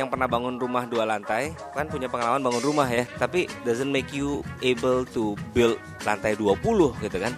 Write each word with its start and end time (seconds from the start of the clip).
yang 0.00 0.08
pernah 0.08 0.24
bangun 0.24 0.56
rumah 0.56 0.88
dua 0.88 1.04
lantai 1.04 1.52
kan 1.76 1.84
punya 1.92 2.08
pengalaman 2.08 2.40
bangun 2.40 2.64
rumah 2.64 2.88
ya, 2.88 3.04
tapi 3.20 3.44
doesn't 3.68 3.92
make 3.92 4.08
you 4.16 4.40
able 4.64 5.04
to 5.04 5.36
build 5.52 5.76
lantai 6.08 6.32
20 6.34 6.56
gitu 7.04 7.18
kan. 7.20 7.36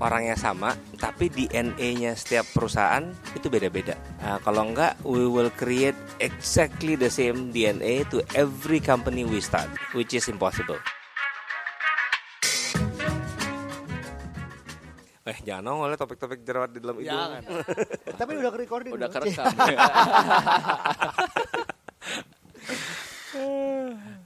Orangnya 0.00 0.32
sama, 0.32 0.72
tapi 0.96 1.28
DNA-nya 1.28 2.16
setiap 2.16 2.48
perusahaan 2.56 3.04
itu 3.36 3.52
beda-beda. 3.52 4.00
Nah, 4.24 4.40
kalau 4.40 4.72
enggak, 4.72 4.96
we 5.04 5.28
will 5.28 5.52
create 5.52 5.96
exactly 6.24 6.96
the 6.96 7.12
same 7.12 7.52
DNA 7.52 8.08
to 8.08 8.24
every 8.32 8.80
company 8.80 9.28
we 9.28 9.44
start, 9.44 9.68
which 9.92 10.16
is 10.16 10.32
impossible. 10.32 10.80
Jangan 15.44 15.62
nongol 15.64 15.90
ya 15.92 15.98
topik-topik 15.98 16.40
jerawat 16.44 16.70
di 16.72 16.78
dalam 16.80 16.96
hidung. 17.00 17.10
Jangan. 17.12 17.42
Tapi 18.20 18.30
udah 18.36 18.50
recording. 18.52 18.92
Udah 18.92 19.08
kerekam. 19.08 19.46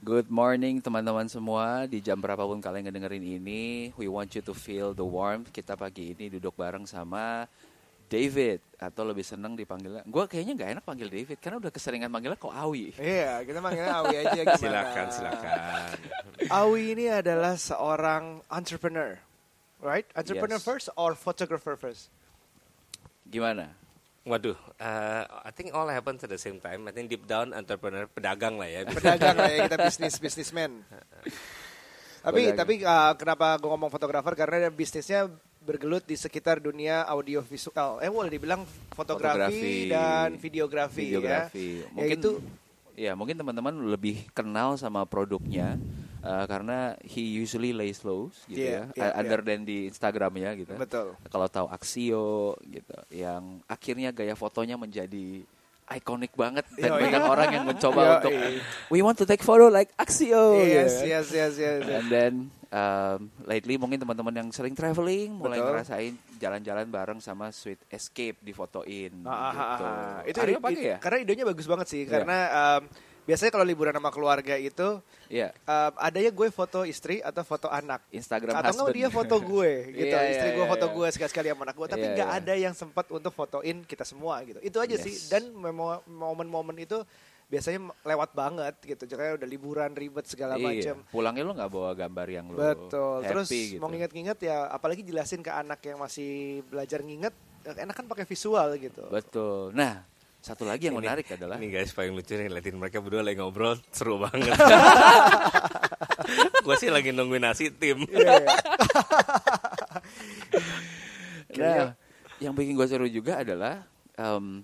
Good 0.05 0.29
morning 0.29 0.81
teman-teman 0.81 1.25
semua 1.25 1.89
Di 1.89 1.97
jam 2.01 2.17
berapapun 2.21 2.61
kalian 2.61 2.89
ngedengerin 2.89 3.41
ini 3.41 3.89
We 3.97 4.05
want 4.05 4.33
you 4.37 4.41
to 4.45 4.53
feel 4.53 4.93
the 4.93 5.05
warmth 5.05 5.49
Kita 5.49 5.73
pagi 5.73 6.13
ini 6.13 6.29
duduk 6.29 6.53
bareng 6.57 6.85
sama 6.85 7.45
David 8.05 8.61
Atau 8.77 9.05
lebih 9.05 9.25
seneng 9.25 9.57
dipanggilnya 9.57 10.05
Gue 10.05 10.29
kayaknya 10.29 10.53
gak 10.57 10.69
enak 10.77 10.83
panggil 10.85 11.09
David 11.09 11.37
Karena 11.41 11.57
udah 11.57 11.71
keseringan 11.73 12.09
panggilnya 12.13 12.37
kok 12.37 12.53
Awi 12.53 12.93
Iya, 12.97 13.41
kita 13.45 13.59
manggilnya 13.61 13.93
Awi 14.05 14.15
aja 14.21 14.39
gimana? 14.45 14.61
Silakan, 14.61 15.07
silakan. 15.09 15.49
Awi 16.53 16.81
ini 16.93 17.05
adalah 17.09 17.57
seorang 17.57 18.45
entrepreneur. 18.53 19.17
Right? 19.85 20.09
Entrepreneur 20.11 20.57
Yes. 20.57 20.65
first 20.65 20.87
or 20.97 21.13
photographer 21.13 21.77
first? 21.77 22.09
Gimana? 23.23 23.69
Waduh, 24.25 24.57
uh, 24.81 25.21
I 25.45 25.53
think 25.53 25.69
all 25.69 25.85
happens 25.85 26.25
at 26.25 26.33
the 26.33 26.41
same 26.41 26.57
time. 26.57 26.89
I 26.89 26.91
think 26.91 27.13
deep 27.13 27.29
down 27.29 27.53
entrepreneur 27.53 28.09
pedagang 28.09 28.57
lah 28.57 28.65
ya. 28.65 28.81
Pedagang 28.89 29.37
lah 29.37 29.45
ya 29.45 29.69
kita 29.69 29.77
bisnis 29.85 30.17
bisnismen. 30.17 30.81
Tapi 32.25 32.49
Pedagang. 32.49 32.57
tapi 32.57 32.73
uh, 32.81 33.13
kenapa 33.13 33.53
gue 33.61 33.69
ngomong 33.69 33.93
fotografer 33.93 34.33
karena 34.33 34.65
dia 34.65 34.71
bisnisnya 34.73 35.29
bergelut 35.61 36.01
di 36.01 36.17
sekitar 36.17 36.57
dunia 36.57 37.05
audio 37.05 37.45
visual. 37.45 38.01
Eh 38.01 38.09
boleh 38.09 38.33
dibilang 38.33 38.65
fotografi, 38.89 39.53
Fotografi, 39.53 39.93
dan 39.93 40.29
videografi, 40.41 41.05
Videografi. 41.05 41.67
ya. 41.81 41.87
Mungkin 41.93 42.09
ya 42.09 42.17
itu 42.17 42.31
Ya 42.95 43.11
mungkin 43.11 43.35
teman-teman 43.35 43.75
lebih 43.91 44.23
kenal 44.31 44.79
sama 44.79 45.03
produknya 45.03 45.75
uh, 46.25 46.45
karena 46.45 46.77
he 46.99 47.21
usually 47.37 47.71
lays 47.71 48.01
lows 48.01 48.33
gitu 48.45 48.65
Iya, 48.65 48.89
ya, 48.91 48.97
iya, 48.97 49.07
uh, 49.13 49.21
other 49.21 49.39
than 49.39 49.61
di 49.61 49.85
Instagramnya 49.85 50.57
gitu. 50.57 50.73
betul. 50.75 51.13
Kalau 51.25 51.47
tahu 51.47 51.67
Axio 51.69 52.27
gitu, 52.61 52.97
yang 53.13 53.61
akhirnya 53.65 54.09
gaya 54.09 54.33
fotonya 54.33 54.75
menjadi 54.75 55.45
ikonik 55.85 56.33
banget 56.33 56.65
dan 56.73 56.97
Yoi. 56.97 57.01
banyak 57.05 57.23
orang 57.23 57.49
yang 57.53 57.63
mencoba 57.63 58.01
Yoi. 58.01 58.13
untuk 58.17 58.31
we 58.89 58.99
want 58.99 59.13
to 59.13 59.23
take 59.23 59.39
photo 59.39 59.69
like 59.69 59.93
Axio. 59.95 60.57
Yes, 60.57 60.97
gitu. 60.97 61.13
yes, 61.13 61.27
yes, 61.29 61.53
yes. 61.55 61.79
yes. 61.85 61.93
And 61.93 62.05
then 62.09 62.33
um, 62.73 63.29
lately 63.45 63.77
mungkin 63.77 64.01
teman-teman 64.01 64.33
yang 64.33 64.49
sering 64.49 64.73
traveling 64.73 65.37
mulai 65.37 65.61
Betul. 65.61 65.69
ngerasain 65.69 66.13
jalan-jalan 66.35 66.89
bareng 66.89 67.19
sama 67.21 67.53
Sweet 67.53 67.85
Escape 67.87 68.41
difotoin 68.41 69.13
Ah, 69.23 69.29
ah, 69.29 69.53
gitu. 69.53 69.83
ah, 69.85 69.93
ah. 69.93 70.17
Itu 70.25 70.37
Aryo 70.41 70.57
i- 70.57 70.63
pakai 70.65 70.83
ya? 70.83 70.97
Karena 70.97 71.17
idenya 71.21 71.45
bagus 71.45 71.69
banget 71.69 71.85
sih. 71.87 72.01
Iya. 72.01 72.09
Karena 72.09 72.37
um, 72.49 72.81
biasanya 73.25 73.51
kalau 73.51 73.65
liburan 73.65 73.91
sama 73.91 74.09
keluarga 74.09 74.53
itu 74.53 75.01
Iya. 75.25 75.49
um, 75.61 75.93
adanya 75.97 76.29
gue 76.29 76.47
foto 76.47 76.81
istri 76.83 77.19
atau 77.19 77.41
foto 77.41 77.65
anak. 77.65 78.05
Instagram 78.09 78.53
atau 78.53 78.61
enggak 78.63 78.73
husband. 78.79 78.95
dia 78.95 79.07
foto 79.09 79.35
gue 79.39 79.71
gitu. 79.99 80.15
Iya, 80.15 80.29
istri 80.29 80.47
iya, 80.47 80.55
gue 80.55 80.61
iya, 80.61 80.71
foto 80.71 80.85
iya. 80.85 80.93
gue 80.93 81.07
sekali-sekali 81.09 81.47
sama 81.49 81.61
anak 81.65 81.75
gue. 81.75 81.87
Tapi 81.89 82.01
Iya, 82.01 82.13
nggak 82.13 82.29
iya. 82.29 82.39
ada 82.39 82.53
yang 82.55 82.73
sempat 82.73 83.05
untuk 83.09 83.31
fotoin 83.31 83.77
kita 83.81 84.01
semua 84.03 84.39
gitu. 84.41 84.59
Itu 84.59 84.77
aja 84.77 84.95
sih. 84.95 85.11
Yes. 85.11 85.27
Dan 85.27 85.49
memo- 85.51 86.05
momen-momen 86.05 86.77
itu 86.77 87.01
biasanya 87.45 87.77
lewat 88.03 88.29
banget 88.31 88.73
gitu. 88.83 89.05
Jangan 89.05 89.37
udah 89.37 89.47
liburan 89.47 89.91
ribet 89.91 90.25
segala 90.25 90.55
Iya. 90.55 90.65
macam. 90.91 90.95
Pulangnya 91.07 91.43
lo 91.43 91.53
nggak 91.53 91.71
bawa 91.71 91.91
gambar 91.91 92.27
yang 92.27 92.45
lo 92.47 92.57
Betul. 92.57 93.17
happy 93.19 93.29
Terus 93.29 93.47
gitu. 93.49 93.77
mau 93.77 93.87
nginget-nginget 93.87 94.39
ya, 94.43 94.65
apalagi 94.67 95.01
jelasin 95.01 95.39
ke 95.39 95.49
anak 95.49 95.77
yang 95.79 95.97
masih 95.97 96.31
belajar 96.63 97.01
nginget, 97.01 97.33
enak 97.67 97.93
kan 97.93 98.05
pakai 98.05 98.23
visual 98.23 98.69
gitu. 98.75 99.05
Betul. 99.09 99.73
Nah, 99.73 100.05
satu 100.45 100.61
lagi 100.61 100.85
yang 100.85 100.93
Ini- 100.93 101.09
menarik 101.09 101.25
adalah 101.33 101.57
Ini 101.57 101.73
guys 101.73 101.89
paling 101.89 102.13
lucu 102.13 102.37
nih 102.37 102.53
liatin 102.53 102.77
mereka 102.77 103.01
berdua 103.01 103.25
lagi 103.25 103.41
ngobrol 103.41 103.81
seru 103.89 104.21
banget. 104.21 104.53
Gue 106.65 106.75
sih 106.77 106.93
lagi 106.93 107.09
nungguin 107.09 107.41
nasi 107.41 107.73
tim. 107.73 108.05
Iya, 108.05 108.29
iya. 108.29 108.53
nah, 111.57 111.89
yang 112.37 112.53
bikin 112.53 112.75
gue 112.75 112.85
seru 112.85 113.07
juga 113.07 113.41
adalah 113.41 113.85
um, 114.17 114.61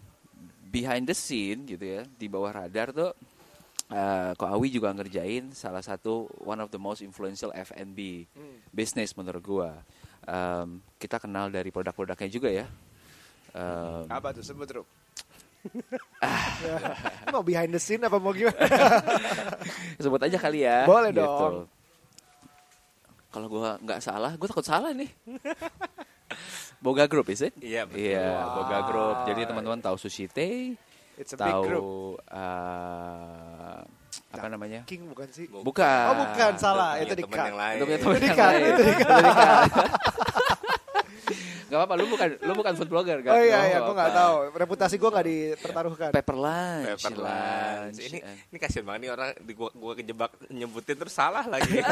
behind 0.69 1.07
the 1.07 1.15
scene 1.15 1.65
gitu 1.65 1.81
ya 1.81 2.01
di 2.05 2.27
bawah 2.27 2.51
radar 2.51 2.91
tuh 2.91 3.11
uh, 3.89 4.31
Ko 4.35 4.45
Awi 4.49 4.69
juga 4.69 4.91
ngerjain 4.91 5.51
salah 5.51 5.81
satu 5.81 6.27
one 6.41 6.59
of 6.59 6.69
the 6.69 6.81
most 6.81 7.01
influential 7.01 7.53
F&B 7.53 8.27
Hmm. 8.33 8.57
business 8.69 9.15
menurut 9.15 9.41
gua. 9.41 9.71
Um, 10.21 10.85
kita 11.01 11.17
kenal 11.17 11.49
dari 11.49 11.73
produk-produknya 11.73 12.29
juga 12.29 12.49
ya. 12.53 12.65
Um, 13.57 14.05
Apa 14.07 14.31
tuh 14.31 14.45
sebut? 14.45 14.69
mau 17.33 17.43
behind 17.45 17.71
the 17.73 17.81
scene 17.81 18.01
apa 18.01 18.17
mau 18.17 18.33
gimana? 18.33 18.57
sebut 20.03 20.21
aja 20.21 20.37
kali 20.37 20.65
ya. 20.65 20.85
Boleh 20.89 21.11
gitu. 21.13 21.21
dong. 21.21 21.55
Kalau 23.31 23.47
gua 23.47 23.79
nggak 23.79 24.01
salah, 24.03 24.35
gua 24.35 24.47
takut 24.49 24.65
salah 24.65 24.91
nih. 24.91 25.09
Boga 26.81 27.05
Group 27.05 27.29
is 27.29 27.45
it? 27.45 27.53
Iya, 27.61 27.85
betul. 27.85 28.01
Iya, 28.01 28.25
Wow. 28.25 28.49
Boga 28.57 28.77
Group. 28.89 29.17
Jadi 29.29 29.41
teman-teman 29.45 29.79
tahu 29.85 29.95
Sushi 30.01 30.25
Tei, 30.25 30.73
It's 31.21 31.35
a 31.35 31.37
big 31.37 31.53
group. 31.69 31.85
tahu 31.85 32.17
uh, 32.33 33.85
apa 34.33 34.47
namanya? 34.49 34.81
King 34.89 35.05
bukan 35.11 35.29
sih? 35.29 35.45
Bukan. 35.45 36.05
Oh 36.09 36.15
bukan, 36.25 36.51
salah. 36.57 36.97
Itu 36.97 37.13
di 37.13 37.21
teman 37.21 37.37
cut. 37.37 37.47
yang 37.53 37.59
lain. 37.61 37.77
Itu 37.77 37.85
di 37.85 37.93
yang 38.25 38.37
lain. 38.41 38.61
itu 38.65 38.81
di. 38.81 38.93
Gak 41.67 41.77
apa-apa, 41.77 41.93
lu 41.99 42.05
bukan 42.11 42.29
lu 42.43 42.53
bukan 42.53 42.73
food 42.75 42.89
blogger 42.91 43.17
kan? 43.23 43.31
Oh 43.35 43.41
iya, 43.41 43.59
iya, 43.71 43.77
gue 43.79 43.95
nggak 43.95 44.13
tahu. 44.13 44.35
Reputasi 44.55 44.95
gue 44.99 45.09
nggak 45.09 45.27
dipertaruhkan. 45.27 46.09
Pepper 46.11 46.37
lunch. 46.37 46.87
Pepper 46.99 47.15
lunch. 47.17 47.97
Ini 47.99 48.17
Eh, 48.21 48.37
ini 48.53 48.57
kasihan 48.59 48.85
banget 48.85 49.01
nih 49.07 49.11
orang 49.11 49.29
di 49.41 49.53
gua, 49.55 49.69
gua 49.73 49.93
kejebak 49.95 50.31
nyebutin 50.51 50.97
terus 50.99 51.15
salah 51.15 51.45
lagi. 51.47 51.79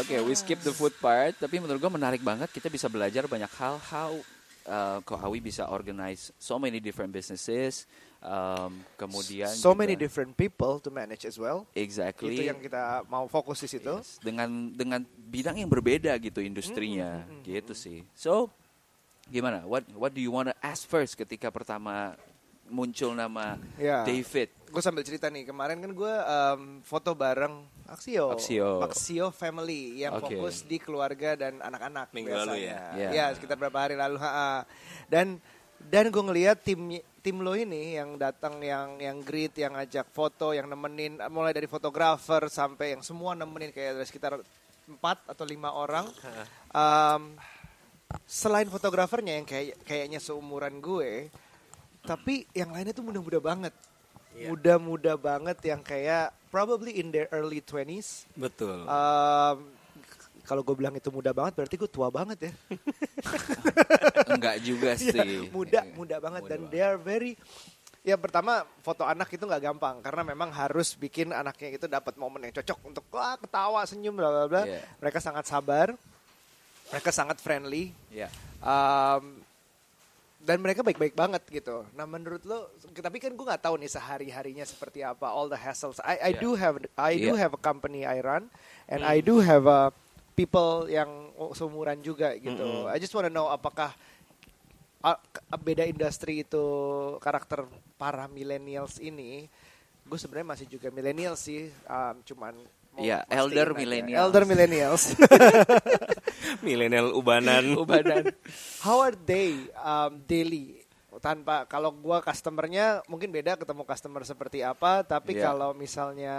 Oke, 0.00 0.20
we 0.22 0.34
skip 0.36 0.60
the 0.60 0.74
food 0.74 0.92
part, 1.00 1.32
tapi 1.38 1.56
menurut 1.56 1.80
gue 1.80 1.92
menarik 1.92 2.20
banget. 2.20 2.52
Kita 2.52 2.68
bisa 2.68 2.90
belajar 2.90 3.24
banyak 3.24 3.48
hal 3.56 3.80
how 3.88 4.12
uh, 4.68 4.98
kok 5.00 5.22
Awi 5.22 5.40
bisa 5.40 5.70
organize 5.70 6.34
so 6.36 6.60
many 6.60 6.82
different 6.82 7.14
businesses. 7.14 7.88
Um, 8.18 8.82
kemudian 8.96 9.46
So 9.48 9.70
juga- 9.70 9.86
many 9.86 9.94
different 9.94 10.34
people 10.34 10.78
to 10.78 10.88
manage 10.88 11.22
as 11.22 11.36
well. 11.36 11.62
exactly 11.72 12.34
Itu 12.34 12.48
yang 12.48 12.58
kita 12.58 13.06
mau 13.06 13.24
fokus 13.26 13.60
di 13.60 13.68
situ. 13.68 13.92
Yes, 13.92 14.18
dengan 14.18 14.48
dengan 14.70 15.00
bidang 15.06 15.56
yang 15.56 15.68
berbeda 15.68 16.10
gitu 16.16 16.40
industrinya, 16.40 17.22
gitu 17.42 17.70
sih. 17.70 18.02
So 18.12 18.50
gimana? 19.24 19.62
What 19.62 19.86
what 19.92 20.10
do 20.10 20.18
you 20.18 20.30
wanna 20.30 20.56
ask 20.58 20.84
first 20.84 21.14
ketika 21.14 21.50
pertama 21.50 22.18
muncul 22.66 23.14
nama 23.14 23.62
Ya. 23.76 24.02
David? 24.02 24.50
Gue 24.66 24.82
sambil 24.82 25.02
cerita 25.02 25.30
nih, 25.30 25.46
kemarin 25.46 25.78
kan 25.78 25.94
gue 25.94 26.10
em, 26.10 26.60
foto 26.82 27.14
bareng 27.14 27.62
Axio. 27.86 28.34
Axio. 28.34 28.82
Axio 28.82 29.30
Family 29.30 30.02
yang 30.02 30.18
Oke. 30.18 30.34
fokus 30.34 30.66
di 30.66 30.82
keluarga 30.82 31.38
dan 31.38 31.62
anak-anak 31.62 32.10
Minggu 32.10 32.34
lalu 32.34 32.66
biasanya. 32.66 32.98
ya? 32.98 33.10
Ya, 33.14 33.26
sekitar 33.30 33.54
berapa 33.54 33.78
hari 33.78 33.94
lalu. 33.94 34.18
ha-ha. 34.18 34.66
Dan 35.06 35.38
dan 35.80 36.10
gue 36.10 36.22
ngelihat 36.22 36.58
tim 36.64 36.98
tim 37.20 37.36
lo 37.42 37.58
ini 37.58 37.98
yang 37.98 38.14
datang 38.14 38.62
yang 38.62 39.02
yang 39.02 39.18
greet, 39.22 39.54
yang 39.58 39.74
ngajak 39.74 40.06
foto, 40.14 40.54
yang 40.54 40.70
nemenin 40.70 41.18
mulai 41.30 41.50
dari 41.50 41.66
fotografer 41.66 42.46
sampai 42.46 42.94
yang 42.94 43.02
semua 43.02 43.34
nemenin 43.34 43.74
kayak 43.74 43.98
ada 43.98 44.06
sekitar 44.06 44.32
empat 44.86 45.18
atau 45.26 45.42
lima 45.42 45.74
orang. 45.74 46.06
Em, 46.70 47.22
selain 48.30 48.70
fotografernya 48.70 49.42
yang 49.42 49.46
kayak 49.46 49.74
kayaknya 49.82 50.22
seumuran 50.22 50.78
gue, 50.78 51.26
tapi 52.06 52.46
yang 52.54 52.70
lainnya 52.70 52.94
tuh 52.94 53.02
muda-muda 53.02 53.42
banget. 53.42 53.74
Iya. 54.36 54.52
Muda-muda 54.52 55.12
banget 55.18 55.58
yang 55.66 55.82
kayak 55.82 56.30
probably 56.52 57.02
in 57.02 57.10
their 57.10 57.26
early 57.34 57.58
20s. 57.58 58.28
Betul. 58.38 58.86
Um, 58.86 59.66
kalau 60.46 60.62
gue 60.62 60.72
bilang 60.72 60.94
itu 60.94 61.10
muda 61.10 61.34
banget 61.34 61.52
berarti 61.54 61.74
gue 61.74 61.90
tua 61.90 62.08
banget 62.08 62.38
ya. 62.46 62.52
Enggak 64.32 64.56
juga 64.62 64.94
Iya, 64.94 65.12
sih. 65.12 65.50
muda, 65.50 65.80
muda 65.92 66.16
banget 66.18 66.42
Muda 66.46 66.50
dan 66.50 66.60
banget. 66.64 66.72
they 66.72 66.82
are 66.82 66.98
very 66.98 67.34
Ya 68.06 68.14
pertama 68.14 68.62
foto 68.86 69.02
anak 69.02 69.26
itu 69.34 69.42
nggak 69.42 69.66
gampang 69.66 69.98
karena 69.98 70.22
memang 70.22 70.46
harus 70.54 70.94
bikin 70.94 71.34
anaknya 71.34 71.74
itu 71.74 71.90
dapat 71.90 72.14
momen 72.14 72.38
yang 72.38 72.54
cocok 72.54 72.78
untuk 72.86 73.02
wah 73.10 73.34
ketawa 73.34 73.82
senyum 73.82 74.14
bla 74.14 74.30
bla 74.30 74.44
bla. 74.46 74.62
Iya. 74.62 74.78
Mereka 75.02 75.18
sangat 75.18 75.42
sabar, 75.44 75.90
mereka 76.94 77.10
sangat 77.10 77.42
friendly, 77.42 77.90
Ya. 78.14 78.30
Um, 78.62 79.42
dan 80.38 80.62
mereka 80.62 80.86
baik-baik 80.86 81.18
banget 81.18 81.42
gitu. 81.50 81.82
Nah 81.98 82.06
menurut 82.06 82.46
lo, 82.46 82.70
tapi 82.94 83.18
kan 83.18 83.34
gue 83.34 83.42
nggak 83.42 83.66
tahu 83.66 83.74
nih 83.74 83.90
sehari 83.90 84.30
harinya 84.30 84.62
seperti 84.62 85.02
apa, 85.02 85.26
all 85.26 85.50
the 85.50 85.58
hassles. 85.58 85.98
I, 85.98 86.30
I 86.30 86.30
Yeah. 86.30 86.42
do 86.46 86.50
have, 86.54 86.74
I 86.94 87.18
do 87.18 87.34
Yeah. 87.34 87.42
have 87.42 87.58
a 87.58 87.60
company 87.60 88.06
I 88.06 88.22
run, 88.22 88.46
and 88.86 89.02
I 89.02 89.18
do 89.18 89.42
have 89.42 89.66
a 89.66 89.90
people 90.36 90.84
yang 90.86 91.32
seumuran 91.56 92.04
juga 92.04 92.36
gitu. 92.36 92.60
Mm-mm. 92.60 92.92
I 92.92 93.00
just 93.00 93.16
wanna 93.16 93.32
know 93.32 93.48
apakah 93.48 93.96
ah, 95.00 95.16
beda 95.56 95.88
industri 95.88 96.44
itu 96.44 96.64
karakter 97.18 97.64
para 97.96 98.28
millennials 98.28 99.00
ini, 99.00 99.48
gue 100.04 100.18
sebenarnya 100.20 100.52
masih 100.52 100.66
juga 100.68 100.92
millennials 100.92 101.40
sih, 101.40 101.72
um, 101.88 102.20
cuman 102.22 102.54
Iya, 102.96 103.28
mastiin 103.28 103.36
elder 103.44 103.68
millennials. 103.76 104.20
elder 104.24 104.42
millennials. 104.48 105.02
Milenial 106.64 107.12
ubanan. 107.12 107.64
Ubanan. 107.82 108.24
How 108.80 109.04
are 109.04 109.16
they 109.16 109.68
um, 109.76 110.20
daily? 110.24 110.80
Tanpa 111.16 111.64
kalau 111.64 111.92
gua 111.92 112.20
customernya 112.20 113.00
mungkin 113.08 113.32
beda 113.32 113.56
ketemu 113.56 113.88
customer 113.88 114.20
seperti 114.24 114.60
apa, 114.60 115.00
tapi 115.00 115.36
Iya. 115.36 115.48
kalau 115.48 115.72
misalnya 115.72 116.36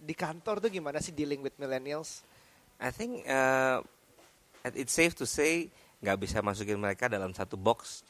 di 0.00 0.16
kantor 0.16 0.64
tuh 0.64 0.72
gimana 0.72 0.96
sih 1.00 1.12
dealing 1.12 1.44
with 1.44 1.56
millennials? 1.60 2.24
I 2.84 2.92
think 2.92 3.24
uh, 3.24 3.80
it's 4.76 4.92
safe 4.92 5.16
to 5.16 5.24
say 5.24 5.72
nggak 6.04 6.20
bisa 6.20 6.44
masukin 6.44 6.76
mereka 6.76 7.08
dalam 7.08 7.32
satu 7.32 7.56
box, 7.56 8.04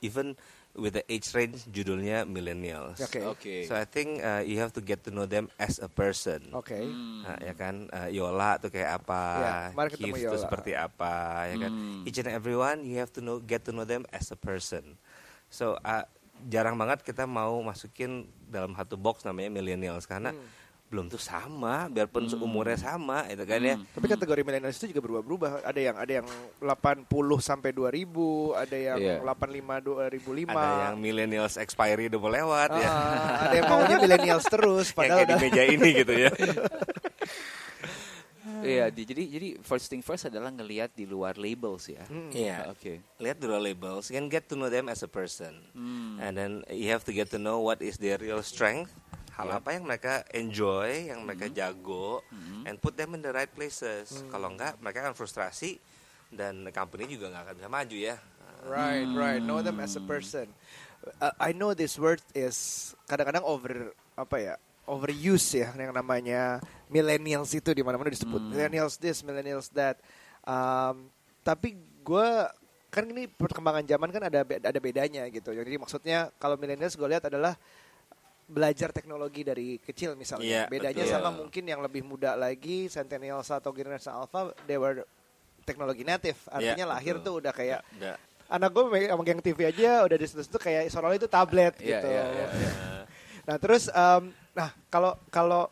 even 0.00 0.32
with 0.74 0.96
the 0.96 1.04
age 1.12 1.28
range 1.36 1.68
judulnya 1.68 2.24
millennials. 2.24 2.98
Oke. 3.04 3.20
Oke. 3.20 3.54
So 3.68 3.76
I 3.76 3.84
think 3.84 4.24
uh, 4.24 4.40
you 4.40 4.58
have 4.64 4.72
to 4.74 4.82
get 4.82 5.04
to 5.04 5.12
know 5.12 5.28
them 5.28 5.52
as 5.60 5.76
a 5.76 5.86
person. 5.86 6.50
Oke. 6.56 6.74
Hmm. 6.80 7.20
Nah, 7.20 7.36
ya 7.44 7.52
kan 7.52 7.86
uh, 7.92 8.08
Yola 8.08 8.56
tuh 8.58 8.72
kayak 8.72 9.04
apa, 9.04 9.20
Ya, 9.20 9.54
mari 9.76 9.92
ketemu 9.92 10.16
Keith 10.16 10.32
tuh 10.32 10.40
seperti 10.40 10.72
apa, 10.72 11.46
ya 11.52 11.68
kan. 11.68 11.70
Hmm. 11.70 12.08
Each 12.08 12.18
and 12.18 12.32
everyone 12.32 12.82
you 12.88 12.96
have 12.96 13.12
to 13.12 13.20
know 13.20 13.38
get 13.38 13.62
to 13.68 13.76
know 13.76 13.84
them 13.84 14.08
as 14.10 14.32
a 14.32 14.38
person. 14.40 14.96
So 15.52 15.76
uh, 15.84 16.08
jarang 16.48 16.74
banget 16.80 17.06
kita 17.06 17.28
mau 17.28 17.60
masukin 17.62 18.26
dalam 18.48 18.72
satu 18.74 18.96
box 18.96 19.22
namanya 19.22 19.52
millennials 19.52 20.08
karena 20.08 20.32
Hmm. 20.32 20.63
Belum 20.84 21.10
tuh 21.10 21.18
sama, 21.18 21.90
biarpun 21.90 22.28
umurnya 22.38 22.78
sama, 22.78 23.26
itu 23.26 23.42
kan 23.42 23.58
ya. 23.58 23.74
Hmm. 23.74 23.86
Tapi 23.88 24.06
kategori 24.06 24.40
millennials 24.46 24.78
itu 24.78 24.94
juga 24.94 25.02
berubah-berubah. 25.02 25.66
Ada 25.66 25.80
yang 25.80 25.96
ada 25.98 26.12
yang 26.22 26.26
80 26.62 27.08
sampai 27.42 27.74
2000, 27.74 28.54
ada 28.54 28.76
yang 28.78 28.98
Iya. 29.00 29.16
85 29.24 29.82
2005. 29.82 30.54
Ada 30.54 30.84
yang 30.92 30.96
millennials 31.00 31.54
expiry 31.58 32.06
udah 32.06 32.20
mau 32.20 32.30
lewat 32.30 32.70
ya. 32.78 32.88
Ah, 32.88 33.48
ada 33.48 33.54
yang 33.58 33.66
maunya 33.66 33.96
millennials 33.98 34.46
terus 34.46 34.86
Yang 34.92 34.96
padahal 34.96 35.18
kayak 35.18 35.28
di 35.28 35.36
meja 35.42 35.62
ini 35.66 35.88
gitu 35.98 36.14
ya. 36.14 36.30
Iya, 38.64 38.88
di- 38.88 39.04
jadi 39.04 39.22
jadi 39.28 39.48
first 39.60 39.92
thing 39.92 40.00
first 40.00 40.24
adalah 40.24 40.48
ngelihat 40.48 40.92
di 40.92 41.04
luar 41.04 41.36
labels 41.36 41.84
ya. 41.88 42.00
Hmm. 42.08 42.32
Iya. 42.32 42.72
Oke. 42.72 43.00
Lihat 43.20 43.36
dulu 43.36 43.60
labels, 43.60 44.08
you 44.08 44.16
can 44.16 44.28
get 44.28 44.48
to 44.48 44.56
know 44.56 44.68
them 44.68 44.88
as 44.88 45.04
a 45.04 45.08
person. 45.08 45.52
Hmm. 45.72 46.16
And 46.16 46.32
then 46.32 46.52
you 46.72 46.88
have 46.88 47.04
to 47.04 47.12
get 47.12 47.28
to 47.32 47.40
know 47.40 47.60
what 47.60 47.84
is 47.84 47.96
their 47.96 48.16
real 48.16 48.40
strength. 48.40 48.92
Hal 49.34 49.50
Yeah. 49.50 49.58
apa 49.58 49.68
yang 49.74 49.82
mereka 49.82 50.22
enjoy, 50.30 51.10
yang 51.10 51.26
mereka 51.26 51.50
jago, 51.50 52.22
and 52.64 52.78
put 52.78 52.94
them 52.94 53.18
in 53.18 53.20
the 53.20 53.34
right 53.34 53.50
places. 53.50 54.22
Kalau 54.30 54.54
enggak, 54.54 54.78
mereka 54.78 55.02
akan 55.02 55.14
frustrasi 55.18 55.82
dan 56.30 56.62
company 56.70 57.10
juga 57.10 57.34
nggak 57.34 57.42
akan 57.50 57.54
bisa 57.58 57.70
maju 57.70 57.96
ya. 57.98 58.16
Right, 58.64 59.10
right. 59.10 59.42
Know 59.42 59.60
them 59.60 59.82
as 59.82 59.98
a 59.98 60.04
person. 60.06 60.48
Uh, 61.20 61.34
I 61.36 61.52
know 61.52 61.76
this 61.76 62.00
word 62.00 62.22
is 62.32 62.90
kadang-kadang 63.10 63.44
over 63.44 63.92
apa 64.16 64.36
ya? 64.40 64.54
Overuse 64.86 65.64
ya 65.64 65.72
yang 65.76 65.92
namanya 65.96 66.60
millennials 66.88 67.52
itu 67.56 67.72
di 67.72 67.80
mana-mana 67.84 68.12
disebut 68.12 68.40
millennials 68.40 68.96
this, 68.96 69.20
millennials 69.20 69.68
that. 69.72 70.00
Um, 70.44 71.08
tapi 71.44 71.76
gue 72.04 72.28
kan 72.88 73.04
ini 73.04 73.26
perkembangan 73.26 73.84
zaman 73.84 74.08
kan 74.12 74.22
ada 74.28 74.46
ada 74.46 74.78
bedanya 74.80 75.26
gitu. 75.28 75.52
Jadi 75.52 75.76
maksudnya 75.76 76.30
kalau 76.40 76.54
millennials 76.56 76.94
gue 76.96 77.08
lihat 77.10 77.26
adalah 77.26 77.58
belajar 78.44 78.92
teknologi 78.92 79.40
dari 79.40 79.80
kecil 79.80 80.14
misalnya. 80.14 80.44
Iya, 80.44 80.62
Bedanya 80.68 81.04
betul. 81.04 81.14
sama 81.16 81.30
mungkin 81.32 81.64
yang 81.64 81.80
lebih 81.80 82.04
muda 82.04 82.36
lagi, 82.36 82.92
centennials 82.92 83.48
atau 83.48 83.72
generasi 83.72 84.12
alpha, 84.12 84.52
they 84.68 84.76
were 84.76 85.00
teknologi 85.64 86.04
native. 86.04 86.36
Artinya 86.52 86.84
Iya, 86.84 86.92
lahir 86.92 87.14
betul. 87.18 87.24
tuh 87.24 87.34
udah 87.40 87.52
kayak 87.56 87.80
Udah. 87.96 88.16
anak 88.52 88.70
gue 88.70 88.82
sama 89.08 89.22
geng 89.24 89.40
TV 89.40 89.58
aja 89.64 90.04
udah 90.04 90.16
di 90.20 90.26
situ 90.28 90.58
kayak 90.60 90.92
seolah 90.92 91.16
itu 91.16 91.24
tablet 91.24 91.72
Iya, 91.80 92.04
gitu. 92.04 92.08
iya, 92.12 92.24
iya, 92.28 92.46
iya. 92.52 92.70
Nah 93.48 93.56
terus, 93.60 93.88
em, 93.88 94.22
nah 94.52 94.72
kalau 94.88 95.12
kalau 95.28 95.68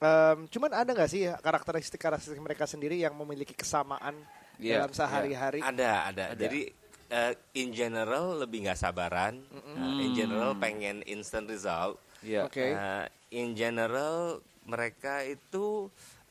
em, 0.00 0.48
cuman 0.48 0.72
ada 0.72 0.90
nggak 0.92 1.10
sih 1.12 1.28
karakteristik 1.40 2.00
karakteristik 2.00 2.40
mereka 2.40 2.64
sendiri 2.64 2.96
yang 2.96 3.12
memiliki 3.12 3.52
kesamaan 3.52 4.16
Iya, 4.56 4.84
dalam 4.84 4.92
sehari-hari? 4.92 5.60
Ada, 5.64 6.12
ada. 6.12 6.24
Ada. 6.36 6.40
Jadi 6.44 6.68
uh, 7.10 7.34
in 7.52 7.74
general 7.74 8.38
lebih 8.40 8.66
nggak 8.66 8.78
sabaran. 8.78 9.42
Uh, 9.52 10.00
in 10.00 10.14
general 10.14 10.54
pengen 10.56 11.02
instant 11.04 11.50
result. 11.50 11.98
Iya. 12.22 12.46
Oke. 12.46 12.72
Uh, 12.72 13.06
in 13.34 13.52
general 13.54 14.40
mereka 14.64 15.26
itu 15.26 15.90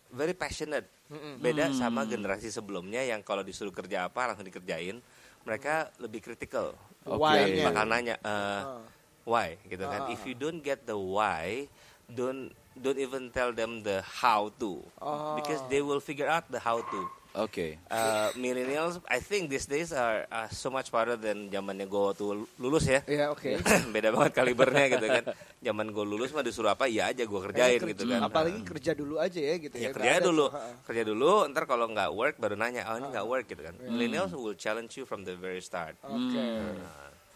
very 0.10 0.34
passionate. 0.34 0.88
Mm-mm. 1.10 1.42
Beda 1.42 1.74
sama 1.74 2.06
generasi 2.06 2.54
sebelumnya 2.54 3.02
yang 3.02 3.26
kalau 3.26 3.42
disuruh 3.42 3.74
kerja 3.74 4.08
apa 4.08 4.30
langsung 4.30 4.46
dikerjain. 4.46 5.02
Mereka 5.44 5.90
lebih 5.98 6.22
critical. 6.22 6.78
Oke. 7.08 7.18
Why-nya. 7.18 7.66
Bakal 7.72 7.86
nanya 7.90 8.16
uh, 8.22 8.30
Ah. 8.30 8.81
why 9.26 9.58
gitu 9.66 9.86
kan. 9.86 10.06
Ah. 10.06 10.14
If 10.14 10.22
you 10.26 10.38
don't 10.38 10.62
get 10.62 10.86
the 10.86 10.98
why, 10.98 11.66
don't 12.10 12.54
don't 12.78 13.02
even 13.02 13.34
tell 13.34 13.50
them 13.52 13.81
the 13.81 14.06
how 14.06 14.54
to. 14.62 14.86
Oh. 15.02 15.34
Because 15.40 15.60
they 15.74 15.81
will 15.81 16.02
figure 16.02 16.30
out 16.30 16.46
the 16.54 16.62
how 16.62 16.81
to. 16.81 17.02
Oke. 17.38 17.78
Uh, 17.86 18.34
millennials, 18.34 18.98
I 19.06 19.22
think 19.22 19.54
these 19.54 19.70
days 19.70 19.94
are, 19.94 20.26
are 20.34 20.50
so 20.50 20.74
much 20.74 20.90
farther 20.90 21.14
than 21.14 21.46
zamannya 21.54 21.86
gue 21.86 22.02
waktu 22.02 22.26
lulus 22.58 22.90
ya. 22.90 23.06
Iya 23.06 23.30
oke. 23.30 23.62
Beda 23.96 24.10
banget 24.10 24.34
kalibernya 24.34 24.86
gitu 24.98 25.06
kan. 25.06 25.24
Zaman 25.62 25.94
gue 25.94 26.06
lulus 26.10 26.34
mah 26.34 26.42
disuruh 26.42 26.74
apa, 26.74 26.90
ya 26.90 27.14
aja 27.14 27.22
gue 27.22 27.42
kerjain 27.46 27.78
Kayaknya 27.78 27.92
gitu 27.94 28.04
kerja- 28.04 28.18
kan. 28.18 28.30
Apalagi 28.34 28.60
kerja 28.66 28.92
dulu 28.98 29.16
aja 29.22 29.40
ya 29.40 29.56
gitu 29.62 29.76
ya. 29.78 29.84
ya 29.86 29.90
kerja 29.94 30.14
dulu, 30.26 30.46
tuh, 30.50 30.62
kerja 30.90 31.04
dulu. 31.06 31.31
Ntar 31.54 31.64
kalau 31.70 31.86
nggak 31.94 32.10
work 32.12 32.36
baru 32.42 32.56
nanya, 32.58 32.90
oh 32.90 32.98
ini 32.98 33.08
nggak 33.14 33.28
work 33.30 33.46
gitu 33.46 33.62
kan. 33.62 33.76
Millennials 33.78 34.34
will 34.34 34.58
challenge 34.58 34.98
you 34.98 35.06
from 35.06 35.22
the 35.22 35.38
very 35.38 35.62
start. 35.62 35.94
Oke. 36.02 36.46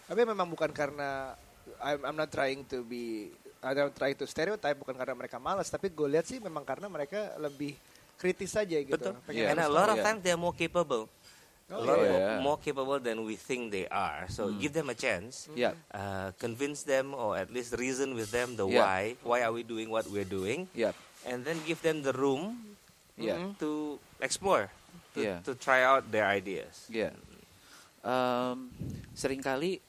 Tapi 0.10 0.22
memang 0.26 0.50
bukan 0.50 0.74
karena 0.74 1.38
I'm, 1.80 2.02
I'm 2.02 2.18
not 2.18 2.34
trying 2.34 2.66
to 2.74 2.82
be 2.82 3.30
I'm 3.64 3.78
not 3.78 3.96
trying 3.96 4.18
to 4.20 4.28
stereotype 4.28 4.76
bukan 4.76 4.98
karena 4.98 5.16
mereka 5.16 5.40
malas 5.40 5.72
tapi 5.72 5.88
gue 5.88 6.08
lihat 6.12 6.28
sih 6.28 6.44
memang 6.44 6.68
karena 6.68 6.92
mereka 6.92 7.32
lebih 7.40 7.72
kritis 8.24 8.56
saja 8.56 8.80
gitu. 8.80 8.96
Betul. 8.96 9.20
Iya. 9.28 9.52
And 9.52 9.60
a 9.60 9.68
lot 9.68 9.92
of 9.92 10.00
times 10.00 10.24
they 10.24 10.32
are 10.32 10.40
more 10.40 10.56
capable. 10.56 11.12
Oh, 11.68 11.80
a 11.80 11.84
lot 11.84 12.00
iya. 12.00 12.08
more, 12.08 12.20
Yeah. 12.24 12.40
more 12.40 12.60
capable 12.64 13.00
than 13.04 13.28
we 13.28 13.36
think 13.36 13.76
they 13.76 13.92
are. 13.92 14.32
So 14.32 14.56
give 14.56 14.72
them 14.72 14.88
a 14.88 14.96
chance. 14.96 15.52
Ya. 15.52 15.76
Uh, 15.92 16.32
convince 16.40 16.88
them 16.88 17.12
or 17.12 17.36
at 17.36 17.52
least 17.52 17.76
reason 17.76 18.16
with 18.16 18.32
them 18.32 18.56
the 18.56 18.64
Yeah. 18.64 18.80
why. 18.80 19.02
Why 19.28 19.40
are 19.44 19.52
we 19.52 19.68
doing 19.68 19.92
what 19.92 20.08
we're 20.08 20.28
doing? 20.28 20.72
Ya. 20.72 20.96
and 21.24 21.48
then 21.48 21.56
give 21.64 21.80
them 21.80 22.04
the 22.04 22.12
room 22.12 22.76
Ya. 23.16 23.40
to 23.60 23.96
explore, 24.20 24.68
to, 25.16 25.20
Yeah. 25.24 25.40
to 25.48 25.56
try 25.56 25.84
out 25.86 26.10
their 26.12 26.28
ideas. 26.28 26.88
Ya. 26.90 27.16
Em, 28.04 28.68
sering 29.16 29.40
kali 29.40 29.80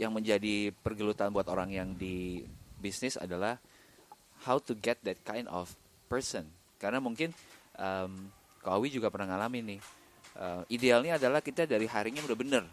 yang 0.00 0.16
menjadi 0.16 0.72
pergelutan 0.80 1.28
buat 1.28 1.44
orang 1.52 1.68
yang 1.68 1.92
di 1.92 2.40
bisnis 2.80 3.20
adalah 3.20 3.60
how 4.48 4.56
to 4.56 4.72
get 4.72 4.96
that 5.04 5.20
kind 5.28 5.44
of 5.52 5.76
person. 6.08 6.48
Karena 6.80 6.98
mungkin 6.98 7.30
em 7.76 8.12
Kak 8.60 8.76
Awi 8.76 8.88
juga 8.88 9.12
pernah 9.12 9.36
ngalamin 9.36 9.76
nih. 9.76 9.80
Eh, 10.40 10.62
idealnya 10.80 11.20
adalah 11.20 11.44
kita 11.44 11.68
dari 11.68 11.84
harinya 11.84 12.24
udah 12.24 12.38
bener 12.38 12.64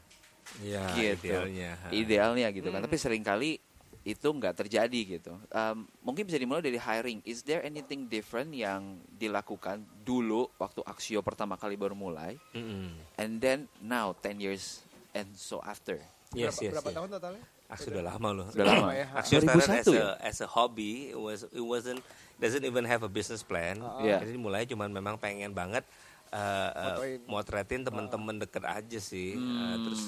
Ya, 0.63 0.87
gitu. 0.95 1.27
idealnya. 1.27 1.71
Idealnya 1.91 2.47
gitu 2.55 2.71
kan. 2.71 2.79
Tapi 2.79 2.95
sering 2.95 3.23
kali 3.23 3.59
itu 4.07 4.27
nggak 4.31 4.55
terjadi 4.63 5.19
gitu. 5.19 5.35
Em, 5.51 5.83
mungkin 5.99 6.23
bisa 6.23 6.39
dimulai 6.39 6.63
dari 6.63 6.79
hiring. 6.79 7.19
Is 7.27 7.43
there 7.43 7.59
anything 7.59 8.07
different 8.07 8.55
yang 8.55 9.03
dilakukan 9.11 9.83
dulu 10.07 10.47
waktu 10.55 10.79
Axio 10.87 11.19
pertama 11.19 11.59
kali 11.59 11.75
baru 11.75 11.91
mulai? 11.91 12.39
Mm-mm. 12.55 12.95
And 13.19 13.43
then 13.43 13.67
now 13.83 14.15
10 14.15 14.39
years 14.39 14.79
and 15.11 15.27
so 15.35 15.59
after. 15.59 15.99
Yes, 16.31 16.55
berapa, 16.55 16.63
yes, 16.63 16.73
berapa 16.79 16.89
yes. 16.91 16.95
tahun 16.95 17.09
totalnya? 17.19 17.43
Ah, 17.67 17.75
sudah 17.75 17.99
lama 17.99 18.29
loh. 18.31 18.47
Sudah 18.47 18.65
lama 18.71 18.91
ya. 18.95 19.07
Axio 19.11 19.43
as 19.43 19.43
2001 19.43 19.67
a, 19.67 19.91
ya? 19.91 20.07
as 20.23 20.37
a 20.39 20.47
hobby. 20.47 21.11
It 21.11 21.19
was 21.19 21.43
it 21.51 21.63
wasn't 21.63 21.99
doesn't 22.37 22.63
even 22.63 22.85
have 22.85 23.01
a 23.01 23.11
business 23.11 23.41
plan. 23.41 23.81
Ah. 23.81 24.01
Iya. 24.01 24.17
Jadi 24.25 24.37
mulai 24.37 24.63
cuman 24.65 24.89
memang 24.89 25.17
pengen 25.17 25.53
banget 25.53 25.83
uh, 26.29 26.69
uh, 26.97 26.97
motretin 27.25 27.81
teman-teman 27.83 28.37
deket 28.37 28.63
aja 28.65 28.99
sih. 29.01 29.33
Uh, 29.35 29.41
Hmm. 29.41 29.77
terus 29.89 30.01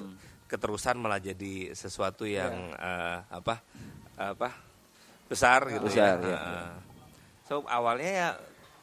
keterusan 0.50 0.98
malah 0.98 1.21
jadi 1.21 1.74
sesuatu 1.77 2.25
yang 2.25 2.74
uh, 2.74 3.21
apa 3.29 3.62
apa 4.17 4.50
besar 5.29 5.69
gitu 5.69 5.86
Besar, 5.86 6.17
ya. 6.21 6.29
ya. 6.29 6.38
Uh, 6.38 6.74
So 7.50 7.65
awalnya 7.65 8.12
ya 8.13 8.29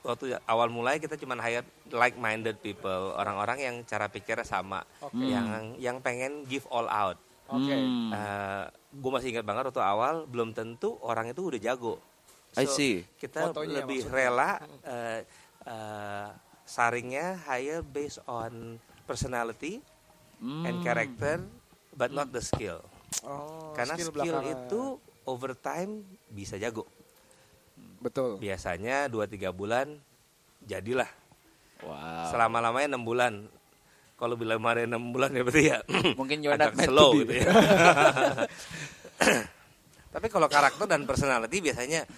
waktu 0.02 0.34
awal 0.42 0.70
mulai 0.74 0.98
kita 0.98 1.14
cuman 1.14 1.38
hire 1.38 1.62
like 1.94 2.18
minded 2.18 2.58
people, 2.58 3.14
orang-orang 3.14 3.62
yang 3.62 3.74
cara 3.86 4.10
pikirnya 4.10 4.42
sama, 4.42 4.82
Oke. 4.98 5.22
yang 5.22 5.74
yang 5.78 6.02
pengen 6.02 6.42
give 6.50 6.66
all 6.66 6.90
out. 6.90 7.14
Oke. 7.46 7.70
Hmm. 7.70 8.10
gue 8.90 9.10
masih 9.12 9.30
ingat 9.30 9.46
banget 9.46 9.70
waktu 9.70 9.82
awal 9.86 10.26
belum 10.26 10.50
tentu 10.50 10.98
orang 10.98 11.30
itu 11.30 11.46
udah 11.46 11.62
jago. 11.62 12.02
I 12.56 12.66
see. 12.66 13.04
Kita 13.14 13.46
Fotonya 13.46 13.80
lebih 13.80 14.00
maksudnya. 14.02 14.16
rela 14.16 14.50
eh, 14.82 15.20
eh, 15.62 16.28
saringnya 16.62 17.36
hire 17.42 17.80
based 17.82 18.20
on 18.24 18.76
personality 19.04 19.78
and 20.38 20.76
Hmm. 20.76 20.82
character, 20.82 21.44
but 21.92 22.10
not 22.10 22.28
the 22.28 22.40
skill. 22.40 22.80
Oh, 23.22 23.72
Karena 23.72 23.94
skill, 23.94 24.10
belakangan. 24.10 24.44
itu 24.66 24.82
over 25.24 25.52
time 25.54 26.00
bisa 26.28 26.56
jago. 26.56 26.84
betul. 27.98 28.36
Biasanya 28.36 29.06
2-3 29.06 29.50
bulan 29.50 29.96
jadilah. 30.60 31.08
Wow. 31.78 32.28
Selama-lamanya 32.28 32.94
6 32.94 33.04
bulan. 33.04 33.34
kalau 34.16 34.32
bilang 34.32 34.56
kemarin 34.56 34.88
enam 34.88 35.12
bulan 35.12 35.28
ya 35.28 35.44
berarti 35.44 35.64
ya 35.66 35.78
Mungkin 36.16 36.40
agak 36.46 36.72
slow 36.80 37.20
gitu 37.20 37.36
ya. 37.36 37.52
Tapi 40.14 40.26
kalau 40.26 40.48
karakter 40.48 40.86
dan 40.86 41.04
personality 41.04 41.60
biasanya 41.60 42.08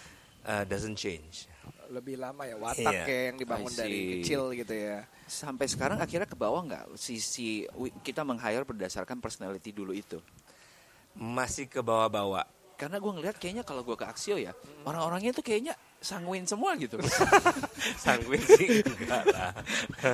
uh, 0.45 0.65
doesn't 0.67 0.95
change. 0.95 1.49
Lebih 1.89 2.21
lama 2.21 2.45
ya 2.45 2.57
watak 2.61 2.93
Iya. 2.93 3.05
kayak 3.09 3.25
yang 3.33 3.37
dibangun 3.41 3.73
dari 3.73 4.21
kecil 4.21 4.53
gitu 4.53 4.75
ya. 4.77 5.09
Sampai 5.25 5.65
sekarang 5.67 5.97
akhirnya 5.97 6.29
ke 6.29 6.37
bawah 6.37 6.61
nggak 6.61 6.85
sisi 6.95 7.65
kita 8.05 8.23
meng-hire 8.29 8.63
berdasarkan 8.63 9.19
personality 9.19 9.73
dulu 9.73 9.97
itu. 9.97 10.21
Masih 11.17 11.65
ke 11.67 11.81
bawah-bawah. 11.81 12.45
Karena 12.79 13.03
gue 13.03 13.11
ngeliat 13.11 13.35
kayaknya 13.43 13.67
kalau 13.67 13.83
gue 13.83 13.99
ke 13.99 14.07
Axio 14.07 14.39
ya, 14.39 14.55
orang-orangnya 14.87 15.35
tuh 15.35 15.43
kayaknya 15.43 15.75
sanguin 15.99 16.47
semua 16.47 16.79
gitu. 16.79 16.95
Sanguin 18.07 18.39
sih 18.39 18.87
enggak 18.87 19.25
lah. 19.35 19.51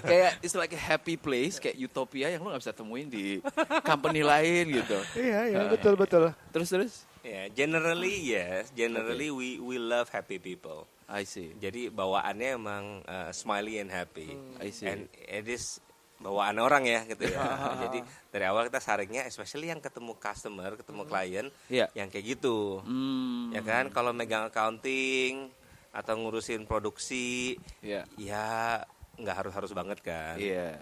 kayak 0.00 0.40
it's 0.40 0.56
like 0.56 0.72
a 0.72 0.80
happy 0.80 1.20
place, 1.20 1.60
kayak 1.60 1.76
utopia 1.76 2.32
yang 2.32 2.40
lo 2.40 2.48
nggak 2.54 2.64
bisa 2.64 2.72
temuin 2.72 3.12
di 3.12 3.36
company 3.84 4.24
lain 4.24 4.80
gitu. 4.80 4.96
Iya 5.12 5.40
iya 5.52 5.60
betul 5.68 5.92
betul. 5.92 6.32
Terus 6.56 6.68
terus, 6.72 6.92
Ya, 7.24 7.48
generally 7.48 8.20
yes, 8.22 8.68
generally 8.70 9.32
we 9.32 9.56
we 9.56 9.80
love 9.80 10.12
happy 10.12 10.36
people. 10.36 10.84
I 11.04 11.24
see. 11.24 11.56
Jadi 11.56 11.88
bawaannya 11.88 12.48
emang 12.54 12.84
uh, 13.02 13.28
smiley 13.30 13.80
and 13.80 13.88
happy. 13.88 14.36
I 14.60 14.68
see. 14.68 14.84
And 14.84 15.08
it 15.10 15.48
is 15.48 15.80
bawaan 16.16 16.56
orang 16.56 16.84
ya 16.84 17.00
gitu 17.04 17.28
ya. 17.28 17.44
Jadi 17.88 18.04
dari 18.28 18.44
awal 18.44 18.68
kita 18.68 18.80
saringnya 18.80 19.24
especially 19.24 19.68
yang 19.68 19.80
ketemu 19.80 20.16
customer, 20.16 20.76
ketemu 20.76 21.02
klien 21.04 21.46
Iya. 21.68 21.88
yang 21.92 22.08
kayak 22.08 22.36
gitu. 22.36 22.80
Hmm, 22.84 23.52
Ya 23.52 23.60
kan 23.60 23.88
kalau 23.88 24.12
megang 24.12 24.48
accounting 24.48 25.48
atau 25.92 26.14
ngurusin 26.16 26.64
produksi 26.64 27.56
Iya. 27.80 28.04
ya 28.16 28.46
nggak 29.16 29.36
harus-harus 29.44 29.72
banget 29.72 30.00
kan. 30.00 30.36
Iya. 30.36 30.76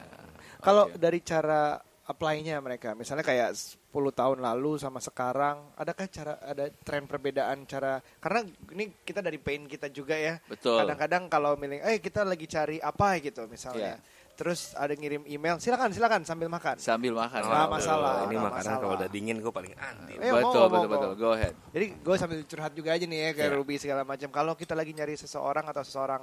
Kalau 0.58 0.90
Oke. 0.90 0.98
dari 0.98 1.18
cara 1.22 1.78
apply-nya 2.12 2.60
mereka, 2.60 2.92
misalnya 2.92 3.24
kayak 3.24 3.56
10 3.56 3.88
tahun 3.92 4.38
lalu 4.40 4.76
sama 4.76 5.00
sekarang, 5.00 5.72
adakah 5.74 6.06
cara 6.06 6.36
ada 6.38 6.68
tren 6.84 7.04
perbedaan 7.04 7.64
cara 7.64 7.98
karena 8.20 8.44
ini 8.72 8.92
kita 9.00 9.20
dari 9.20 9.36
pain 9.36 9.64
kita 9.64 9.88
juga 9.88 10.12
ya. 10.14 10.36
Betul. 10.44 10.80
Kadang-kadang 10.84 11.26
kalau 11.26 11.56
milih, 11.56 11.80
eh 11.80 11.98
kita 11.98 12.22
lagi 12.22 12.44
cari 12.44 12.76
apa 12.78 13.16
gitu 13.18 13.48
misalnya. 13.48 13.96
Iya. 13.96 14.20
Terus 14.32 14.72
ada 14.72 14.96
ngirim 14.96 15.28
email, 15.28 15.60
silakan 15.60 15.92
silakan 15.92 16.24
sambil 16.24 16.48
makan. 16.48 16.80
sambil 16.80 17.12
makan. 17.12 17.40
Nggak 17.44 17.52
betul. 17.68 17.76
masalah, 17.76 18.12
Ini 18.12 18.24
nggak 18.24 18.40
makanan 18.48 18.56
masalah. 18.64 18.80
kalau 18.80 18.94
udah 18.96 19.08
dingin 19.12 19.36
gue 19.44 19.52
paling 19.52 19.74
anti. 19.76 20.14
Eh, 20.16 20.32
betul, 20.32 20.40
mau, 20.40 20.40
betul, 20.40 20.64
mau, 20.72 20.84
betul. 20.88 21.10
mau. 21.12 21.20
Go 21.20 21.30
ahead. 21.36 21.54
Jadi 21.68 21.86
gue 22.00 22.14
sambil 22.16 22.38
curhat 22.48 22.72
juga 22.72 22.90
aja 22.96 23.04
nih 23.04 23.18
ya 23.18 23.30
kayak 23.36 23.50
Iya. 23.52 23.56
Ruby 23.60 23.74
segala 23.76 24.02
macam. 24.08 24.28
Kalau 24.32 24.52
kita 24.56 24.72
lagi 24.72 24.92
nyari 24.96 25.14
seseorang 25.20 25.64
atau 25.68 25.82
seseorang 25.84 26.22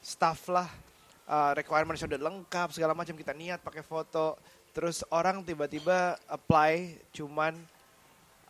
staff 0.00 0.48
lah, 0.48 0.64
uh, 1.28 1.52
requirement 1.52 1.94
sudah 1.94 2.18
lengkap 2.18 2.68
segala 2.72 2.96
macam 2.96 3.14
kita 3.14 3.36
niat 3.36 3.60
pakai 3.60 3.84
foto, 3.84 4.40
terus 4.72 5.04
orang 5.08 5.40
tiba-tiba 5.40 6.16
apply 6.26 6.72
cuman 7.12 7.52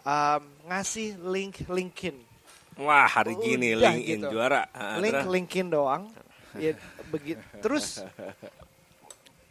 um, 0.00 0.42
ngasih 0.66 1.18
link 1.20 1.66
LinkedIn, 1.66 2.16
Wah 2.78 3.04
hari 3.04 3.36
gini 3.36 3.76
Udah 3.76 3.92
LinkedIn 3.92 4.18
gitu. 4.18 4.28
juara. 4.30 4.64
Ah, 4.72 4.96
link 4.96 5.12
terus? 5.12 5.28
LinkedIn 5.28 5.68
doang. 5.68 6.02
Ya, 6.54 6.72
begitu. 7.08 7.40
Terus 7.60 8.00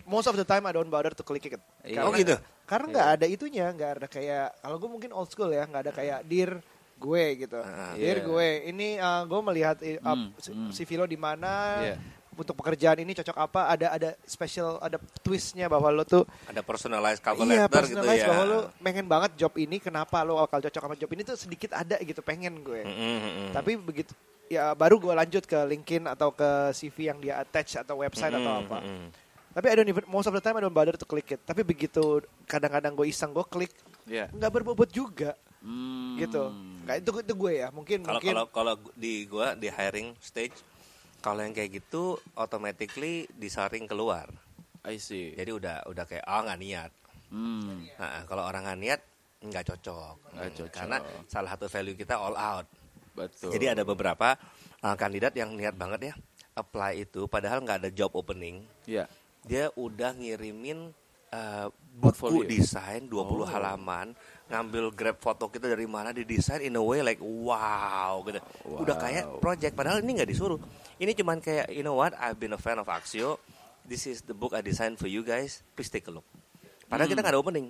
most 0.03 0.25
of 0.25 0.35
the 0.35 0.43
time 0.43 0.65
I 0.65 0.73
don't 0.73 0.89
bother 0.89 1.13
to 1.13 1.23
click 1.23 1.45
it. 1.45 1.61
Iya. 1.83 2.01
Oh 2.03 2.11
gitu. 2.11 2.35
Karena 2.65 2.87
nggak 2.87 3.09
ada 3.19 3.25
itunya, 3.27 3.67
nggak 3.67 3.91
ada 3.99 4.07
kayak 4.07 4.47
kalau 4.57 4.77
gue 4.79 4.89
mungkin 4.89 5.11
old 5.11 5.27
school 5.27 5.51
ya, 5.51 5.67
nggak 5.67 5.81
ada 5.85 5.93
kayak 5.93 6.19
dir 6.23 6.51
gue 6.97 7.23
gitu. 7.37 7.59
Ah, 7.59 7.93
dir 7.93 8.17
iya. 8.17 8.23
gue, 8.23 8.47
ini 8.69 8.87
uh, 8.95 9.21
gue 9.25 9.41
melihat 9.43 9.77
uh, 9.81 9.97
Hmm, 10.07 10.29
si- 10.37 10.53
hmm. 10.53 10.71
CV 10.71 10.89
lo 10.95 11.05
di 11.05 11.17
mana, 11.17 11.51
Iya. 11.83 11.95
Untuk 12.31 12.55
pekerjaan 12.55 12.95
ini 12.97 13.11
cocok 13.11 13.35
apa, 13.35 13.61
ada 13.67 13.87
ada 13.91 14.09
special, 14.23 14.79
ada 14.79 14.95
twistnya 15.19 15.67
bahwa 15.67 15.91
lo 15.91 16.03
tuh 16.03 16.23
Ada 16.47 16.61
personalized 16.61 17.19
cover 17.19 17.43
iya 17.43 17.67
letter 17.67 17.83
gitu 17.83 17.99
personalize 17.99 18.23
ya. 18.23 18.27
bahwa 18.27 18.43
lo 18.45 18.59
pengen 18.79 19.05
banget 19.05 19.31
job 19.35 19.53
ini, 19.55 19.77
kenapa 19.77 20.23
lo 20.23 20.39
bakal 20.39 20.59
cocok 20.61 20.81
sama 20.81 20.95
job 20.95 21.11
ini 21.11 21.21
tuh 21.21 21.35
sedikit 21.35 21.71
ada 21.71 21.99
gitu 21.99 22.19
pengen 22.19 22.61
gue. 22.61 22.81
Mm, 22.81 22.95
mm, 22.95 23.19
mm. 23.19 23.49
Tapi 23.51 23.71
begitu 23.75 24.11
ya 24.47 24.71
baru 24.71 24.95
gue 24.97 25.13
lanjut 25.13 25.43
ke 25.43 25.55
LinkedIn 25.55 26.03
atau 26.05 26.31
ke 26.31 26.49
CV 26.71 27.07
yang 27.07 27.19
dia 27.19 27.35
attach 27.37 27.75
atau 27.77 27.99
website 27.99 28.31
atau 28.31 28.51
Mm, 28.53 28.61
apa. 28.65 28.77
mm, 28.79 28.87
mm. 28.89 29.07
Tapi 29.51 29.65
I 29.67 29.75
don't 29.75 29.91
even 29.91 30.05
most 30.07 30.25
of 30.25 30.33
the 30.33 30.39
time 30.39 30.55
I 30.55 30.61
don't 30.61 30.71
bother 30.71 30.95
to 30.95 31.03
click 31.03 31.27
it. 31.29 31.41
Tapi 31.41 31.61
begitu 31.61 32.19
kadang-kadang 32.45 32.95
gue 32.95 33.05
iseng 33.05 33.31
gue 33.31 33.43
klik 33.43 33.71
Iya. 34.03 34.31
nggak 34.31 34.51
berbobot 34.51 34.87
juga 34.87 35.35
Hmm. 35.59 36.17
gitu. 36.17 36.49
Nggak 36.81 36.95
itu 36.97 37.09
itu 37.21 37.33
gue 37.37 37.53
ya 37.53 37.67
mungkin 37.69 37.99
Kalau 38.01 38.17
mungkin 38.17 38.33
kalau 38.33 38.45
kalau 38.49 38.73
di 38.93 39.23
gua 39.25 39.53
di 39.53 39.67
hiring 39.67 40.15
stage 40.17 40.55
kalau 41.21 41.45
yang 41.45 41.53
kayak 41.53 41.81
gitu 41.81 42.17
automatically 42.35 43.29
disaring 43.37 43.85
keluar. 43.85 44.27
I 44.81 44.97
see. 44.97 45.37
Jadi 45.37 45.51
udah 45.53 45.85
udah 45.85 46.05
kayak 46.09 46.25
oh 46.25 46.41
nggak 46.41 46.59
niat. 46.59 46.91
Hmm. 47.31 47.85
Nah, 47.95 48.25
kalau 48.25 48.43
orang 48.43 48.65
nggak 48.65 48.79
niat 48.81 49.01
nggak 49.45 49.65
cocok. 49.69 50.15
Nggak 50.33 50.49
Hmm, 50.49 50.57
cocok. 50.57 50.73
Karena 50.73 50.97
salah 51.29 51.49
satu 51.53 51.65
value 51.69 51.97
kita 51.97 52.17
all 52.17 52.33
out. 52.33 52.67
Betul. 53.13 53.53
Jadi 53.53 53.65
ada 53.69 53.83
beberapa 53.85 54.33
uh, 54.81 54.95
kandidat 54.97 55.37
yang 55.37 55.53
niat 55.53 55.77
banget 55.77 56.11
ya 56.11 56.13
apply 56.51 57.07
itu 57.07 57.29
padahal 57.29 57.63
nggak 57.63 57.85
ada 57.85 57.89
job 57.93 58.11
opening. 58.17 58.65
Iya. 58.89 59.05
Dia 59.45 59.69
udah 59.77 60.17
ngirimin 60.17 60.91
uh. 61.31 61.69
Buku 61.91 62.43
desain 62.43 63.03
20 63.03 63.11
Oh. 63.11 63.43
halaman, 63.43 64.15
ngambil 64.47 64.91
grab 64.91 65.17
foto 65.17 65.47
kita 65.47 65.67
dari 65.67 65.83
mana 65.83 66.09
didesain 66.09 66.59
in 66.59 66.73
a 66.73 66.81
way 66.81 66.99
like 66.99 67.19
wow 67.19 68.23
gitu. 68.23 68.39
Udah 68.65 68.95
Wow. 68.95 69.01
kayak 69.01 69.23
project 69.37 69.73
padahal 69.73 69.99
ini 69.99 70.17
nggak 70.17 70.27
disuruh. 70.27 70.57
Ini 70.97 71.11
cuman 71.13 71.37
kayak 71.37 71.69
you 71.69 71.81
know 71.81 71.93
what, 71.93 72.15
I've 72.15 72.35
been 72.35 72.51
a 72.51 72.59
fan 72.59 72.77
of 72.77 72.87
Axio. 72.87 73.37
This 73.81 74.05
is 74.05 74.21
the 74.21 74.31
book 74.31 74.51
I 74.51 74.61
designed 74.61 74.95
for 74.95 75.05
you 75.05 75.21
guys. 75.21 75.65
Please 75.71 75.89
take 75.89 76.05
a 76.05 76.13
look. 76.13 76.25
Padahal 76.85 77.05
Hmm. 77.05 77.13
kita 77.13 77.19
nggak 77.21 77.33
ada 77.33 77.41
opening. 77.41 77.67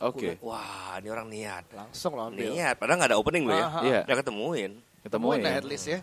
Oke. 0.00 0.34
Bilang, 0.34 0.42
Wah, 0.42 0.98
ini 0.98 1.08
orang 1.08 1.28
niat. 1.28 1.64
langsung 1.70 2.12
lo 2.12 2.26
ambil. 2.26 2.50
Niat, 2.50 2.74
padahal 2.74 2.98
nggak 2.98 3.10
ada 3.14 3.18
opening 3.18 3.44
loh 3.46 3.54
ya. 3.54 3.66
Iya. 3.80 4.00
Ya 4.02 4.14
ketemuin. 4.16 4.72
Ketemu 5.00 5.10
Temuin 5.28 5.40
lah 5.40 5.52
ya. 5.52 5.58
at 5.58 5.66
least 5.66 5.86
ya. 5.86 5.98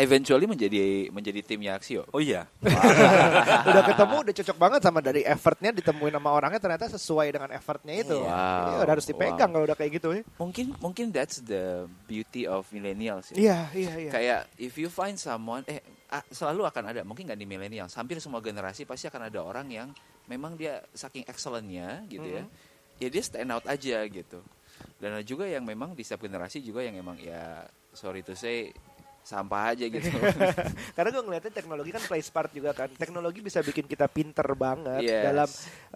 Eventually 0.00 0.46
menjadi 0.48 1.08
menjadi 1.12 1.40
timnya 1.44 1.76
Axio. 1.76 2.08
Oh 2.10 2.20
iya. 2.22 2.48
udah 3.70 3.82
ketemu 3.86 4.14
udah 4.26 4.34
cocok 4.34 4.56
banget 4.56 4.80
sama 4.82 5.00
dari 5.04 5.22
effortnya 5.22 5.70
ditemuin 5.76 6.14
sama 6.16 6.30
orangnya 6.32 6.60
ternyata 6.60 6.86
sesuai 6.90 7.28
dengan 7.32 7.50
effortnya 7.52 7.94
itu. 7.96 8.18
Wow. 8.18 8.30
Jadi 8.32 8.70
udah 8.82 8.92
harus 8.96 9.06
dipegang 9.06 9.50
Wow. 9.50 9.54
kalau 9.58 9.64
udah 9.68 9.76
kayak 9.76 9.92
gitu 10.00 10.08
ya. 10.16 10.22
Mungkin 10.40 10.66
mungkin 10.80 11.04
that's 11.12 11.44
the 11.44 11.84
beauty 12.08 12.48
of 12.48 12.64
millennials. 12.72 13.30
ya. 13.32 13.38
Iya 13.38 13.58
iya 13.76 13.92
iya. 14.08 14.10
Kayak 14.10 14.40
if 14.56 14.74
you 14.80 14.88
find 14.88 15.20
someone 15.20 15.62
eh 15.68 15.82
selalu 16.30 16.62
akan 16.70 16.94
ada 16.94 17.00
mungkin 17.02 17.26
nggak 17.26 17.40
di 17.40 17.46
milenial 17.50 17.90
hampir 17.90 18.22
semua 18.22 18.38
generasi 18.38 18.86
pasti 18.86 19.10
akan 19.10 19.26
ada 19.26 19.42
orang 19.42 19.66
yang 19.68 19.88
memang 20.30 20.54
dia 20.54 20.78
saking 20.94 21.26
excellentnya 21.26 22.06
gitu 22.06 22.22
ya 22.24 22.46
ya 22.96 23.08
dia 23.10 23.22
stand 23.26 23.50
out 23.50 23.66
aja 23.66 24.06
gitu 24.06 24.38
dan 25.02 25.18
ada 25.18 25.24
juga 25.26 25.44
yang 25.50 25.66
memang 25.66 25.98
di 25.98 26.06
setiap 26.06 26.24
generasi 26.24 26.62
juga 26.62 26.86
yang 26.86 26.96
emang 27.02 27.18
ya 27.18 27.66
sorry 27.90 28.22
to 28.22 28.38
say 28.38 28.70
sampah 29.26 29.74
aja 29.74 29.90
gitu 29.90 30.06
Karena 30.96 31.10
gue 31.10 31.22
ngeliatnya 31.26 31.50
teknologi 31.50 31.90
kan 31.90 32.02
plays 32.06 32.30
part 32.30 32.54
juga 32.54 32.70
kan. 32.70 32.86
Teknologi 32.94 33.42
bisa 33.42 33.58
bikin 33.58 33.90
kita 33.90 34.06
pinter 34.06 34.46
banget 34.54 35.02
Yes. 35.02 35.22
dalam 35.26 35.48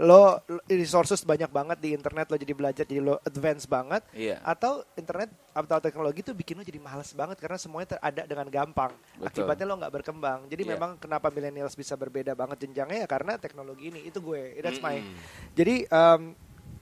lo 0.03 0.43
resources 0.67 1.23
banyak 1.23 1.47
banget 1.49 1.79
di 1.79 1.95
internet 1.95 2.27
lo 2.27 2.35
jadi 2.35 2.51
belajar 2.51 2.83
jadi 2.83 2.99
lo 2.99 3.23
advance 3.23 3.71
banget. 3.71 4.03
Iya. 4.11 4.43
Atau 4.43 4.83
internet 4.99 5.31
atau 5.55 5.79
teknologi 5.79 6.27
tuh 6.27 6.35
bikin 6.35 6.59
lo 6.59 6.67
jadi 6.67 6.83
males 6.83 7.15
banget 7.15 7.39
karena 7.39 7.55
semuanya 7.55 7.95
ada 8.03 8.27
dengan 8.27 8.51
gampang. 8.51 8.91
Betul. 9.15 9.47
Akibatnya 9.47 9.67
lo 9.71 9.75
nggak 9.79 9.95
berkembang. 9.95 10.41
Jadi 10.51 10.63
Iya. 10.67 10.71
memang 10.75 10.91
kenapa 10.99 11.31
millennials 11.31 11.79
bisa 11.79 11.95
berbeda 11.95 12.35
banget 12.35 12.67
jenjangnya 12.67 13.07
ya 13.07 13.09
karena 13.09 13.39
teknologi 13.39 13.95
ini. 13.95 14.03
Itu 14.03 14.19
gue. 14.19 14.59
That's 14.59 14.83
my. 14.83 14.99
Mm-mm. 14.99 15.15
Jadi 15.55 15.75
em, 15.87 16.23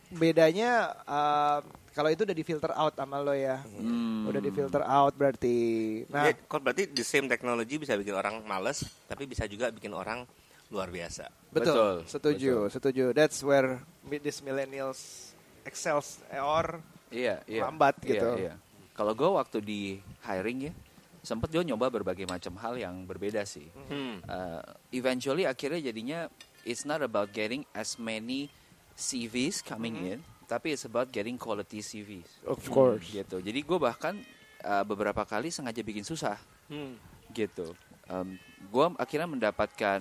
bedanya 0.09 0.73
em, 1.05 1.63
kalau 1.99 2.15
itu 2.15 2.23
udah 2.23 2.37
di 2.39 2.47
filter 2.47 2.71
out 2.79 2.95
sama 2.95 3.19
lo 3.19 3.35
ya. 3.35 3.59
Hmm. 3.67 4.31
Udah 4.31 4.39
di 4.39 4.55
filter 4.55 4.87
out 4.87 5.19
berarti. 5.19 5.59
Nah, 6.07 6.31
Ya, 6.31 6.39
berarti 6.39 6.87
the 6.87 7.03
same 7.03 7.27
technology 7.27 7.75
bisa 7.75 7.99
bikin 7.99 8.15
orang 8.15 8.39
males, 8.47 8.87
tapi 9.11 9.27
bisa 9.27 9.51
juga 9.51 9.75
bikin 9.75 9.91
orang 9.91 10.23
luar 10.71 10.87
biasa. 10.87 11.27
Betul, 11.51 11.75
Betul, 11.75 11.95
setuju, 12.07 12.55
setuju. 12.71 13.05
That's 13.11 13.43
where 13.43 13.83
this 14.23 14.39
millennials 14.39 15.33
excels 15.67 16.23
or 16.33 16.81
iya 17.13 17.41
iya 17.45 17.69
lambat 17.69 18.01
Iya, 18.01 18.09
gitu. 18.09 18.29
iya. 18.41 18.55
kalau 18.93 19.13
gue 19.13 19.29
waktu 19.29 19.59
di 19.61 19.83
hiring 20.25 20.69
ya 20.69 20.73
sempet 21.21 21.53
gue 21.53 21.61
nyoba 21.61 21.93
berbagai 21.93 22.25
macam 22.25 22.57
hal 22.57 22.77
yang 22.77 23.05
berbeda 23.05 23.45
sih 23.45 23.69
Hmm. 23.89 24.21
uh, 24.25 24.65
eventually 24.93 25.45
akhirnya 25.45 25.93
jadinya 25.93 26.29
it's 26.65 26.89
not 26.89 27.05
about 27.05 27.33
getting 27.33 27.65
as 27.77 28.01
many 28.01 28.49
CVs 28.97 29.63
coming 29.63 29.95
in, 30.09 30.19
tapi 30.49 30.73
it's 30.73 30.89
about 30.89 31.13
getting 31.13 31.37
quality 31.37 31.85
CVs. 31.85 32.43
Of 32.49 32.65
course. 32.73 33.05
Gitu. 33.05 33.39
Jadi 33.39 33.61
gue 33.61 33.79
bahkan 33.79 34.17
uh, 34.65 34.83
beberapa 34.83 35.23
kali 35.23 35.53
sengaja 35.53 35.85
bikin 35.85 36.03
susah, 36.03 36.41
Hmm. 36.73 36.97
gitu. 37.31 37.77
Um, 38.09 38.41
gue 38.73 38.87
akhirnya 38.97 39.29
mendapatkan 39.29 40.01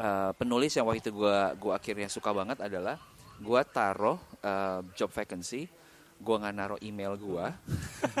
uh, 0.00 0.32
penulis 0.34 0.72
yang 0.72 0.88
waktu 0.88 1.04
itu 1.04 1.12
gue 1.12 1.36
gua 1.60 1.76
akhirnya 1.76 2.08
suka 2.08 2.32
banget 2.32 2.64
adalah 2.64 2.96
gue 3.36 3.60
taruh 3.68 4.16
uh, 4.40 4.80
job 4.96 5.12
vacancy, 5.12 5.68
gue 6.16 6.36
nggak 6.40 6.54
naruh 6.56 6.80
email 6.80 7.12
gue, 7.20 7.44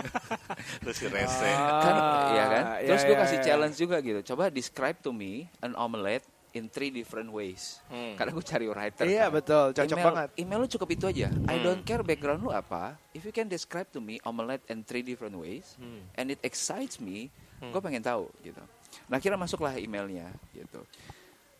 Terus 0.84 0.98
rese. 1.08 1.48
Ah, 1.56 1.80
kan, 1.80 1.94
ya 2.34 2.44
kan. 2.44 2.64
iya, 2.82 2.86
Terus 2.92 3.02
gue 3.08 3.16
iya, 3.16 3.22
kasih 3.24 3.38
iya. 3.40 3.44
challenge 3.46 3.76
juga 3.80 3.96
gitu. 4.04 4.20
Coba 4.34 4.52
describe 4.52 4.98
to 5.00 5.14
me 5.14 5.48
an 5.64 5.72
omelette 5.78 6.26
in 6.54 6.70
three 6.70 6.88
different 6.88 7.28
ways. 7.28 7.82
Hmm. 7.90 8.14
Karena 8.14 8.30
gue 8.30 8.44
cari 8.46 8.66
writer. 8.70 9.04
Iya 9.04 9.26
kan. 9.26 9.34
betul, 9.34 9.66
cocok 9.74 9.98
email, 9.98 10.06
banget. 10.06 10.28
Email 10.38 10.58
lu 10.62 10.68
cukup 10.70 10.88
itu 10.90 11.04
aja. 11.04 11.28
I 11.50 11.56
Hmm. 11.58 11.64
don't 11.66 11.82
care 11.82 12.00
background 12.00 12.40
lu 12.40 12.54
apa. 12.54 12.94
If 13.10 13.26
you 13.26 13.34
can 13.34 13.50
describe 13.50 13.90
to 13.90 13.98
me 13.98 14.22
omelette 14.22 14.62
in 14.70 14.86
three 14.86 15.02
different 15.02 15.34
ways, 15.34 15.74
Hmm. 15.76 16.06
and 16.14 16.30
it 16.30 16.38
excites 16.40 17.02
me, 17.02 17.28
gue 17.58 17.80
pengen 17.82 18.00
tahu 18.00 18.30
gitu. 18.40 18.62
Nah 19.10 19.18
kira 19.18 19.34
masuklah 19.34 19.74
emailnya 19.74 20.30
gitu. 20.54 20.86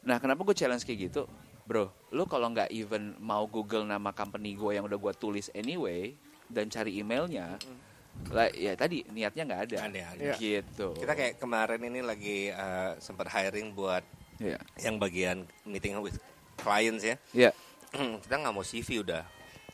Nah 0.07 0.23
kenapa 0.23 0.47
gue 0.47 0.55
challenge 0.55 0.87
kayak 0.87 1.11
gitu, 1.11 1.27
bro? 1.65 1.91
Lu 2.15 2.23
kalau 2.25 2.47
nggak 2.49 2.71
even 2.71 3.19
mau 3.19 3.45
Google 3.45 3.83
nama 3.83 4.15
company 4.15 4.55
gue 4.55 4.79
yang 4.79 4.87
udah 4.87 4.97
gue 4.97 5.13
tulis 5.17 5.51
anyway 5.51 6.15
dan 6.47 6.69
cari 6.69 7.01
emailnya, 7.01 7.57
lah 8.31 8.47
ya 8.53 8.79
tadi 8.79 9.03
niatnya 9.11 9.43
nggak 9.43 9.63
ada. 9.67 9.77
Ada, 9.91 10.01
ada. 10.15 10.23
Iya. 10.23 10.35
Gitu. 10.39 10.87
Kita 11.03 11.19
kayak 11.19 11.43
kemarin 11.43 11.83
ini 11.83 11.99
lagi 11.99 12.47
eh, 12.47 12.93
sempat 13.01 13.27
hiring 13.27 13.75
buat 13.75 14.05
Iya. 14.43 14.59
yang 14.83 14.97
bagian 14.99 15.47
meeting 15.63 15.99
with 16.03 16.19
clients 16.59 17.07
ya. 17.07 17.17
Iya. 17.31 17.51
kita 18.25 18.35
nggak 18.41 18.55
mau 18.55 18.65
CV 18.67 19.03
udah. 19.03 19.23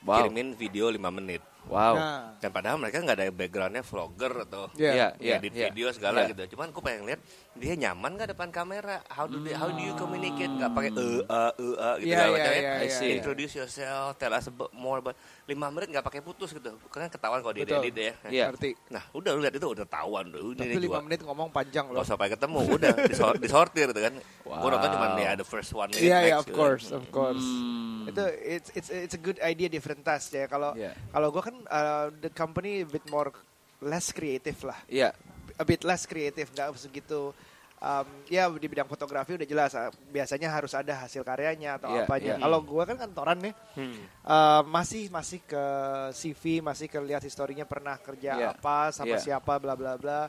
Wow. 0.04 0.24
Kirimin 0.24 0.56
video 0.56 0.88
5 0.88 0.96
menit. 1.12 1.44
Wow. 1.66 1.94
Nah, 1.94 2.20
Dan 2.36 2.50
padahal 2.50 2.76
mereka 2.76 2.98
nggak 2.98 3.16
ada 3.16 3.26
backgroundnya 3.28 3.82
vlogger 3.82 4.32
atau 4.42 4.72
Iya. 4.72 4.90
Iya, 4.90 5.08
iya, 5.18 5.34
edit 5.36 5.52
iya. 5.52 5.68
video 5.68 5.88
segala 5.90 6.22
Iya. 6.22 6.32
gitu. 6.32 6.56
Cuman 6.56 6.70
aku 6.70 6.80
pengen 6.80 7.04
lihat 7.04 7.20
dia 7.52 7.74
nyaman 7.76 8.14
nggak 8.14 8.30
depan 8.30 8.48
kamera. 8.48 9.04
How 9.06 9.24
do 9.24 9.38
they, 9.38 9.52
how 9.52 9.68
do 9.68 9.78
you 9.78 9.92
communicate? 9.94 10.48
Nggak 10.48 10.70
pakai 10.70 10.90
eh 10.90 11.02
eh 11.20 11.52
eh 11.52 11.74
eh 11.76 11.94
gitu 12.00 12.08
Iya, 12.08 12.18
iya, 12.18 12.32
macam 12.32 12.50
ya. 12.50 12.56
iya, 12.56 12.72
I 12.76 12.88
see. 12.88 13.10
Introduce 13.12 13.52
yourself, 13.56 14.16
tell 14.16 14.30
us 14.30 14.46
about 14.46 14.72
more 14.72 14.98
about 14.98 15.14
lima 15.44 15.68
menit 15.68 15.90
nggak 15.90 16.02
pakai 16.02 16.20
putus 16.20 16.50
gitu. 16.50 16.70
Karena 16.86 17.06
ketahuan 17.06 17.38
kalau 17.38 17.52
dia 17.52 17.62
Betul. 17.62 17.82
edit 17.82 17.94
ya. 17.94 18.12
Iya. 18.26 18.44
ngerti. 18.48 18.70
Nah 18.88 19.02
udah 19.12 19.30
lu 19.30 19.40
lihat 19.40 19.54
itu 19.54 19.66
udah 19.66 19.84
tahuan 19.84 20.24
tuh. 20.26 20.40
Ini 20.48 20.56
Tapi 20.56 20.72
dia 20.72 20.82
lima 20.82 21.00
menit 21.02 21.20
ngomong 21.20 21.48
panjang 21.50 21.86
loh. 21.86 22.00
Gak 22.00 22.06
usah 22.06 22.16
pakai 22.16 22.32
ketemu, 22.34 22.58
udah 22.72 22.90
disor- 23.10 23.38
disortir 23.38 23.86
gitu 23.86 24.00
kan. 24.00 24.14
Gue 24.40 24.68
nonton 24.68 24.90
cuma 24.90 25.06
Wow. 25.08 25.18
ya 25.18 25.32
the 25.34 25.44
first 25.44 25.70
one 25.70 25.90
Iya, 25.92 26.00
iya, 26.00 26.18
next 26.32 26.38
of 26.40 26.46
gitu. 26.46 26.56
course, 26.56 26.86
of 26.90 27.04
course. 27.10 27.42
Hmm. 27.42 28.06
Itu 28.06 28.22
it's 28.40 28.68
it's 28.72 28.88
it's 28.88 29.12
a 29.12 29.20
good 29.20 29.38
idea 29.38 29.66
different 29.66 30.00
task 30.00 30.32
ya. 30.32 30.46
Kalau 30.46 30.72
Iya. 30.72 30.94
kalau 31.10 31.28
gue 31.28 31.42
kan 31.50 31.56
uh, 31.66 32.06
the 32.16 32.30
company 32.30 32.80
a 32.82 32.88
bit 32.88 33.02
more 33.10 33.34
less 33.82 34.14
creative 34.14 34.56
lah. 34.62 34.78
Iya. 34.86 35.10
A 35.58 35.64
bit 35.66 35.82
less 35.82 36.06
creative, 36.06 36.46
nggak 36.48 36.70
segitu. 36.78 37.34
Um, 37.80 38.04
ya 38.28 38.44
di 38.52 38.68
bidang 38.68 38.84
fotografi 38.84 39.40
udah 39.40 39.48
jelas. 39.48 39.72
uh, 39.72 39.88
Biasanya 40.12 40.52
harus 40.52 40.76
ada 40.76 40.92
hasil 41.00 41.24
karyanya 41.24 41.80
atau 41.80 41.88
Iya, 41.88 42.04
apanya. 42.04 42.34
iya. 42.36 42.42
Kalau 42.44 42.60
gue 42.60 42.82
kan 42.84 42.96
kantoran 43.00 43.38
nih, 43.40 43.54
Hmm. 43.72 43.96
uh, 44.22 44.62
masih 44.68 45.08
masih 45.08 45.40
ke 45.42 45.64
CV, 46.12 46.60
masih 46.60 46.92
ke 46.92 47.00
lihat 47.00 47.24
historinya 47.24 47.64
pernah 47.64 47.96
kerja 47.96 48.36
Iya. 48.36 48.48
apa 48.52 48.92
sama 48.92 49.16
Iya. 49.16 49.24
siapa, 49.24 49.56
bla 49.56 49.72
bla 49.72 49.96
bla. 49.96 50.28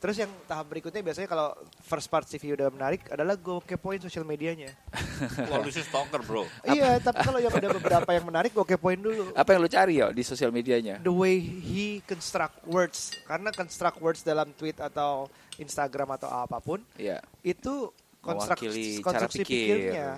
Terus 0.00 0.16
yang 0.16 0.32
tahap 0.48 0.64
berikutnya 0.64 1.04
biasanya 1.04 1.28
kalau 1.28 1.52
first 1.84 2.08
part 2.08 2.24
CV 2.24 2.56
udah 2.56 2.72
menarik 2.72 3.04
adalah 3.12 3.36
gue 3.36 3.60
kepoin 3.68 4.00
sosial 4.00 4.24
medianya. 4.24 4.72
Wah, 5.52 5.60
lu 5.60 5.68
sih 5.68 5.84
stalker 5.84 6.24
bro. 6.24 6.48
iya, 6.64 6.96
tapi 6.96 7.20
kalau 7.20 7.36
yang 7.36 7.52
ada 7.52 7.68
beberapa 7.68 8.08
yang 8.08 8.24
menarik 8.24 8.56
gue 8.56 8.64
kepoin 8.64 8.96
dulu. 8.96 9.36
Apa 9.36 9.52
yang 9.52 9.60
lu 9.60 9.68
cari 9.68 10.00
ya 10.00 10.08
di 10.08 10.24
sosial 10.24 10.48
medianya? 10.48 11.04
The 11.04 11.12
way 11.12 11.36
he 11.36 12.00
construct 12.08 12.64
words, 12.64 13.12
karena 13.28 13.52
construct 13.52 14.00
words 14.00 14.24
dalam 14.24 14.48
tweet 14.56 14.80
atau 14.80 15.28
Instagram 15.60 16.16
atau 16.16 16.32
apa 16.32 16.56
pun 16.64 16.80
Iya. 16.96 17.20
itu 17.44 17.92
konstruk, 18.24 18.56
Mewakili 18.56 18.96
cara 18.96 19.04
konstruksi 19.04 19.44
pikir. 19.44 19.92
pikirnya. 19.92 20.08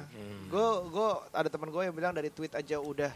Gue 0.47 0.69
gue 0.95 1.09
ada 1.35 1.49
teman 1.51 1.75
gue 1.75 1.83
yang 1.83 1.95
bilang 1.95 2.15
dari 2.15 2.31
tweet 2.31 2.55
aja 2.55 2.79
udah 2.79 3.11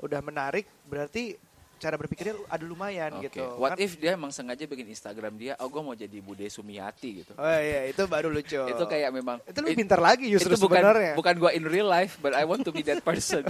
udah 0.00 0.20
menarik, 0.24 0.64
berarti 0.88 1.36
cara 1.76 1.94
berpikirnya 1.94 2.34
ada 2.48 2.64
lumayan 2.64 3.20
Oke. 3.20 3.28
gitu. 3.28 3.44
What 3.56 3.76
Kan- 3.76 3.84
if 3.84 3.96
dia 3.96 4.16
emang 4.16 4.32
sengaja 4.32 4.64
bikin 4.64 4.88
Instagram 4.88 5.36
dia, 5.36 5.52
oh 5.60 5.68
gue 5.68 5.78
mau 5.78 5.92
jadi 5.92 6.18
Bude 6.18 6.48
Sumiati 6.48 7.20
gitu. 7.20 7.32
Oh 7.36 7.44
iya, 7.44 7.84
itu 7.84 8.00
baru 8.04 8.32
lucu. 8.32 8.56
Itu 8.56 8.84
kayak 8.84 9.12
memang 9.12 9.44
itu 9.44 9.58
lebih 9.60 9.84
pintar 9.84 10.00
lagi 10.00 10.26
justru 10.26 10.56
itu 10.56 10.60
bukan 10.60 10.80
sebenarnya. 10.80 11.12
bukan 11.14 11.34
gue 11.36 11.50
in 11.52 11.64
real 11.64 11.84
life, 11.84 12.16
but 12.18 12.32
I 12.32 12.42
want 12.42 12.64
to 12.64 12.72
be 12.72 12.80
that 12.84 13.00
person. 13.00 13.44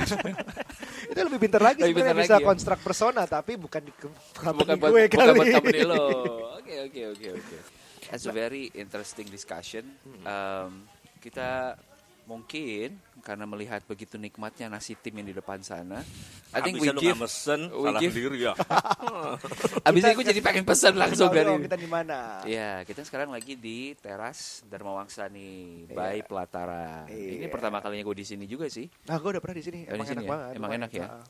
itu 1.11 1.21
lebih 1.23 1.39
pintar 1.39 1.63
lagi 1.63 1.81
Lebih 1.87 2.03
sebenarnya 2.03 2.15
pintar 2.15 2.27
bisa 2.27 2.35
lagi 2.35 2.43
ya? 2.43 2.49
konstruk 2.51 2.81
persona 2.83 3.23
tapi 3.25 3.53
bukan 3.55 3.81
di 3.87 3.93
company 3.95 4.59
bukan 4.59 4.75
buat, 4.77 4.91
gue 4.91 5.01
bukan 5.07 5.19
kali. 5.23 5.39
buat 5.39 5.49
company 5.63 5.81
lo. 5.87 6.03
Oke 6.67 6.75
oke 6.83 7.03
oke 7.15 7.27
oke. 7.39 7.57
That's 8.11 8.27
a 8.27 8.35
very 8.35 8.75
interesting 8.75 9.31
discussion. 9.31 9.87
Um, 10.27 10.83
kita 11.23 11.79
mungkin 12.27 12.99
karena 13.23 13.43
melihat 13.43 13.83
begitu 13.83 14.15
nikmatnya 14.17 14.67
nasi 14.69 14.95
tim 14.95 15.15
yang 15.15 15.27
di 15.27 15.33
depan 15.33 15.59
sana, 15.59 16.03
I 16.51 16.61
think 16.61 16.77
we 16.77 16.87
Habisnya 16.87 16.93
lu 16.93 17.01
give. 17.01 17.19
mesen, 17.19 17.61
we 17.69 17.87
salah 17.87 17.99
give- 17.99 18.13
sendiri 18.13 18.37
ya. 18.41 18.53
Abis 19.83 20.01
ini 20.01 20.13
gue 20.13 20.27
jadi 20.27 20.41
pengen 20.41 20.63
pesan 20.63 20.95
langsung 20.95 21.29
dari 21.29 21.51
kita 21.61 21.75
di 21.75 21.87
mana. 21.87 22.43
Iya, 22.43 22.83
kita 22.83 23.03
sekarang 23.03 23.31
lagi 23.31 23.55
di 23.55 23.95
teras 23.95 24.63
Dharma 24.65 24.95
Wangsa 24.95 25.27
nih, 25.27 25.87
by 25.89 26.19
Iya. 26.19 26.23
Pelatara. 26.23 27.07
Ini 27.07 27.43
Iya. 27.43 27.49
pertama 27.49 27.79
kalinya 27.79 28.05
gue 28.05 28.17
di 28.17 28.27
sini 28.27 28.45
juga 28.45 28.67
sih. 28.67 28.87
Nah, 29.07 29.17
gue 29.17 29.31
udah 29.31 29.43
pernah 29.43 29.57
di 29.57 29.65
sini. 29.65 29.81
Oh, 29.85 29.89
di 29.89 29.95
Emang 29.95 30.07
sini 30.07 30.15
enak 30.17 30.23
ya? 30.23 30.31
banget. 30.31 30.53
Emang 30.55 30.71
enak 30.73 30.91
ya? 30.93 31.07
Ah, 31.09 31.25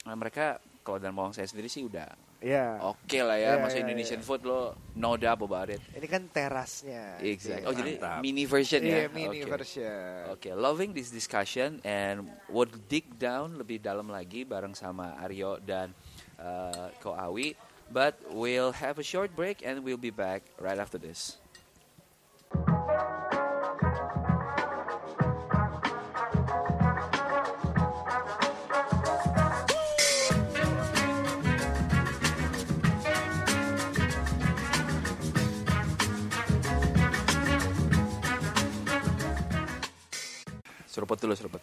Nah, 0.00 0.16
mereka 0.16 0.56
kalau 0.80 0.98
Dharma 0.98 1.28
Wangsa 1.28 1.44
sendiri 1.44 1.68
sih 1.68 1.84
udah 1.84 2.08
Iya. 2.40 2.80
oke 2.80 3.20
lah 3.20 3.36
ya, 3.36 3.60
Iya, 3.60 3.60
masih 3.60 3.78
iya, 3.78 3.84
Indonesian 3.84 4.20
iya. 4.20 4.26
food 4.26 4.42
lo 4.48 4.72
no 4.96 5.12
doubt 5.20 5.44
about 5.44 5.68
it. 5.68 5.82
Ini 5.92 6.08
kan 6.08 6.24
terasnya. 6.32 7.20
Exactly. 7.20 7.68
Oh 7.68 7.76
jadi 7.76 8.00
Mantap. 8.00 8.20
mini 8.24 8.44
version 8.48 8.80
ya? 8.80 9.04
Iya, 9.04 9.06
mini 9.12 9.44
Oke. 9.44 9.52
version. 9.52 10.20
Oke, 10.32 10.48
loving 10.56 10.96
this 10.96 11.12
discussion 11.12 11.84
and 11.84 12.24
would 12.48 12.72
dig 12.88 13.04
down 13.20 13.60
lebih 13.60 13.84
dalam 13.84 14.08
lagi 14.08 14.48
bareng 14.48 14.72
sama 14.72 15.20
Aryo 15.20 15.60
dan 15.60 15.92
uh, 16.40 16.88
Ko 17.04 17.12
Awi. 17.12 17.52
But 17.92 18.16
we'll 18.32 18.72
have 18.72 18.96
a 18.96 19.04
short 19.04 19.36
break 19.36 19.60
and 19.60 19.84
we'll 19.84 20.00
be 20.00 20.14
back 20.14 20.40
right 20.56 20.80
after 20.80 20.96
this. 20.96 21.36
Seruput 41.00 41.16
dulu, 41.16 41.32
seruput. 41.32 41.62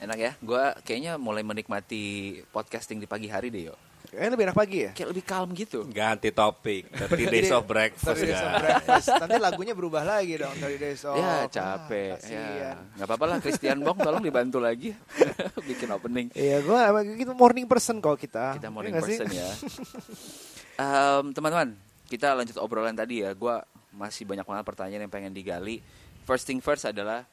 Enak 0.00 0.16
ya, 0.16 0.32
gue 0.40 0.64
kayaknya 0.80 1.20
mulai 1.20 1.44
menikmati 1.44 2.40
podcasting 2.48 2.96
di 2.96 3.04
pagi 3.04 3.28
hari 3.28 3.52
deh 3.52 3.68
yo. 3.68 3.76
Kayaknya 4.08 4.30
lebih 4.32 4.44
enak 4.48 4.56
pagi 4.56 4.78
ya? 4.80 4.90
Kayak 4.96 5.08
lebih 5.12 5.24
calm 5.28 5.48
gitu. 5.52 5.84
Ganti 5.92 6.32
topik. 6.32 6.88
30 6.88 7.28
days 7.28 7.52
of 7.52 7.68
breakfast 7.68 8.16
Thirty 8.16 8.32
Days 8.32 8.40
of. 8.40 8.52
Breakfast. 8.64 9.06
Nanti 9.12 9.36
lagunya 9.36 9.74
berubah 9.76 10.08
lagi 10.08 10.40
dong 10.40 10.56
dari 10.56 10.76
Days 10.80 11.04
of 11.04 11.20
ya 11.20 11.28
ah, 11.28 11.44
capek, 11.52 12.16
kasihan. 12.16 12.40
ya 12.56 12.72
nggak 12.96 13.06
apa-apa 13.12 13.24
lah. 13.28 13.36
Christian 13.44 13.78
Bong 13.84 13.98
tolong 14.00 14.24
dibantu 14.24 14.56
lagi 14.56 14.96
bikin 15.68 15.92
opening. 15.92 16.32
Iya, 16.32 16.64
gue 16.64 16.78
emang 16.80 17.04
gitu 17.12 17.32
morning 17.36 17.68
person 17.68 18.00
kok 18.00 18.16
kita. 18.16 18.56
Kita 18.56 18.68
Iya 18.68 18.72
morning 18.72 18.94
sih? 19.04 19.20
person 19.20 19.28
ya. 19.28 19.48
Em, 20.80 21.24
teman-teman, 21.36 21.76
kita 22.08 22.32
lanjut 22.32 22.56
obrolan 22.56 22.96
tadi 22.96 23.20
ya. 23.20 23.36
Gue 23.36 23.60
masih 23.96 24.22
banyak 24.22 24.44
banget 24.44 24.64
pertanyaan 24.64 25.02
yang 25.02 25.12
pengen 25.12 25.32
digali. 25.32 25.80
First 26.22 26.44
thing 26.44 26.60
first 26.60 26.84
adalah 26.84 27.24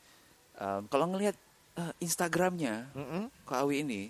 em, 0.56 0.88
kalau 0.88 1.12
ngelihat 1.12 1.36
eh, 1.76 1.94
Instagramnya 2.00 2.90
Mm-mm. 2.94 3.24
Kak 3.44 3.60
Awi 3.62 3.84
ini, 3.84 4.02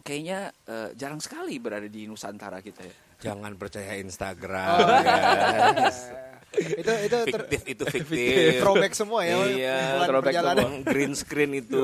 kayaknya 0.00 0.52
eh, 0.66 0.88
jarang 0.92 1.18
sekali 1.18 1.56
berada 1.56 1.86
di 1.86 2.04
Nusantara 2.04 2.60
kita 2.60 2.82
ya. 2.82 2.94
Jangan 3.22 3.54
percaya 3.54 3.94
Oh, 3.94 4.02
Instagram. 4.02 4.66
iya. 4.82 5.70
guys. 5.72 6.00
itu 6.52 6.92
itu 7.08 7.16
Fiktif 7.32 7.60
itu 7.64 7.84
fiktif. 7.88 8.60
throwback 8.60 8.92
semua 8.92 9.24
ya. 9.24 9.40
Iya, 9.48 9.78
throwback. 10.04 10.36
Uang 10.36 10.84
green 10.84 11.16
screen 11.16 11.56
itu 11.56 11.80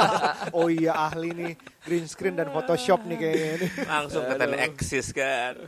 Oh 0.56 0.72
iya 0.72 0.96
ahli 0.96 1.28
nih 1.36 1.52
green 1.84 2.08
screen 2.08 2.32
dan 2.32 2.48
Photoshop 2.48 3.04
nih 3.04 3.20
kayaknya 3.20 3.68
langsung 3.84 4.24
ke 4.24 4.34
eksis 4.64 5.12
kan. 5.12 5.60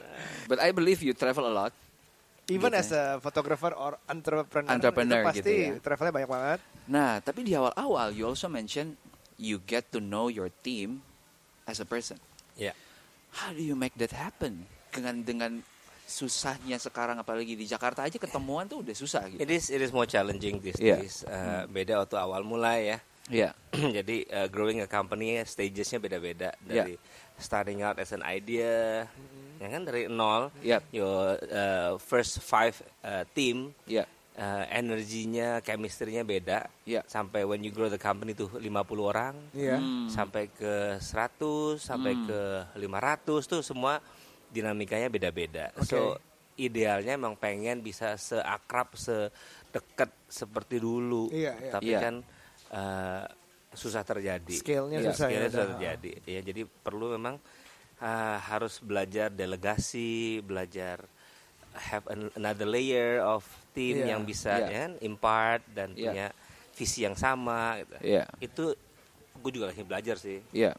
But 0.49 0.57
I 0.57 0.73
believe 0.73 1.05
you 1.05 1.13
travel 1.13 1.45
a 1.45 1.53
lot. 1.53 1.75
Even 2.51 2.75
Gitu 2.75 2.83
as 2.83 2.91
a 2.91 3.05
photographer 3.19 3.71
or 3.73 3.95
entrepreneur, 4.05 4.75
Entrepreneur 4.75 5.23
itu 5.23 5.29
pasti 5.31 5.41
gitu 5.41 5.51
ya. 5.55 5.71
travelnya 5.79 6.13
banyak 6.13 6.31
banget. 6.31 6.61
Nah, 6.85 7.13
tapi 7.23 7.47
di 7.47 7.55
awal-awal 7.55 8.11
you 8.11 8.27
also 8.27 8.51
mention 8.51 8.99
you 9.39 9.63
get 9.63 9.87
to 9.89 9.99
know 9.99 10.27
your 10.27 10.51
team 10.61 10.99
as 11.65 11.79
a 11.79 11.87
person. 11.87 12.19
Ya. 12.59 12.75
How 13.31 13.55
do 13.55 13.63
you 13.63 13.79
make 13.79 13.95
that 13.97 14.11
happen? 14.11 14.67
Dengan 14.91 15.23
dengan 15.23 15.53
susahnya 16.05 16.75
sekarang 16.77 17.23
apalagi 17.23 17.55
di 17.55 17.63
Jakarta 17.63 18.03
aja 18.03 18.19
ketemuan 18.19 18.67
tuh 18.67 18.83
udah 18.83 18.91
susah 18.93 19.31
gitu. 19.31 19.39
It 19.39 19.47
is 19.49 19.71
it 19.71 19.79
is 19.79 19.95
more 19.95 20.05
challenging 20.05 20.59
these 20.59 20.75
Iya. 20.77 20.99
days. 20.99 21.23
Uh, 21.23 21.71
Beda 21.71 22.03
waktu 22.03 22.19
awal 22.19 22.43
mulai 22.43 22.91
ya. 22.91 22.99
Iya. 23.31 23.51
Jadi 24.03 24.27
uh, 24.27 24.51
growing 24.51 24.83
a 24.83 24.91
company 24.91 25.39
stagesnya 25.47 26.03
beda-beda 26.03 26.51
dari 26.59 26.99
starting 27.39 27.87
out 27.87 28.03
as 28.03 28.11
an 28.11 28.27
idea, 28.27 29.07
ya 29.61 29.69
kan 29.69 29.83
dari 29.85 30.09
nol. 30.09 30.49
Yep. 30.65 30.83
Your 30.91 31.37
uh, 31.37 31.91
first 32.01 32.41
five 32.41 32.73
uh, 33.05 33.29
team 33.31 33.77
Iya. 33.85 34.09
uh, 34.35 34.65
energinya, 34.73 35.61
chemistry-nya 35.61 36.25
beda. 36.25 36.65
Iya. 36.83 37.05
Sampai 37.05 37.45
when 37.45 37.61
you 37.61 37.69
grow 37.69 37.87
the 37.87 38.01
company 38.01 38.33
tuh 38.33 38.49
50 38.49 38.65
orang, 38.99 39.37
Iya. 39.53 39.77
Hmm. 39.77 40.09
sampai 40.09 40.49
ke 40.49 40.97
100, 40.99 41.77
sampai 41.77 42.17
Hmm. 42.17 42.25
ke 42.25 42.41
500 42.81 43.45
tuh 43.45 43.61
semua 43.61 44.01
dinamikanya 44.49 45.07
beda-beda. 45.07 45.71
So 45.85 46.17
idealnya 46.57 47.15
emang 47.15 47.37
pengen 47.37 47.81
bisa 47.81 48.17
seakrab, 48.17 48.97
sedekat 48.97 50.11
seperti 50.27 50.77
dulu. 50.77 51.29
Iya, 51.31 51.53
iya. 51.57 51.71
Tapi 51.71 51.91
Iya. 51.93 52.01
kan 52.01 52.15
eh, 52.71 53.25
susah 53.71 54.03
terjadi. 54.03 54.57
Scale-nya 54.59 54.99
Iya, 54.99 55.11
susah 55.11 55.27
ya, 55.27 55.31
scale-nya 55.31 55.51
susah 55.51 55.67
terjadi. 55.75 56.11
Ya, 56.23 56.41
jadi 56.43 56.63
perlu 56.67 57.15
memang 57.15 57.39
eh, 58.01 58.39
harus 58.41 58.81
belajar 58.81 59.29
delegasi, 59.29 60.41
belajar 60.41 61.05
have 61.71 62.03
an- 62.11 62.33
another 62.35 62.67
layer 62.67 63.23
of 63.23 63.45
team 63.71 64.03
Iya, 64.03 64.17
yang 64.17 64.23
bisa 64.25 64.59
ya 64.59 64.69
kan, 64.69 64.91
impart 64.99 65.63
dan 65.71 65.95
Iya. 65.95 66.11
punya 66.11 66.27
visi 66.75 67.05
yang 67.05 67.15
sama 67.15 67.79
gitu. 67.79 67.95
Iya. 68.03 68.25
Itu 68.41 68.65
gue 69.39 69.51
juga 69.55 69.71
lagi 69.71 69.85
belajar 69.85 70.17
sih. 70.19 70.43
Iya. 70.51 70.75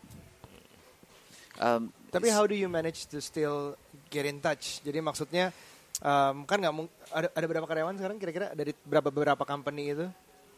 Um, 1.61 1.93
Tapi 2.11 2.27
how 2.27 2.43
do 2.43 2.55
you 2.57 2.67
manage 2.67 3.07
to 3.07 3.21
still 3.23 3.77
get 4.11 4.27
in 4.27 4.41
touch? 4.41 4.81
Jadi 4.83 4.99
maksudnya 4.99 5.55
um, 6.01 6.43
kan 6.43 6.59
nggak 6.59 6.73
ada 7.13 7.27
ada 7.31 7.45
berapa 7.47 7.67
karyawan 7.69 7.95
sekarang 7.95 8.17
kira-kira 8.19 8.47
dari 8.51 8.75
berapa 8.83 9.07
beberapa 9.07 9.43
company 9.47 9.95
itu? 9.95 10.05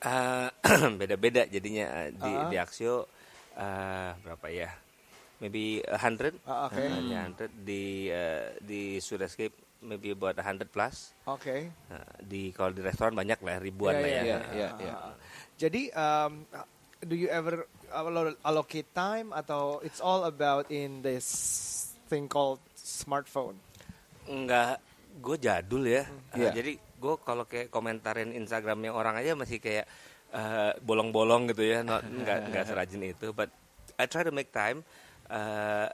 Eh, 0.02 0.50
beda-beda 1.00 1.46
jadinya 1.46 2.08
eh, 2.08 2.10
di 2.12 2.32
Ah. 2.32 2.50
di 2.50 2.56
Axio 2.58 3.06
eh, 3.54 4.12
berapa 4.18 4.48
ya? 4.50 4.70
Maybe 5.44 5.84
a 5.84 6.00
hundred. 6.00 6.40
Ah, 6.48 6.72
oke. 6.72 6.80
Hanya 6.80 7.28
100 7.28 7.52
di 7.62 8.08
eh, 8.08 8.56
di 8.64 8.96
Sudescape 8.98 9.52
maybe 9.84 10.16
about 10.16 10.40
a 10.40 10.46
hundred 10.48 10.72
plus. 10.72 11.12
Oke. 11.28 11.68
Nah, 11.92 12.00
di 12.18 12.56
kalau 12.56 12.72
di 12.72 12.80
restoran 12.80 13.12
banyak 13.12 13.44
lah 13.44 13.60
ribuan 13.60 13.92
Iya, 13.92 14.00
lah 14.00 14.08
ya. 14.08 14.16
iya, 14.16 14.24
Iya, 14.24 14.38
iya, 14.56 14.68
Ah, 14.70 14.80
iya. 14.80 14.94
ah. 14.96 15.16
Jadi 15.54 15.82
um, 15.92 16.32
do 17.02 17.14
you 17.14 17.28
ever 17.28 17.68
allo- 17.92 18.40
allocate 18.42 18.88
time 18.90 19.36
atau 19.36 19.84
it's 19.84 20.00
all 20.00 20.24
about 20.24 20.72
in 20.72 21.04
this 21.04 21.28
thing 22.08 22.32
called 22.32 22.64
smartphone? 22.74 23.60
Enggak, 24.24 24.80
gue 25.20 25.36
jadul 25.38 25.84
ya. 25.84 26.08
Eh, 26.32 26.40
Iya. 26.40 26.56
jadi 26.56 26.72
gue 26.80 27.16
kalau 27.20 27.44
kayak 27.44 27.68
komentarin 27.68 28.32
Instagramnya 28.32 28.96
orang 28.96 29.20
aja 29.20 29.36
masih 29.36 29.60
kayak 29.60 29.92
bolong-bolong 30.80 31.52
gitu 31.52 31.62
ya, 31.62 31.84
not 31.84 32.02
nggak 32.02 32.40
nggak 32.48 32.66
serajin 32.66 33.04
itu. 33.06 33.30
But 33.30 33.52
I 34.00 34.08
try 34.08 34.24
to 34.24 34.32
make 34.32 34.50
time. 34.50 34.82
Eh, 35.26 35.88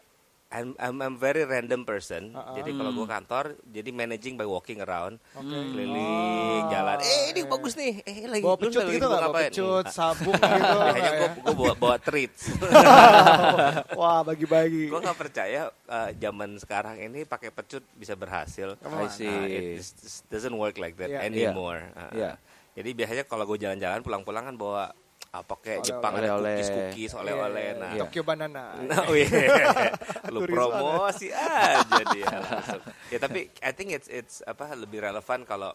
I'm, 0.49 0.73
I'm 0.81 0.97
I'm 0.97 1.15
very 1.15 1.45
random 1.45 1.85
person. 1.85 2.33
Uh-uh. 2.33 2.57
Jadi 2.57 2.73
kalau 2.73 2.89
gue 2.89 3.05
kantor, 3.05 3.45
jadi 3.69 3.93
managing 3.93 4.33
by 4.33 4.49
walking 4.49 4.81
around, 4.81 5.21
Oke. 5.37 5.45
keliling 5.45 6.65
Oh. 6.65 6.73
jalan. 6.73 6.97
Eh 6.97 7.21
ini 7.29 7.41
bagus 7.45 7.77
nih. 7.77 8.01
Eh 8.01 8.25
lagi 8.25 8.41
Bawa 8.41 8.57
pecut 8.57 8.81
lagi 8.81 8.97
gitu 8.97 9.05
nggak? 9.05 9.13
Bawa 9.13 9.29
ngapain?" 9.29 9.51
pecut, 9.53 9.85
sabuk 9.93 10.33
gitu. 10.33 10.49
Biasanya 10.81 11.11
gue 11.13 11.29
gue 11.37 11.53
bawa, 11.53 11.73
bawa 11.77 11.95
treats. 12.01 12.43
Wah 13.99 14.19
bagi-bagi. 14.21 14.89
gue 14.89 14.99
nggak 14.99 15.19
percaya 15.19 15.61
eh, 15.69 16.09
zaman 16.17 16.49
sekarang 16.57 16.97
ini 16.99 17.25
pakai 17.25 17.49
pecut 17.51 17.85
bisa 17.93 18.13
berhasil. 18.13 18.73
I 18.81 19.05
see. 19.05 19.29
Nah, 19.29 19.45
it 19.45 19.63
just 19.77 20.25
doesn't 20.27 20.53
work 20.53 20.77
like 20.77 20.97
that 20.97 21.09
Yeah. 21.09 21.25
anymore. 21.25 21.93
Uh, 21.93 22.09
Yeah. 22.11 22.35
Jadi 22.73 22.89
biasanya 22.95 23.23
kalau 23.23 23.45
gue 23.45 23.59
jalan-jalan 23.59 24.01
pulang-pulang 24.01 24.45
kan 24.45 24.55
bawa 24.55 24.89
apa 25.29 25.53
kayak 25.55 25.79
Oleh-oleh. 25.79 25.85
Jepang 25.85 26.11
ada 26.11 26.19
Oleh-oleh. 26.19 26.55
cookies-cookies, 26.55 27.11
oleh-oleh. 27.13 27.67
Iya, 27.67 27.77
Nah, 27.77 27.89
Iya. 27.91 28.01
Tokyo 28.01 28.21
Banana. 28.23 28.63
Nah, 28.89 28.99
oh 29.05 29.13
iya. 29.13 29.29
lu 30.33 30.39
promosi 30.43 31.27
aja 31.29 32.01
dia. 32.13 32.27
langsung. 32.33 32.81
ya 33.07 33.17
tapi 33.17 33.39
I 33.59 33.71
think 33.71 33.89
it's 33.91 34.07
it's 34.07 34.41
apa 34.43 34.73
lebih 34.73 34.99
relevan 34.99 35.45
kalau 35.45 35.71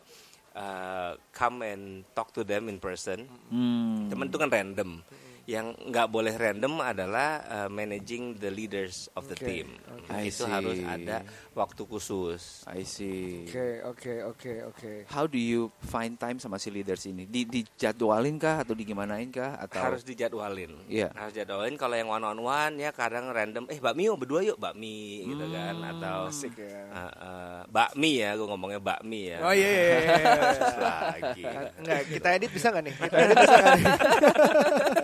uh, 0.53 1.13
come 1.31 1.63
and 1.65 1.85
talk 2.13 2.31
to 2.31 2.43
them 2.43 2.67
in 2.67 2.79
person. 2.79 3.31
hmm, 3.47 4.11
Temen 4.11 4.27
itu 4.27 4.37
kan 4.37 4.49
random. 4.49 5.03
Yang 5.45 5.77
nggak 5.93 6.09
boleh 6.09 6.33
random 6.33 6.81
adalah 6.81 7.29
uh, 7.45 7.69
managing 7.69 8.33
the 8.37 8.49
leaders 8.49 9.13
of 9.13 9.29
the 9.29 9.37
Oke, 9.37 9.45
team. 9.45 9.69
I 10.09 10.33
Itu 10.33 10.45
see. 10.45 10.51
harus 10.51 10.79
ada 10.81 11.21
waktu 11.53 11.83
khusus. 11.85 12.65
I 12.65 12.81
see. 12.83 13.45
Oke 13.45 13.85
oke 13.85 14.13
oke 14.25 14.53
oke. 14.73 14.93
How 15.07 15.29
do 15.29 15.37
you 15.37 15.69
find 15.81 16.17
time 16.17 16.41
sama 16.41 16.57
si 16.57 16.69
leaders 16.69 17.05
ini? 17.05 17.29
Di 17.29 17.45
dijadwalin 17.45 18.37
kah 18.37 18.65
atau 18.65 18.73
digimanain 18.73 19.29
kah 19.29 19.61
atau 19.61 19.85
harus 19.85 20.01
dijadwalin. 20.01 20.81
Iya. 20.89 21.13
Harus 21.13 21.37
jadwalin 21.37 21.77
kalau 21.77 21.93
yang 21.93 22.09
one 22.09 22.25
on 22.25 22.41
one 22.41 22.75
ya 22.77 22.89
kadang 22.89 23.29
random 23.29 23.69
eh 23.69 23.77
bakmi 23.77 24.09
yuk 24.09 24.17
berdua 24.17 24.41
yuk 24.43 24.57
bakmi 24.57 25.25
gitu 25.25 25.45
kan 25.51 25.77
Hmm. 25.77 25.91
atau 25.93 26.19
Asik 26.29 26.57
ya. 26.57 26.81
uh, 26.89 27.01
uh, 27.15 27.59
bakmi 27.69 28.17
ya 28.17 28.33
gue 28.33 28.47
ngomongnya 28.47 28.81
bakmi 28.81 29.29
ya. 29.29 29.39
Oh 29.41 29.53
iya 29.53 29.69
iya 29.69 29.85
iya. 29.85 29.99
iya. 30.01 30.33
Terus 30.57 30.77
lagi. 30.81 31.43
Enggak, 31.77 32.01
kita 32.09 32.29
edit 32.33 32.51
bisa 32.51 32.67
nggak 32.71 32.85
nih? 32.85 32.95
Kita 32.97 33.17
edit 33.21 33.37
bisa 33.37 33.55
nggak 33.55 33.75
nih? 33.77 33.85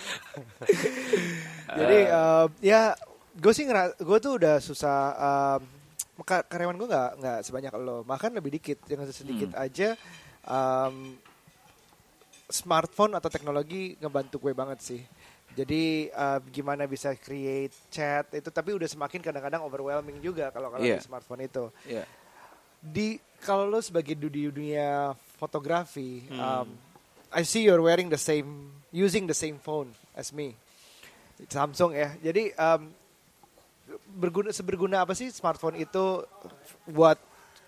Jadi 1.80 1.98
eh, 2.04 2.46
ya 2.62 2.92
gue 3.32 3.52
sih 3.52 3.64
ngera, 3.64 3.94
gue 3.94 4.18
tuh 4.18 4.32
udah 4.36 4.58
susah 4.58 4.98
ka- 6.20 6.44
karyawan 6.44 6.76
gue 6.76 6.88
nggak 6.88 7.10
nggak 7.16 7.38
sebanyak 7.42 7.72
lo, 7.76 8.02
bahkan 8.02 8.28
lebih 8.28 8.52
dikit, 8.52 8.82
yang 8.86 9.06
sedikit 9.08 9.54
aja 9.54 9.94
em, 10.42 11.16
smartphone 12.46 13.14
atau 13.14 13.30
teknologi 13.30 13.94
ngebantu 13.96 14.36
gue 14.42 14.52
banget 14.52 14.78
sih. 14.82 15.02
Jadi 15.50 16.06
eh, 16.06 16.38
gimana 16.50 16.84
bisa 16.84 17.14
create 17.14 17.74
chat 17.88 18.26
itu, 18.32 18.50
tapi 18.50 18.70
udah 18.70 18.86
semakin 18.86 19.18
kadang-kadang 19.20 19.62
overwhelming 19.62 20.18
juga 20.18 20.50
kalau 20.50 20.70
kalau 20.70 20.82
Iya. 20.82 20.98
di 20.98 21.06
smartphone 21.06 21.42
itu 21.42 21.70
Iya. 21.86 22.04
di 22.80 23.08
kalau 23.40 23.64
lo 23.64 23.80
sebagai 23.80 24.12
di 24.12 24.28
dunia 24.46 25.16
fotografi, 25.36 26.28
Hmm. 26.28 26.38
um, 26.38 26.68
I 27.30 27.42
see 27.42 27.62
you're 27.62 27.80
wearing 27.80 28.10
the 28.10 28.18
same, 28.18 28.74
using 28.90 29.26
the 29.26 29.36
same 29.36 29.58
phone 29.58 29.90
as 30.14 30.34
me, 30.34 30.54
Samsung 31.46 31.94
ya. 31.94 32.14
Jadi 32.20 32.54
um, 32.54 32.90
berguna 34.18 34.50
seberguna 34.54 35.02
apa 35.02 35.14
sih 35.16 35.30
smartphone 35.30 35.78
itu 35.78 36.22
buat 36.90 37.18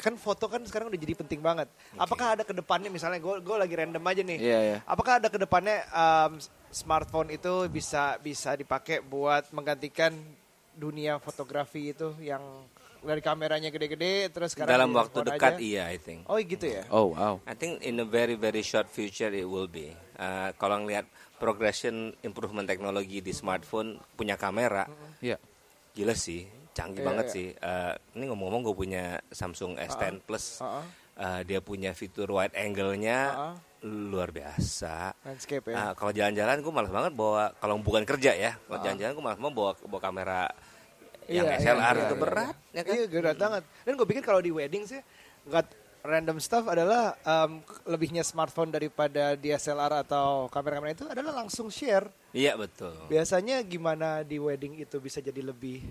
kan 0.02 0.18
foto 0.18 0.50
kan 0.50 0.58
sekarang 0.66 0.90
udah 0.90 0.98
jadi 0.98 1.14
penting 1.14 1.38
banget. 1.38 1.70
Apakah 1.94 2.35
ada 2.35 2.42
ke 2.42 2.50
depannya 2.50 2.90
misalnya 2.90 3.22
gue 3.22 3.38
gue 3.38 3.56
lagi 3.56 3.74
random 3.78 4.02
aja 4.02 4.22
nih. 4.26 4.38
Iya, 4.42 4.58
iya. 4.66 4.78
Apakah 4.82 5.22
ada 5.22 5.30
ke 5.30 5.38
depannya 5.38 5.87
um, 5.94 6.42
smartphone 6.74 7.30
itu 7.30 7.70
bisa 7.70 8.18
bisa 8.18 8.58
dipakai 8.58 8.98
buat 8.98 9.46
menggantikan 9.54 10.11
dunia 10.74 11.22
fotografi 11.22 11.94
itu 11.94 12.16
yang 12.18 12.42
dari 13.02 13.18
kameranya 13.18 13.68
gede-gede 13.68 14.28
terus 14.28 14.54
sekarang 14.54 14.70
Dalam 14.72 14.90
waktu 14.92 15.18
dekat 15.24 15.54
aja? 15.54 15.60
iya 15.60 15.82
I 15.86 15.98
think. 15.98 16.24
Oh 16.26 16.36
gitu 16.36 16.64
ya. 16.64 16.86
Oh 16.88 17.10
wow. 17.10 17.42
I 17.42 17.52
think 17.52 17.82
in 17.82 17.98
a 17.98 18.06
very 18.06 18.34
very 18.34 18.62
short 18.62 18.86
future 18.86 19.28
it 19.28 19.44
will 19.44 19.66
be. 19.66 19.90
Uh, 20.14 20.54
kalau 20.54 20.78
ngelihat 20.78 21.04
progression 21.36 21.94
improvement 22.20 22.64
teknologi 22.64 23.18
di 23.18 23.30
smartphone 23.30 23.98
punya 24.12 24.34
kamera, 24.34 24.86
Iya. 25.18 25.36
gila 25.92 26.14
sih, 26.14 26.46
canggih 26.70 27.02
Iya, 27.02 27.08
banget 27.08 27.26
iya. 27.26 27.34
sih. 27.34 27.46
Uh, 27.52 27.92
ini 28.14 28.24
ngomong-ngomong 28.26 28.62
gue 28.64 28.76
punya 28.76 29.04
Samsung 29.28 29.74
S10 29.76 30.22
Plus, 30.22 30.58
Uh-uh. 30.58 30.86
Uh, 31.12 31.40
dia 31.42 31.58
punya 31.58 31.92
fitur 31.92 32.30
wide 32.30 32.54
angle-nya 32.54 33.18
Uh-uh. 33.28 33.54
luar 33.82 34.30
biasa. 34.30 35.10
Landscape 35.20 35.66
ya. 35.66 35.90
Uh, 35.90 35.92
kalau 35.92 36.08
jalan-jalan 36.10 36.56
gue 36.56 36.70
malas 36.72 36.88
banget 36.88 37.12
bawa 37.12 37.50
kalau 37.58 37.74
bukan 37.76 38.06
kerja 38.06 38.30
ya. 38.32 38.54
Kalau 38.60 38.78
Ah. 38.78 38.84
jalan-jalan 38.86 39.12
gue 39.12 39.24
malas 39.24 39.38
banget 39.38 39.54
bawa 39.54 39.70
bawa 39.82 40.00
kamera 40.00 40.40
yang 41.30 41.46
Iya, 41.46 41.58
SLR 41.61 41.96
iya, 41.96 42.04
itu 42.06 42.14
iya, 42.16 42.22
berat 42.22 42.56
ya 42.72 42.82
kan. 42.82 42.92
Iya 42.94 43.04
berat 43.11 43.37
banget. 43.38 43.62
Dan 43.87 43.92
gue 43.98 44.06
pikir 44.08 44.22
kalau 44.22 44.40
di 44.42 44.50
wedding 44.50 44.85
sih 44.87 45.00
nggak 45.46 45.66
random 46.02 46.38
stuff 46.42 46.66
adalah 46.66 47.14
um, 47.22 47.62
lebihnya 47.87 48.26
smartphone 48.26 48.74
daripada 48.74 49.38
DSLR 49.38 50.02
atau 50.02 50.50
kamera-kamera 50.50 50.94
itu 50.98 51.06
adalah 51.06 51.30
langsung 51.42 51.70
share. 51.70 52.11
Iya 52.35 52.58
betul. 52.58 52.94
Biasanya 53.06 53.62
gimana 53.62 54.26
di 54.26 54.42
wedding 54.42 54.82
itu 54.82 54.98
bisa 54.98 55.22
jadi 55.22 55.38
lebih 55.42 55.87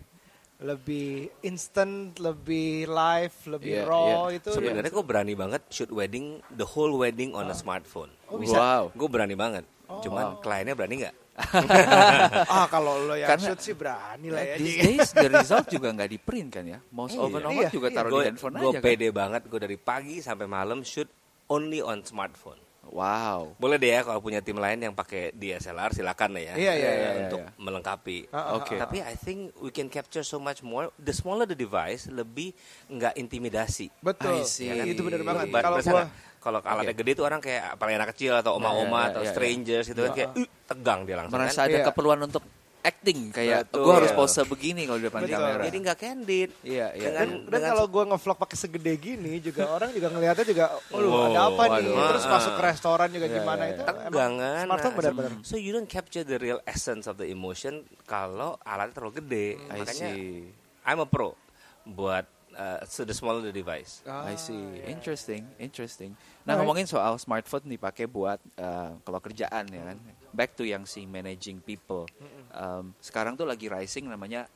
lebih 0.62 1.34
instant, 1.42 2.14
lebih 2.22 2.86
live, 2.86 3.34
lebih 3.50 3.82
Iya, 3.82 3.90
raw 3.90 4.30
iya. 4.30 4.38
itu. 4.38 4.50
Sebenarnya 4.54 4.92
gue 4.94 5.06
berani 5.06 5.34
banget 5.34 5.62
shoot 5.74 5.90
wedding 5.90 6.38
the 6.54 6.68
whole 6.68 6.94
wedding 7.02 7.34
on 7.34 7.50
a 7.50 7.58
smartphone. 7.58 8.14
Oh, 8.30 8.38
bisa? 8.38 8.62
Wow. 8.62 8.84
Gue 8.94 9.10
berani 9.10 9.34
banget. 9.34 9.66
Oh. 9.90 10.06
Cuman 10.06 10.38
kliennya 10.38 10.78
berani 10.78 11.02
nggak? 11.02 11.16
ah 12.52 12.68
kalau 12.68 13.02
lo 13.02 13.16
yang 13.16 13.30
Karena- 13.30 13.48
shoot 13.48 13.60
sih 13.62 13.74
berani 13.74 14.28
lah 14.30 14.44
ya. 14.44 14.56
These 14.56 14.78
days 14.78 15.10
the 15.12 15.30
result 15.30 15.66
juga 15.68 15.88
nggak 15.90 16.10
di 16.10 16.20
print 16.20 16.50
kan 16.52 16.66
ya. 16.66 16.80
Mouse 16.90 17.14
Iya. 17.14 17.22
over 17.22 17.40
Iya, 17.48 17.70
juga 17.70 17.88
iya. 17.88 17.96
taruh 17.96 18.10
Gue 18.10 18.22
di 18.22 18.28
handphone 18.28 18.54
gue 18.54 18.64
aja 18.68 18.78
kan. 18.78 18.84
pede 18.84 19.08
banget. 19.10 19.42
Gue 19.46 19.60
dari 19.60 19.78
pagi 19.78 20.18
sampai 20.20 20.46
malam 20.46 20.82
shoot 20.82 21.08
only 21.48 21.80
on 21.80 22.02
smartphone. 22.02 22.60
Wow. 22.82 23.56
Boleh 23.56 23.78
deh 23.78 23.88
ya 23.90 24.02
kalau 24.02 24.20
punya 24.20 24.42
tim 24.42 24.58
lain 24.58 24.76
yang 24.76 24.92
pakai 24.92 25.32
DSLR 25.32 25.94
silakan 25.94 26.34
lah 26.34 26.44
ya. 26.44 26.54
Iya, 26.58 26.74
iya, 26.74 26.92
iya, 26.92 27.10
Untuk 27.24 27.40
iya. 27.40 27.54
melengkapi. 27.56 28.18
Ah, 28.28 28.36
ah, 28.36 28.46
Oke. 28.58 28.76
ah, 28.76 28.84
Tapi 28.84 28.98
I 29.00 29.16
think 29.16 29.40
we 29.56 29.70
can 29.70 29.88
capture 29.88 30.22
so 30.22 30.36
much 30.36 30.60
more. 30.60 30.90
The 30.98 31.14
smaller 31.14 31.46
the 31.46 31.54
device, 31.54 32.10
lebih 32.10 32.52
nggak 32.90 33.16
intimidasi. 33.16 33.94
Betul. 33.98 34.44
Ya 34.60 34.74
kan? 34.76 34.86
Itu 34.90 35.02
benar 35.02 35.22
banget. 35.24 35.46
Ba- 35.48 35.64
Kalau 35.64 35.78
gua 35.80 36.04
kalau 36.42 36.60
alatnya 36.60 36.92
gede 36.92 37.12
tuh 37.14 37.24
orang 37.24 37.38
kayak 37.38 37.78
apalagi 37.78 37.96
anak 37.96 38.10
kecil 38.12 38.34
atau 38.34 38.58
oma-oma 38.58 38.82
Iya, 38.82 38.98
iya, 39.00 39.08
atau 39.08 39.22
iya. 39.22 39.30
strangers 39.30 39.86
gitu 39.86 40.02
kan 40.02 40.12
kayak 40.12 40.30
"Uh, 40.34 40.48
tegang 40.66 41.00
dia 41.06 41.16
langsung 41.16 41.38
Merasa 41.38 41.62
kan. 41.62 41.70
ada 41.70 41.78
keperluan 41.86 42.20
untuk 42.20 42.44
acting 42.82 43.30
kayak 43.30 43.70
Betul. 43.70 43.86
gue 43.86 43.94
harus 43.94 44.10
pose 44.12 44.42
begini 44.44 44.82
kalau 44.84 44.98
di 44.98 45.06
depan 45.06 45.22
Betul. 45.22 45.38
kamera. 45.38 45.62
Jadi 45.62 45.78
nggak 45.78 45.98
candid. 46.02 46.50
Iya, 46.66 46.88
iya. 46.90 47.04
Dengan, 47.06 47.14
Dan, 47.14 47.30
dan 47.30 47.52
dengan 47.52 47.70
kalau 47.70 47.86
gue 47.88 48.04
ngevlog 48.10 48.38
pakai 48.42 48.58
segede 48.58 48.94
gini 48.98 49.34
juga 49.38 49.64
orang 49.70 49.90
juga 49.92 50.08
ngelihatnya 50.10 50.46
juga, 50.50 50.66
waduh 50.90 51.06
Wow, 51.08 51.26
ada 51.28 51.42
apa 51.46 51.64
nih? 51.78 51.86
waduh. 51.86 52.08
Terus 52.10 52.26
Ah. 52.26 52.32
masuk 52.34 52.52
ke 52.52 52.62
restoran 52.66 53.08
juga 53.08 53.28
Iya, 53.28 53.36
gimana 53.38 53.62
iya, 53.62 53.72
itu? 53.72 53.82
iya. 53.84 53.90
tegangan. 54.02 54.64
Smartphone 54.66 54.82
Nah, 54.88 54.98
benar-benar. 54.98 55.32
So 55.44 55.56
you 55.56 55.72
don't 55.72 55.86
capture 55.86 56.24
the 56.24 56.42
real 56.42 56.58
essence 56.66 57.06
of 57.06 57.16
the 57.16 57.30
emotion 57.30 57.74
kalau 58.04 58.58
alatnya 58.66 58.98
terlalu 58.98 59.14
gede. 59.22 59.48
I 59.62 59.78
Makanya 59.78 60.10
see. 60.10 60.50
I'm 60.82 60.98
a 60.98 61.06
pro 61.06 61.38
buat 61.84 62.26
uh, 62.54 62.80
so 62.86 63.02
the 63.02 63.12
smaller 63.12 63.40
the 63.40 63.52
device. 63.52 64.02
I 64.04 64.34
see. 64.34 64.54
Ah, 64.54 64.76
iya. 64.78 64.84
Interesting, 64.90 65.44
interesting. 65.58 66.12
Nah, 66.42 66.54
Alright. 66.54 66.58
ngomongin 66.60 66.86
soal 66.86 67.16
smartphone 67.16 67.66
dipakai 67.66 68.06
buat 68.06 68.40
uh, 68.56 68.98
kalau 69.02 69.20
kerjaan 69.20 69.68
ya 69.68 69.84
kan. 69.86 69.98
Back 70.32 70.56
to 70.56 70.64
yang 70.64 70.84
si 70.84 71.04
managing 71.04 71.60
people. 71.60 72.08
Um, 72.50 72.96
sekarang 72.98 73.36
tuh 73.36 73.44
lagi 73.44 73.68
rising 73.68 74.08
namanya 74.08 74.48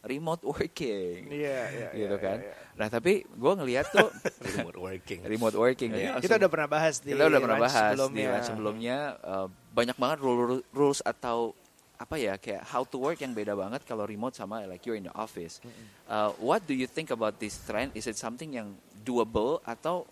remote 0.00 0.46
working. 0.46 1.26
Iya, 1.26 1.60
iya, 1.68 1.88
gitu 1.90 2.16
iya, 2.16 2.22
kan. 2.22 2.38
iya, 2.38 2.54
iya. 2.54 2.76
Nah, 2.78 2.86
tapi 2.86 3.26
gue 3.26 3.52
ngelihat 3.58 3.90
tuh 3.90 4.08
Remote 4.46 4.78
working. 4.78 5.20
remote 5.26 5.56
working. 5.56 5.90
Iya. 5.90 6.16
Jadi 6.16 6.24
Kita 6.24 6.34
udah 6.38 6.50
pernah 6.50 6.68
bahas 6.70 6.94
di 7.02 7.10
kita 7.12 7.26
udah 7.26 7.40
pernah 7.42 7.58
bahas 7.58 7.74
di 7.74 7.90
sebelumnya. 7.98 8.28
lunch 8.30 8.46
sebelumnya 8.46 8.96
uh, 9.20 9.46
banyak 9.74 9.96
banget 9.98 10.18
rule- 10.22 10.64
rules 10.70 11.02
atau 11.02 11.50
apa 11.98 12.14
ya 12.14 12.38
kayak 12.38 12.62
how 12.70 12.86
to 12.86 12.94
work 13.02 13.18
yang 13.18 13.34
beda 13.34 13.58
banget 13.58 13.82
kalau 13.82 14.06
remote 14.06 14.30
sama 14.38 14.62
like 14.70 14.86
you're 14.86 14.94
in 14.94 15.10
the 15.10 15.14
office. 15.18 15.58
Uh, 16.06 16.30
what 16.38 16.62
do 16.62 16.70
you 16.72 16.86
think 16.86 17.10
about 17.10 17.36
this 17.42 17.58
trend? 17.66 17.90
Is 17.98 18.06
it 18.06 18.14
something 18.14 18.54
yang 18.54 18.70
doable 19.02 19.58
atau 19.66 20.06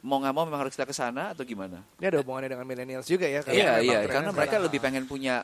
mau 0.00 0.20
nggak 0.20 0.32
mau 0.36 0.44
memang 0.44 0.64
harus 0.64 0.76
kita 0.76 0.84
ke 0.84 0.92
sana 0.92 1.32
atau 1.32 1.44
gimana? 1.44 1.80
Ini 1.96 2.12
ada 2.12 2.18
hubungannya 2.20 2.52
dengan 2.52 2.66
millennials 2.68 3.08
juga 3.08 3.24
ya. 3.24 3.40
Iya 3.48 3.80
memang 3.80 3.84
iya 3.84 3.98
trennya 4.04 4.12
karena 4.12 4.30
mereka 4.36 4.48
sekarang. 4.56 4.64
lebih 4.68 4.80
pengen 4.84 5.04
punya 5.08 5.34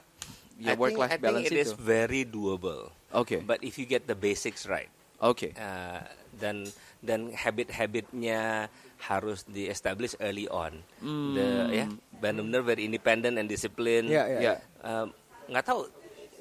ya 0.61 0.73
I 0.73 0.77
work 0.77 0.93
think, 0.97 1.01
life 1.01 1.13
I 1.13 1.17
think 1.17 1.25
balance 1.25 1.49
it 1.49 1.57
is 1.65 1.73
itu. 1.73 1.81
very 1.81 2.23
doable. 2.29 2.93
Oke 3.13 3.41
But 3.41 3.65
if 3.65 3.81
you 3.81 3.89
get 3.89 4.05
the 4.05 4.17
basics 4.17 4.69
right, 4.69 4.93
oke 5.21 5.49
uh, 5.57 6.05
dan 6.37 6.69
dan 7.01 7.33
habit-habitnya 7.33 8.69
harus 8.97 9.45
di 9.45 9.69
establish 9.69 10.17
early 10.21 10.49
on. 10.49 10.81
The 11.05 11.49
ya 11.71 11.87
benar-benar 12.19 12.63
very 12.63 12.85
independent 12.85 13.37
and 13.37 13.47
disciplined. 13.47 14.09
Iya, 14.09 14.25
ya 14.39 14.55
Um, 14.81 15.11
nggak 15.51 15.65
tahu 15.67 15.91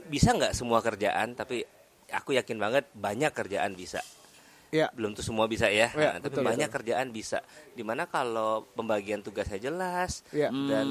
bisa 0.05 0.29
nggak 0.29 0.53
semua 0.53 0.77
kerjaan, 0.79 1.33
tapi 1.33 1.65
aku 2.09 2.38
yakin 2.38 2.57
banget 2.57 2.85
banyak 2.93 3.33
kerjaan 3.33 3.73
bisa. 3.73 3.97
Iya. 4.69 4.91
Belum 4.93 5.13
tuh 5.13 5.23
semua 5.23 5.45
bisa 5.47 5.65
ya, 5.65 5.89
Iya, 5.93 6.17
Nah, 6.17 6.21
tapi 6.21 6.35
betul, 6.41 6.45
banyak 6.45 6.67
betul. 6.67 6.77
kerjaan 6.81 7.07
bisa. 7.09 7.39
Di 7.71 7.81
mana 7.81 8.05
kalau 8.05 8.67
pembagian 8.75 9.21
tugasnya 9.21 9.57
jelas 9.57 10.21
Iya. 10.29 10.49
dan 10.51 10.88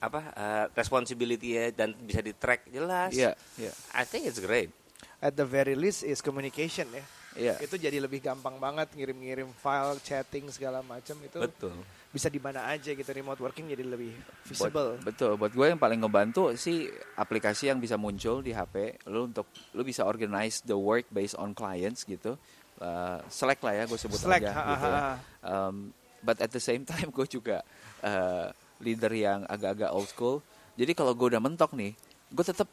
apa 0.00 0.20
uh, 0.34 0.64
responsibility 0.74 1.56
dan 1.72 1.94
bisa 1.96 2.20
di 2.20 2.36
track 2.36 2.68
jelas. 2.68 3.16
iya 3.16 3.32
iya 3.56 3.72
I 3.96 4.04
think 4.04 4.28
it's 4.28 4.36
great. 4.36 4.68
At 5.16 5.32
the 5.32 5.48
very 5.48 5.72
least 5.72 6.04
is 6.04 6.20
communication 6.20 6.90
ya. 6.92 7.04
Iya. 7.34 7.54
Itu 7.62 7.74
jadi 7.74 7.98
lebih 7.98 8.20
gampang 8.20 8.58
banget 8.58 8.92
ngirim-ngirim 8.94 9.48
file, 9.56 9.98
chatting 10.00 10.46
segala 10.50 10.82
macam 10.82 11.16
itu 11.18 11.38
Betul. 11.40 11.74
Bisa 12.14 12.30
di 12.30 12.38
mana 12.38 12.70
aja 12.70 12.94
gitu 12.94 13.10
remote 13.10 13.42
working 13.42 13.66
jadi 13.66 13.82
lebih 13.82 14.14
Buat- 14.14 14.46
visible. 14.46 14.90
betul. 15.02 15.34
Buat 15.34 15.50
gue 15.50 15.66
yang 15.66 15.80
paling 15.82 15.98
ngebantu 15.98 16.54
sih 16.54 16.86
aplikasi 17.18 17.74
yang 17.74 17.82
bisa 17.82 17.98
muncul 17.98 18.38
di 18.38 18.54
HP. 18.54 19.02
Lu 19.10 19.26
untuk 19.26 19.50
lu 19.74 19.82
bisa 19.82 20.06
organize 20.06 20.62
the 20.62 20.78
work 20.78 21.10
based 21.10 21.34
on 21.34 21.50
clients 21.58 22.06
gitu. 22.06 22.38
Uh, 22.78 23.18
Slack 23.26 23.58
lah 23.66 23.74
ya 23.74 23.84
gue 23.90 23.98
sebut 23.98 24.14
Slack, 24.18 24.46
aja 24.46 24.50
ha, 24.54 24.62
gitu 24.70 24.86
ha, 24.86 24.94
ya. 24.94 25.00
ha. 25.02 25.14
Um, 25.42 25.90
but 26.22 26.38
at 26.38 26.54
the 26.54 26.62
same 26.62 26.86
time 26.90 27.10
gue 27.10 27.26
juga 27.26 27.66
uh, 28.00 28.54
leader 28.78 29.10
yang 29.10 29.42
agak-agak 29.50 29.90
old 29.90 30.06
school. 30.06 30.38
Jadi 30.78 30.94
kalau 30.94 31.18
gue 31.18 31.34
udah 31.34 31.42
mentok 31.42 31.74
nih, 31.74 31.98
gue 32.30 32.44
tetap 32.46 32.70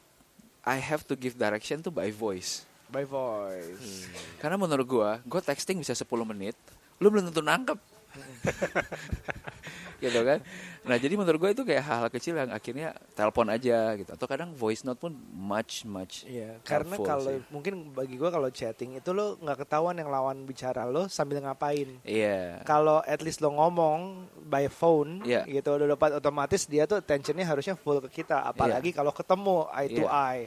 I 0.61 0.77
have 0.77 1.01
to 1.09 1.17
give 1.17 1.33
direction 1.33 1.81
tuh 1.81 1.89
by 1.89 2.13
voice. 2.13 2.65
By 2.93 3.09
voice. 3.09 4.05
Karena 4.37 4.61
menurut 4.61 4.85
gue, 4.85 5.09
gue 5.25 5.41
texting 5.41 5.81
bisa 5.81 5.97
10 5.97 6.05
menit, 6.29 6.53
lu 7.01 7.09
belum 7.09 7.33
tentu 7.33 7.41
nangkep. 7.41 7.77
gitu 10.03 10.19
kan. 10.25 10.41
Nah 10.81 10.97
jadi 10.97 11.13
menurut 11.13 11.37
gue 11.37 11.51
itu 11.53 11.63
kayak 11.63 11.83
hal-hal 11.85 12.09
kecil 12.09 12.33
yang 12.33 12.49
akhirnya 12.49 12.97
telepon 13.13 13.47
aja 13.53 13.93
gitu. 13.95 14.09
Atau 14.09 14.25
kadang 14.25 14.49
voice 14.57 14.81
note 14.81 14.97
pun 14.97 15.13
much 15.29 15.85
much. 15.85 16.25
Iya, 16.25 16.57
karena 16.65 16.97
kalau 16.97 17.29
sih. 17.37 17.45
mungkin 17.53 17.93
bagi 17.93 18.17
gua 18.17 18.33
kalau 18.33 18.49
chatting 18.49 18.97
itu 18.97 19.09
lo 19.13 19.37
nggak 19.37 19.65
ketahuan 19.67 19.93
yang 20.01 20.09
lawan 20.09 20.43
bicara 20.43 20.89
lo 20.89 21.05
sambil 21.05 21.39
ngapain. 21.45 22.01
Iya. 22.01 22.65
Kalau 22.65 23.05
at 23.05 23.21
least 23.21 23.45
lo 23.45 23.53
ngomong 23.53 24.25
by 24.49 24.65
phone 24.67 25.21
Iya. 25.21 25.45
gitu 25.45 25.77
udah 25.77 25.93
dapat 25.93 26.17
otomatis 26.17 26.65
dia 26.65 26.89
tuh 26.89 26.97
attentionnya 26.97 27.45
harusnya 27.45 27.77
full 27.77 28.01
ke 28.09 28.25
kita 28.25 28.41
apalagi 28.41 28.89
kalau 28.89 29.13
ketemu 29.13 29.69
eye 29.69 29.89
to 29.93 30.03
Iya. 30.03 30.09
eye 30.09 30.45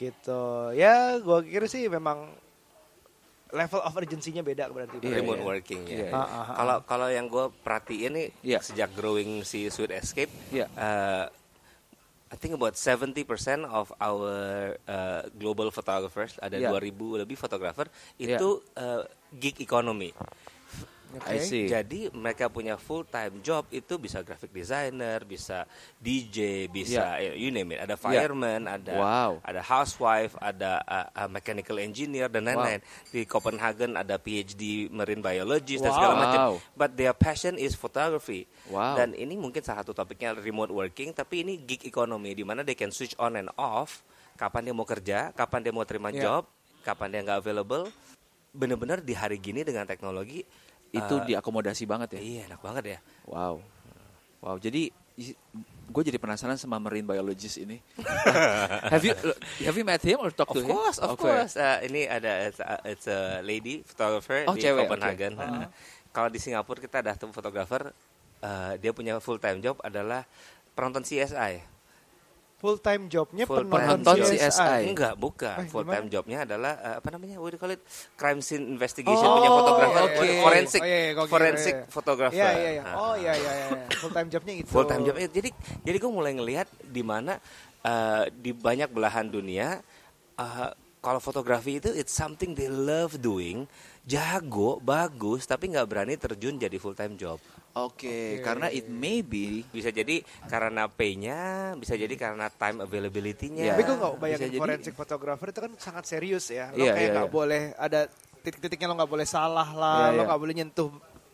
gitu 0.00 0.72
ya 0.72 1.20
gua 1.20 1.44
kira 1.44 1.68
sih 1.68 1.84
memang 1.84 2.32
level 3.52 3.80
of 3.80 3.92
urgency-nya 3.92 4.40
beda 4.40 4.70
berarti 4.70 5.02
Iya, 5.02 5.20
remote 5.20 5.42
iya. 5.42 5.46
working 5.46 5.80
ya. 5.84 5.96
Iya, 5.96 6.06
iya. 6.06 6.12
Ah, 6.12 6.22
ah, 6.22 6.34
ah. 6.40 6.56
Kalau 6.56 6.76
kalau 6.86 7.08
yang 7.08 7.26
gue 7.26 7.50
perhatiin 7.60 8.12
nih 8.12 8.28
Iya. 8.42 8.58
sejak 8.62 8.90
growing 8.94 9.42
si 9.42 9.66
Sweet 9.66 9.92
Escape, 9.92 10.30
Iya. 10.50 10.66
uh, 10.74 11.26
I 12.30 12.36
think 12.38 12.54
about 12.54 12.78
70% 12.78 13.26
of 13.66 13.90
our 13.98 14.30
uh, 14.86 15.22
global 15.34 15.74
photographers 15.74 16.38
ada 16.38 16.54
Iya. 16.54 16.70
2000 16.70 17.26
lebih 17.26 17.34
fotografer 17.34 17.90
itu 18.16 18.62
uh, 18.78 19.02
gig 19.34 19.58
economy. 19.58 20.14
Oke. 21.10 21.26
I 21.26 21.38
see. 21.42 21.66
Jadi 21.66 22.06
mereka 22.14 22.46
punya 22.46 22.78
full 22.78 23.02
time 23.02 23.42
job 23.42 23.66
itu 23.68 23.98
bisa 23.98 24.22
graphic 24.22 24.54
designer, 24.54 25.26
bisa 25.26 25.66
DJ, 25.98 26.70
bisa 26.70 27.18
eh, 27.18 27.34
you 27.34 27.50
name 27.50 27.74
it. 27.74 27.82
Ada 27.82 27.98
fireman, 27.98 28.70
ada 28.70 28.94
Iya. 28.94 29.02
Wow. 29.02 29.32
ada 29.42 29.60
housewife, 29.60 30.38
ada 30.38 30.78
uh, 30.86 31.06
uh, 31.14 31.28
mechanical 31.28 31.82
engineer 31.82 32.30
dan 32.30 32.46
lain-lain. 32.46 32.78
Di 33.10 33.26
Copenhagen 33.26 33.98
ada 33.98 34.16
PhD 34.16 34.86
marine 34.88 35.18
biologist 35.18 35.82
dan 35.82 35.90
Wow. 35.90 35.98
segala 35.98 36.14
macam. 36.14 36.38
Wow. 36.38 36.54
But 36.78 36.90
their 36.94 37.14
passion 37.14 37.58
is 37.58 37.74
photography. 37.74 38.46
Wow. 38.70 38.94
Dan 38.94 39.18
ini 39.18 39.34
mungkin 39.34 39.66
salah 39.66 39.82
satu 39.82 39.92
topiknya 39.92 40.32
remote 40.32 40.70
working, 40.70 41.10
tapi 41.10 41.42
ini 41.42 41.58
gig 41.58 41.82
economy 41.82 42.32
di 42.32 42.46
mana 42.46 42.62
they 42.62 42.78
can 42.78 42.94
switch 42.94 43.18
on 43.18 43.34
and 43.34 43.50
off 43.58 44.06
kapan 44.38 44.64
dia 44.64 44.72
mau 44.72 44.88
kerja, 44.88 45.36
kapan 45.36 45.60
dia 45.60 45.68
mau 45.68 45.84
terima 45.84 46.08
Yeah. 46.08 46.24
job, 46.24 46.42
kapan 46.80 47.12
dia 47.12 47.20
nggak 47.20 47.44
available. 47.44 47.84
Bener-bener 48.50 48.98
di 48.98 49.12
hari 49.12 49.36
gini 49.36 49.60
dengan 49.60 49.84
teknologi 49.84 50.42
Itu 50.90 51.14
uh, 51.16 51.24
diakomodasi 51.24 51.86
banget 51.86 52.18
ya. 52.18 52.20
Iya 52.20 52.40
enak 52.50 52.60
banget 52.60 52.84
ya. 52.86 52.98
Wow. 53.26 53.62
Wow, 54.40 54.56
jadi 54.56 54.90
gue 55.90 56.02
jadi 56.06 56.16
penasaran 56.16 56.56
sama 56.56 56.80
marine 56.80 57.04
biologist 57.04 57.60
ini. 57.60 57.76
have 58.94 59.04
you 59.04 59.12
have 59.66 59.76
you 59.76 59.84
met 59.84 60.00
him 60.00 60.18
or 60.18 60.30
talk 60.32 60.48
Of 60.48 60.56
to 60.56 60.62
him? 60.64 60.70
course, 60.72 60.98
of 60.98 61.14
Okay. 61.14 61.28
course. 61.28 61.54
Uh, 61.58 61.78
ini 61.84 62.06
ada 62.06 62.48
it's 62.48 62.60
a, 62.62 62.74
it's 62.86 63.06
a 63.06 63.42
lady 63.42 63.82
photographer 63.84 64.46
Oh, 64.48 64.54
di 64.56 64.62
cewek, 64.64 64.86
Copenhagen. 64.86 65.34
oke. 65.36 65.44
Uh, 65.44 65.66
Kalau 66.10 66.26
di 66.26 66.42
Singapura 66.42 66.82
kita 66.82 67.06
ada 67.06 67.14
fotografer, 67.30 67.94
uh, 68.42 68.72
dia 68.80 68.90
punya 68.90 69.18
full 69.22 69.38
time 69.38 69.62
job 69.62 69.78
adalah 69.84 70.26
penonton 70.74 71.06
CSI. 71.06 71.62
Full 72.60 72.76
time 72.84 73.08
jobnya 73.08 73.48
Full 73.48 73.64
penonton 73.64 74.04
time 74.04 74.20
CSI. 74.20 74.52
CSI. 74.52 74.80
Enggak, 74.92 75.16
bukan. 75.16 75.64
Eh, 75.64 75.68
full 75.72 75.80
gimana? 75.80 75.96
time 75.96 76.06
jobnya 76.12 76.38
adalah 76.44 76.72
uh, 76.76 76.96
apa 77.00 77.08
namanya? 77.08 77.40
What 77.40 77.50
do 77.50 77.56
you 77.56 77.60
call 77.60 77.72
it? 77.72 77.80
Crime 78.20 78.44
scene 78.44 78.68
investigation 78.68 79.24
Oh, 79.24 79.40
punya 79.40 79.48
fotografer, 79.48 80.02
forensik, 80.44 80.80
Oh, 80.80 80.84
iya, 80.84 80.98
iya, 81.00 81.24
forensik 81.24 81.74
iya, 81.74 81.80
iya. 81.80 81.88
fotografer. 81.88 82.36
Iya 82.36 82.48
iya 82.52 82.82
Oh 82.92 83.14
iya 83.16 83.32
iya 83.32 83.52
iya. 83.56 83.68
Full 84.04 84.12
time 84.12 84.28
jobnya 84.28 84.54
itu. 84.60 84.68
full 84.68 84.84
time 84.84 85.02
jobnya. 85.02 85.26
Jadi 85.32 85.48
jadi 85.80 85.96
gue 85.96 86.12
mulai 86.12 86.32
ngelihat 86.36 86.68
di 86.84 87.00
mana 87.00 87.40
uh, 87.80 88.28
di 88.28 88.52
banyak 88.52 88.92
belahan 88.92 89.32
dunia 89.32 89.80
uh, 90.36 90.68
kalau 91.00 91.16
fotografi 91.16 91.80
itu 91.80 91.88
it's 91.96 92.12
something 92.12 92.52
they 92.52 92.68
love 92.68 93.16
doing, 93.16 93.64
jago, 94.04 94.76
bagus, 94.84 95.48
tapi 95.48 95.72
nggak 95.72 95.88
berani 95.88 96.12
terjun 96.20 96.60
jadi 96.60 96.76
full 96.76 96.92
time 96.92 97.16
job. 97.16 97.40
Oke, 97.70 98.02
Oke. 98.02 98.42
karena 98.42 98.66
it 98.68 98.86
may 98.86 99.22
be 99.22 99.62
Bisa 99.70 99.88
jadi 99.88 100.26
karena 100.44 100.90
pay-nya, 100.90 101.38
bisa 101.78 101.94
jadi 101.94 102.10
karena 102.12 102.50
time 102.50 102.82
availability-nya. 102.82 103.62
Iya. 103.62 103.72
Tapi 103.72 103.82
gue 103.84 103.96
nggak 103.96 104.12
Bisa 104.12 104.20
bayangin 104.20 104.48
jadi- 104.48 104.58
forensik 104.58 104.94
fotografer 104.94 105.46
itu 105.48 105.60
kan 105.60 105.72
sangat 105.78 106.04
serius 106.04 106.50
ya. 106.50 106.70
Lo 106.70 106.82
Iya, 106.82 106.92
kayak 106.92 107.00
iya, 107.00 107.14
nggak 107.14 107.28
iya. 107.28 107.36
boleh 107.36 107.62
ada 107.74 108.00
titik-titiknya 108.40 108.86
lo 108.86 108.94
nggak 108.98 109.12
boleh 109.12 109.22
salah 109.24 109.68
lah, 109.70 110.10
Iya, 110.10 110.10
lo 110.10 110.14
iya. 110.16 110.26
nggak 110.26 110.40
boleh 110.40 110.54
nyentuh 110.56 110.88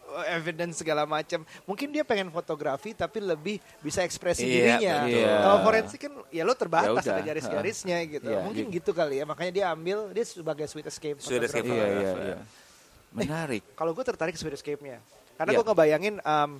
uh, 0.06 0.26
evidence 0.28 0.76
segala 0.76 1.02
macam. 1.02 1.40
Mungkin 1.64 1.88
dia 1.88 2.04
pengen 2.04 2.28
fotografi 2.28 2.92
tapi 2.92 3.18
lebih 3.18 3.56
bisa 3.80 4.04
ekspresi 4.04 4.44
Iya, 4.44 4.52
dirinya. 4.76 4.94
Iya. 5.08 5.32
Kalau 5.40 5.58
forensik 5.62 5.98
kan 5.98 6.12
ya 6.28 6.42
lo 6.42 6.52
terbatas 6.52 7.00
Ya 7.00 7.16
ada 7.16 7.22
garis-garisnya 7.24 7.96
gitu. 8.04 8.28
Iya, 8.28 8.44
Mungkin 8.44 8.64
gitu. 8.68 8.76
gitu 8.84 8.90
kali 8.92 9.18
ya. 9.18 9.24
Makanya 9.24 9.52
dia 9.54 9.66
ambil 9.70 10.12
dia 10.12 10.22
sebagai 10.22 10.68
sweet 10.68 10.84
escape. 10.84 11.16
Sweet 11.16 11.48
escape 11.48 11.64
photographer. 11.64 11.80
iya 11.80 11.96
iya 11.96 12.10
photographer. 12.12 12.44
iya. 12.44 12.64
Menarik. 13.16 13.62
Kalau 13.72 13.96
gue 13.96 14.04
tertarik 14.04 14.36
Sweet 14.36 14.60
Escape-nya. 14.60 15.00
Karena 15.36 15.50
Iya. 15.52 15.58
gue 15.58 15.66
ngebayangin 15.66 16.14
um, 16.18 16.50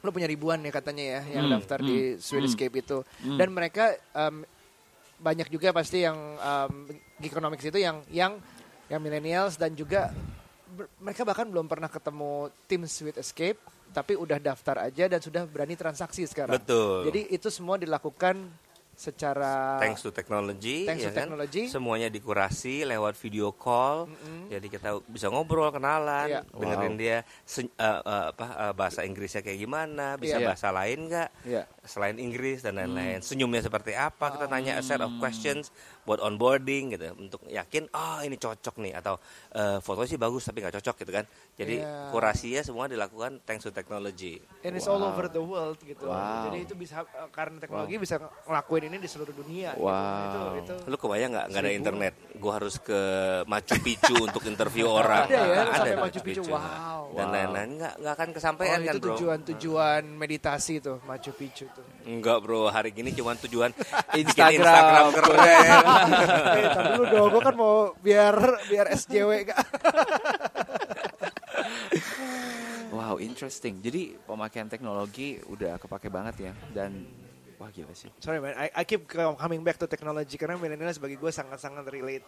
lo 0.00 0.08
punya 0.10 0.24
ribuan 0.24 0.58
ya 0.60 0.72
katanya 0.72 1.04
ya 1.04 1.20
yang 1.36 1.44
Hmm, 1.46 1.54
daftar 1.58 1.78
di 1.78 2.16
hmm, 2.16 2.18
Sweet 2.18 2.40
hmm. 2.40 2.50
Escape 2.50 2.74
itu. 2.78 2.98
Hmm. 3.20 3.36
Dan 3.36 3.48
mereka 3.50 3.84
um, 4.14 4.46
banyak 5.20 5.52
juga 5.52 5.68
pasti 5.70 6.00
yang 6.00 6.16
um, 6.38 6.88
economics 7.20 7.62
itu 7.62 7.76
yang 7.76 8.00
yang 8.08 8.40
yang 8.88 8.98
millennials 8.98 9.54
dan 9.54 9.76
juga 9.76 10.08
ber- 10.66 10.88
mereka 10.96 11.22
bahkan 11.22 11.44
belum 11.44 11.68
pernah 11.68 11.86
ketemu 11.86 12.48
tim 12.64 12.82
Sweet 12.82 13.20
Escape 13.20 13.60
tapi 13.90 14.14
udah 14.14 14.38
daftar 14.38 14.86
aja 14.86 15.10
dan 15.10 15.18
sudah 15.20 15.42
berani 15.44 15.74
transaksi 15.74 16.22
sekarang. 16.24 16.54
Betul. 16.56 17.10
Jadi 17.10 17.26
itu 17.28 17.50
semua 17.50 17.74
dilakukan 17.74 18.38
secara 19.00 19.80
Thanks 19.80 20.04
to 20.04 20.12
technology, 20.12 20.84
Thanks 20.84 21.00
ya 21.00 21.08
to 21.08 21.16
kan? 21.16 21.24
technology. 21.24 21.64
Semuanya 21.66 22.12
dikurasi 22.12 22.84
lewat 22.84 23.16
video 23.16 23.48
call. 23.50 24.04
Mm-mm. 24.06 24.52
Jadi 24.52 24.66
kita 24.68 25.00
bisa 25.02 25.26
ngobrol, 25.26 25.72
kenalan, 25.72 26.28
Iya. 26.28 26.40
dengerin 26.52 26.94
Wow. 26.94 27.00
dia 27.00 27.16
sen- 27.42 27.72
eh, 27.72 27.88
eh, 27.98 28.24
apa 28.28 28.46
eh, 28.60 28.72
bahasa 28.76 29.00
Inggrisnya 29.00 29.40
kayak 29.40 29.56
gimana, 29.58 30.20
bisa 30.20 30.36
Iya. 30.36 30.46
bahasa 30.46 30.68
lain 30.68 31.08
nggak? 31.08 31.28
Iya. 31.42 31.62
Selain 31.82 32.16
Inggris 32.16 32.60
dan 32.60 32.76
lain-lain. 32.76 33.20
Senyumnya 33.20 33.60
seperti 33.60 33.92
apa? 33.92 34.30
Kita 34.30 34.46
tanya 34.46 34.76
a 34.76 34.82
set 34.82 34.98
of 34.98 35.16
questions 35.16 35.72
buat 36.02 36.18
onboarding 36.18 36.92
gitu 36.92 37.12
untuk 37.14 37.40
yakin 37.46 37.86
ah 37.90 38.20
ini 38.20 38.34
cocok 38.34 38.76
nih 38.78 38.92
atau 38.94 39.16
eh, 39.50 39.78
fotonya 39.78 40.08
sih 40.08 40.16
bagus 40.16 40.44
tapi 40.44 40.60
nggak 40.60 40.76
cocok 40.76 40.96
gitu 40.98 41.12
kan. 41.12 41.24
Jadi 41.54 41.76
Iya. 41.76 42.08
kurasinya 42.08 42.62
semua 42.62 42.84
dilakukan 42.84 43.40
thanks 43.42 43.62
to 43.62 43.70
technology. 43.70 44.40
And 44.60 44.74
it's 44.74 44.84
all 44.84 45.00
over 45.00 45.26
the 45.26 45.40
world 45.40 45.80
gitu. 45.80 46.04
Wow. 46.04 46.48
Jadi 46.48 46.64
itu 46.64 46.74
bisa 46.74 47.00
eh, 47.00 47.28
karena 47.30 47.56
teknologi 47.56 47.96
bisa 47.96 48.16
ngelakuin 48.44 48.84
ini 48.86 48.96
di 48.96 49.08
seluruh 49.08 49.32
dunia. 49.32 49.72
gitu. 49.72 49.82
Wow. 49.82 50.60
Itu, 50.60 50.74
itu 50.74 50.74
Lu 50.84 50.96
kebayang 50.96 51.30
nggak 51.32 51.46
nggak 51.48 51.62
ada 51.62 51.72
internet? 51.72 52.14
Gue 52.34 52.52
harus 52.52 52.74
ke 52.76 53.00
Machu 53.46 53.76
Picchu 53.78 54.14
untuk 54.26 54.42
interview 54.44 54.84
orang. 54.86 55.24
Ada 55.26 55.36
ya, 55.38 55.62
sampai 55.70 55.90
di 55.90 56.00
Machu 56.00 56.20
Picchu. 56.20 56.42
Wow. 56.52 57.02
Dan 57.10 57.26
Wow. 57.26 57.34
lain-lain 57.34 57.70
nggak 57.76 57.94
nggak 58.00 58.14
akan 58.14 58.28
Oh, 58.30 58.34
kesampaian 58.34 58.78
kan 58.80 58.94
itu 58.94 59.00
tujuan-tujuan 59.04 60.02
meditasi 60.06 60.74
tuh 60.78 60.98
Machu 61.04 61.32
Picchu 61.32 61.66
tuh. 61.70 61.79
Enggak 62.04 62.38
bro, 62.42 62.72
hari 62.72 62.90
gini 62.90 63.12
cuma 63.12 63.36
tujuan 63.36 63.70
Instagram. 64.20 64.56
Instagram 64.56 65.06
keren. 65.14 65.38
eh, 66.58 66.66
tapi 66.72 66.88
dulu 66.96 67.04
dong, 67.06 67.28
gue 67.30 67.42
kan 67.44 67.54
mau 67.54 67.74
biar 68.00 68.34
biar 68.66 68.86
SJW 68.94 69.30
gak. 69.52 69.60
Wow, 72.90 73.22
interesting. 73.22 73.78
Jadi 73.78 74.18
pemakaian 74.26 74.66
teknologi 74.66 75.38
udah 75.46 75.78
kepake 75.78 76.10
banget 76.10 76.50
ya 76.50 76.52
dan 76.74 77.06
wah 77.54 77.70
gila 77.70 77.94
sih. 77.94 78.10
Sorry 78.18 78.42
man, 78.42 78.58
I, 78.58 78.66
I 78.74 78.82
keep 78.82 79.06
coming 79.06 79.62
back 79.62 79.78
to 79.78 79.86
technology 79.86 80.34
karena 80.34 80.58
millennials 80.58 80.98
bagi 80.98 81.14
gue 81.14 81.30
sangat-sangat 81.30 81.86
relate 81.86 82.26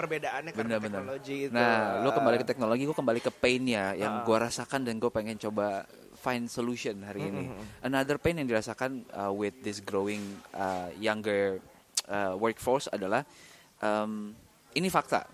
perbedaannya 0.00 0.50
karena 0.50 0.60
Bener-bener. 0.80 1.00
teknologi 1.04 1.36
itu. 1.44 1.52
Nah, 1.52 2.00
lu 2.00 2.10
kembali 2.10 2.36
ke 2.40 2.46
teknologi, 2.48 2.82
gue 2.82 2.96
kembali 2.96 3.20
ke 3.20 3.30
pain-nya 3.30 3.92
yang 3.94 4.20
Ah. 4.20 4.24
gue 4.24 4.36
rasakan 4.40 4.80
dan 4.82 4.96
gue 4.96 5.08
pengen 5.08 5.36
coba 5.36 5.84
find 6.16 6.48
solution 6.48 7.00
hari 7.00 7.28
ini. 7.28 7.48
Another 7.80 8.16
pain 8.16 8.36
yang 8.36 8.44
dirasakan 8.44 9.04
uh, 9.10 9.28
with 9.28 9.56
this 9.60 9.80
growing 9.80 10.20
uh, 10.52 10.88
younger 10.96 11.60
uh, 12.06 12.32
workforce 12.34 12.88
adalah 12.88 13.24
um, 13.78 14.32
ini 14.72 14.88
fakta. 14.88 15.24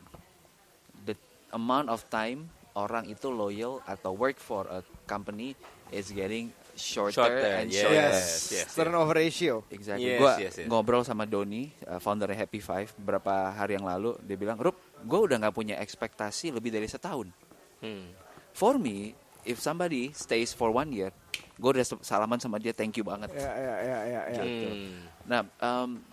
The 1.03 1.15
amount 1.51 1.91
of 1.91 2.07
time 2.07 2.47
orang 2.73 3.07
itu 3.07 3.27
loyal 3.27 3.83
atau 3.83 4.13
work 4.13 4.37
for 4.37 4.67
a 4.69 4.81
company 5.05 5.59
is 5.91 6.11
getting 6.11 6.55
shorter, 6.77 7.17
Shorter, 7.17 7.53
and 7.65 7.69
yes. 7.73 7.81
shorter. 7.83 7.97
Yes, 7.97 8.25
yes, 8.53 8.69
turnover 8.77 9.17
ratio. 9.17 9.65
Exactly. 9.73 10.15
Yes, 10.15 10.21
Gua 10.21 10.33
yes, 10.37 10.55
yes. 10.61 10.69
ngobrol 10.69 11.03
sama 11.03 11.25
Doni, 11.25 11.73
uh, 11.89 11.99
founder 11.99 12.31
Happy 12.37 12.61
Five, 12.61 12.93
beberapa 13.01 13.51
hari 13.51 13.81
yang 13.81 13.89
lalu. 13.89 14.15
Dia 14.23 14.37
bilang, 14.37 14.61
Rup, 14.61 14.77
gue 15.03 15.21
udah 15.27 15.37
nggak 15.41 15.57
punya 15.57 15.75
ekspektasi 15.81 16.53
lebih 16.53 16.71
dari 16.71 16.87
setahun. 16.87 17.33
Hmm. 17.81 18.13
For 18.53 18.77
me, 18.77 19.17
if 19.45 19.61
somebody 19.61 20.13
stays 20.13 20.53
for 20.53 20.69
one 20.71 20.93
year, 20.93 21.11
gue 21.57 21.71
udah 21.73 21.85
salaman 22.05 22.37
sama 22.39 22.61
dia, 22.61 22.77
thank 22.77 22.97
you 23.01 23.05
banget. 23.05 23.33
Ya, 23.33 23.53
ya, 23.57 23.77
ya, 23.81 23.99
ya, 24.05 24.21
ya. 24.37 24.43
Hmm. 24.45 24.97
Nah, 25.25 25.41
um, 25.59 26.05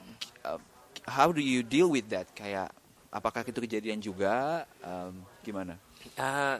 uh, 0.47 0.59
how 1.07 1.29
do 1.29 1.43
you 1.43 1.61
deal 1.61 1.91
with 1.91 2.07
that? 2.07 2.31
Kayak, 2.31 2.71
apakah 3.11 3.43
itu 3.43 3.59
kejadian 3.59 3.99
juga? 3.99 4.63
Um, 4.79 5.27
gimana? 5.43 5.75
Uh, 6.15 6.59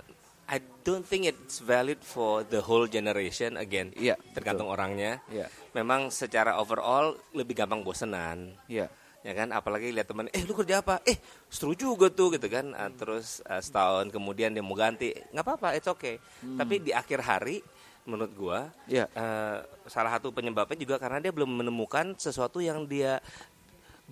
I 0.53 0.61
don't 0.85 1.01
think 1.01 1.25
it's 1.25 1.57
valid 1.57 1.97
for 1.99 2.45
the 2.45 2.61
whole 2.61 2.85
generation 2.85 3.57
again. 3.57 3.89
Iya, 3.97 4.13
tergantung 4.31 4.69
orangnya. 4.69 5.17
Iya, 5.27 5.49
Memang 5.73 6.13
secara 6.13 6.61
overall 6.61 7.17
lebih 7.33 7.57
gampang 7.57 7.81
bosenan. 7.81 8.53
iya. 8.69 8.85
ya 9.23 9.31
kan 9.31 9.55
apalagi 9.55 9.87
lihat 9.87 10.11
teman 10.11 10.27
eh 10.35 10.43
lu 10.43 10.51
kerja 10.51 10.83
apa 10.83 10.99
eh 11.07 11.15
seru 11.47 11.71
juga 11.71 12.11
tuh 12.11 12.35
gitu 12.35 12.51
kan 12.51 12.75
Ah, 12.75 12.91
terus 12.91 13.39
ah, 13.47 13.63
setahun 13.63 14.11
kemudian 14.11 14.51
dia 14.51 14.59
mau 14.59 14.75
ganti 14.75 15.15
nggak 15.15 15.39
apa-apa 15.39 15.79
it's 15.79 15.87
okay 15.87 16.19
tapi 16.59 16.83
di 16.83 16.91
akhir 16.91 17.23
hari 17.23 17.63
menurut 18.03 18.35
gua 18.35 18.67
Iya. 18.83 19.07
eh, 19.07 19.57
salah 19.87 20.19
satu 20.19 20.35
penyebabnya 20.35 20.75
juga 20.75 20.99
karena 20.99 21.23
dia 21.23 21.31
belum 21.31 21.55
menemukan 21.55 22.19
sesuatu 22.19 22.59
yang 22.59 22.83
dia 22.83 23.23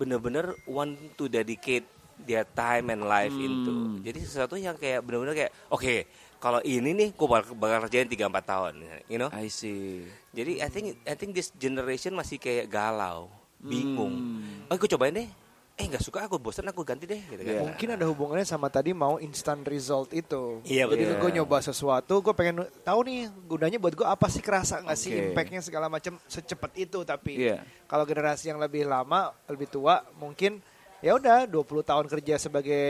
bener-bener 0.00 0.56
want 0.64 0.96
to 1.14 1.28
dedicate 1.28 1.84
their 2.16 2.48
time 2.48 2.88
and 2.88 3.04
life 3.04 3.36
into 3.36 4.00
jadi 4.00 4.16
sesuatu 4.16 4.56
yang 4.56 4.80
kayak 4.80 5.04
bener-bener 5.04 5.36
kayak 5.36 5.52
oke 5.68 6.08
kalau 6.42 6.58
ini 6.60 6.90
nih 6.90 7.08
gua 7.14 7.38
bakal, 7.38 7.54
bakal 7.54 7.86
kerjain 7.86 8.10
3 8.10 8.18
4 8.26 8.42
tahun 8.42 8.72
you 9.06 9.14
know 9.14 9.30
I 9.30 9.46
see. 9.46 10.02
jadi 10.34 10.66
I 10.66 10.68
think 10.68 10.98
I 11.06 11.14
think 11.14 11.32
this 11.32 11.54
generation 11.54 12.12
masih 12.12 12.36
kayak 12.36 12.66
galau, 12.66 13.30
bingung. 13.58 14.42
Hmm. 14.42 14.66
Oh, 14.66 14.74
gue 14.74 14.90
cobain 14.90 15.14
deh. 15.14 15.30
Eh 15.72 15.88
nggak 15.88 16.02
suka 16.02 16.28
aku 16.28 16.36
bosan 16.36 16.68
aku 16.68 16.84
ganti 16.84 17.06
deh 17.06 17.16
gitu 17.22 17.40
kan. 17.40 17.54
Iya. 17.56 17.62
Mungkin 17.62 17.88
ada 17.96 18.04
hubungannya 18.04 18.44
sama 18.44 18.68
tadi 18.68 18.92
mau 18.92 19.16
instant 19.16 19.64
result 19.64 20.12
itu. 20.12 20.60
Iya, 20.68 20.84
Jadi 20.84 21.04
betul. 21.08 21.20
gue 21.22 21.30
nyoba 21.40 21.64
sesuatu, 21.64 22.20
gue 22.20 22.34
pengen 22.36 22.68
tahu 22.82 23.00
nih 23.08 23.18
gunanya 23.48 23.78
buat 23.80 23.94
gue 23.94 24.04
apa 24.04 24.28
sih 24.28 24.44
kerasa 24.44 24.84
nggak 24.84 24.98
sih 25.00 25.12
Oke. 25.14 25.24
impactnya 25.32 25.64
segala 25.64 25.88
macam 25.88 26.20
secepat 26.28 26.76
itu. 26.76 27.00
Tapi 27.02 27.40
Iya. 27.40 27.64
kalau 27.86 28.04
generasi 28.04 28.52
yang 28.52 28.60
lebih 28.60 28.84
lama, 28.84 29.32
lebih 29.48 29.70
tua, 29.70 30.04
mungkin 30.20 30.60
ya 31.00 31.16
udah 31.16 31.48
20 31.48 31.64
tahun 31.82 32.04
kerja 32.04 32.36
sebagai 32.36 32.84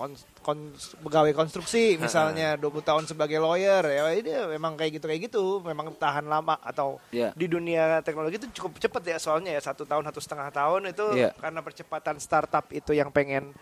kon, 0.00 0.16
kon- 0.40 0.72
pegawai 1.04 1.36
konstruksi 1.36 2.00
misalnya 2.00 2.56
20 2.56 2.72
tahun 2.80 3.04
sebagai 3.04 3.36
lawyer 3.36 3.84
ya 3.84 4.08
ini 4.10 4.32
memang 4.48 4.72
kayak 4.72 4.96
gitu 4.96 5.04
kayak 5.04 5.28
gitu 5.28 5.42
memang 5.60 5.92
tahan 5.92 6.24
lama 6.24 6.56
atau 6.56 6.96
Iya. 7.12 7.36
di 7.36 7.44
dunia 7.44 8.00
teknologi 8.00 8.40
itu 8.40 8.48
cukup 8.56 8.80
cepat 8.80 9.02
ya 9.04 9.18
soalnya 9.20 9.52
ya 9.52 9.60
satu 9.60 9.84
tahun 9.84 10.08
satu 10.08 10.16
setengah 10.18 10.48
tahun 10.48 10.88
itu 10.88 11.06
Iya. 11.12 11.36
karena 11.36 11.60
percepatan 11.60 12.16
startup 12.16 12.64
itu 12.72 12.96
yang 12.96 13.12
pengen 13.12 13.52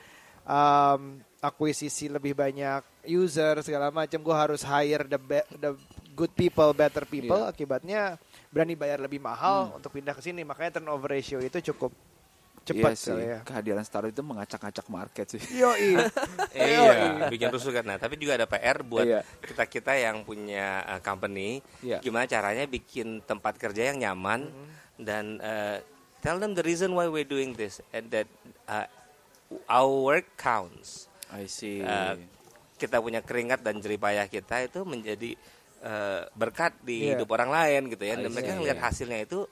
um, 0.47 1.19
akuisisi 1.39 2.07
lebih 2.07 2.35
banyak 2.35 2.87
user 3.05 3.59
segala 3.61 3.91
macam 3.91 4.19
gue 4.19 4.37
harus 4.37 4.63
hire 4.63 5.07
the 5.07 5.19
be- 5.19 5.49
the 5.59 5.75
good 6.15 6.31
people 6.33 6.71
better 6.71 7.03
people 7.03 7.35
Iya. 7.37 7.51
akibatnya 7.51 8.01
berani 8.49 8.75
bayar 8.75 8.99
lebih 8.99 9.19
mahal 9.19 9.71
Hmm. 9.71 9.77
untuk 9.77 9.91
pindah 9.91 10.15
ke 10.15 10.23
sini 10.23 10.43
makanya 10.43 10.79
turnover 10.79 11.11
ratio 11.11 11.39
itu 11.39 11.59
cukup 11.69 11.91
cepat 12.69 12.93
Iya 12.93 13.01
sih. 13.01 13.17
ya 13.17 13.39
Kehadiran 13.43 13.83
startup 13.83 14.09
itu 14.09 14.21
mengacak-acak 14.21 14.87
market 14.87 15.27
sih. 15.29 15.43
Yoi. 15.61 15.97
Iya, 16.53 17.27
bikin 17.27 17.49
rusuh 17.49 17.73
kan. 17.73 17.85
Nah, 17.85 17.97
tapi 17.97 18.15
juga 18.15 18.37
ada 18.37 18.45
PR 18.45 18.83
buat 18.83 19.03
Iya. 19.03 19.21
kita 19.41 19.65
kita 19.65 19.93
yang 19.95 20.23
punya 20.23 20.85
uh, 20.85 21.01
company. 21.01 21.65
Iya. 21.81 21.99
Gimana 21.99 22.25
caranya 22.25 22.65
bikin 22.65 23.21
tempat 23.23 23.57
kerja 23.57 23.89
yang 23.89 23.99
nyaman 23.99 24.53
dan 24.97 25.39
uh, 25.39 25.81
tell 26.19 26.37
them 26.37 26.53
the 26.53 26.63
reason 26.63 26.93
why 26.93 27.07
we're 27.07 27.25
doing 27.25 27.53
this 27.53 27.81
and 27.91 28.11
that 28.11 28.29
uh, 28.67 28.85
our 29.67 29.89
work 30.05 30.29
counts. 30.35 31.09
I 31.29 31.45
see. 31.45 31.81
Uh, 31.81 32.17
kita 32.75 32.99
punya 32.99 33.21
keringat 33.21 33.59
dan 33.59 33.79
jeripayah 33.79 34.25
kita 34.25 34.63
itu 34.63 34.81
menjadi 34.83 35.35
uh, 35.81 36.29
berkat 36.31 36.77
di 36.79 37.05
Iya. 37.05 37.17
hidup 37.17 37.29
orang 37.31 37.49
lain 37.49 37.81
gitu 37.91 38.03
ya. 38.03 38.15
I 38.15 38.23
Dan 38.23 38.31
mereka 38.31 38.53
see. 38.53 38.57
ngelihat 38.57 38.79
hasilnya 38.81 39.21
itu 39.21 39.45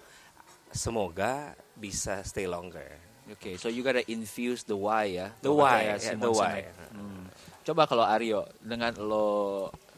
semoga 0.68 1.54
bisa 1.74 2.20
stay 2.22 2.44
longer. 2.44 3.05
Oke, 3.26 3.58
so 3.58 3.66
you 3.66 3.82
gotta 3.82 4.06
infuse 4.06 4.62
the 4.62 4.78
why 4.78 5.18
ya. 5.18 5.34
The 5.42 5.50
Lo 5.50 5.66
why, 5.66 5.90
ya, 5.90 5.98
Simon 5.98 6.22
the 6.22 6.30
why. 6.30 6.62
Sinek. 6.62 6.94
Hmm. 6.94 7.24
Coba 7.66 7.82
kalau 7.84 8.06
Aryo 8.06 8.46
dengan 8.62 8.94
lo 9.02 9.26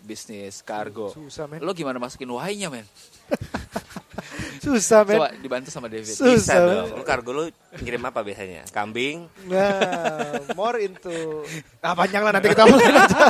bisnis 0.01 0.65
kargo, 0.65 1.13
Susah 1.13 1.45
men. 1.45 1.61
lo 1.61 1.77
gimana 1.77 2.01
masukin 2.01 2.33
why-nya 2.33 2.73
men? 2.73 2.89
Susah 4.65 5.05
men. 5.05 5.21
Coba 5.21 5.29
dibantu 5.37 5.69
sama 5.69 5.93
David. 5.93 6.09
Susah. 6.09 6.57
Bisa 6.57 6.57
dong. 6.57 6.89
Lu 6.97 7.05
kargo 7.05 7.31
lu 7.31 7.45
ngirim 7.85 8.01
apa 8.09 8.25
biasanya? 8.25 8.65
Kambing? 8.73 9.29
Nah, 9.45 10.41
more 10.57 10.81
into 10.81 11.45
ah 11.85 11.93
panjang 11.93 12.25
lah 12.25 12.33
nanti 12.33 12.49
kita 12.49 12.65
omongin 12.69 12.97
aja. 12.97 13.21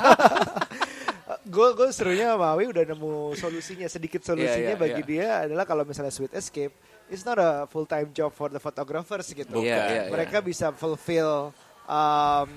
Gue 1.48 1.72
gue 1.74 1.88
serunya 1.90 2.36
sama 2.36 2.54
Awi 2.54 2.68
udah 2.68 2.84
nemu 2.84 3.32
solusinya 3.34 3.88
sedikit 3.88 4.20
solusinya 4.22 4.72
Iya, 4.72 4.76
iya, 4.76 4.80
bagi 4.80 5.02
iya. 5.02 5.08
dia 5.08 5.28
adalah 5.48 5.64
kalau 5.64 5.82
misalnya 5.82 6.12
Sweet 6.12 6.36
Escape 6.36 6.70
it's 7.08 7.22
not 7.22 7.36
a 7.36 7.66
full 7.66 7.84
time 7.84 8.08
job 8.10 8.30
for 8.30 8.48
the 8.48 8.58
photographers 8.58 9.28
gitu. 9.28 9.58
Iya, 9.58 9.64
iya, 9.64 9.84
iya. 9.88 10.02
Mereka 10.08 10.40
bisa 10.40 10.70
fulfill 10.70 11.50
um, 11.84 12.48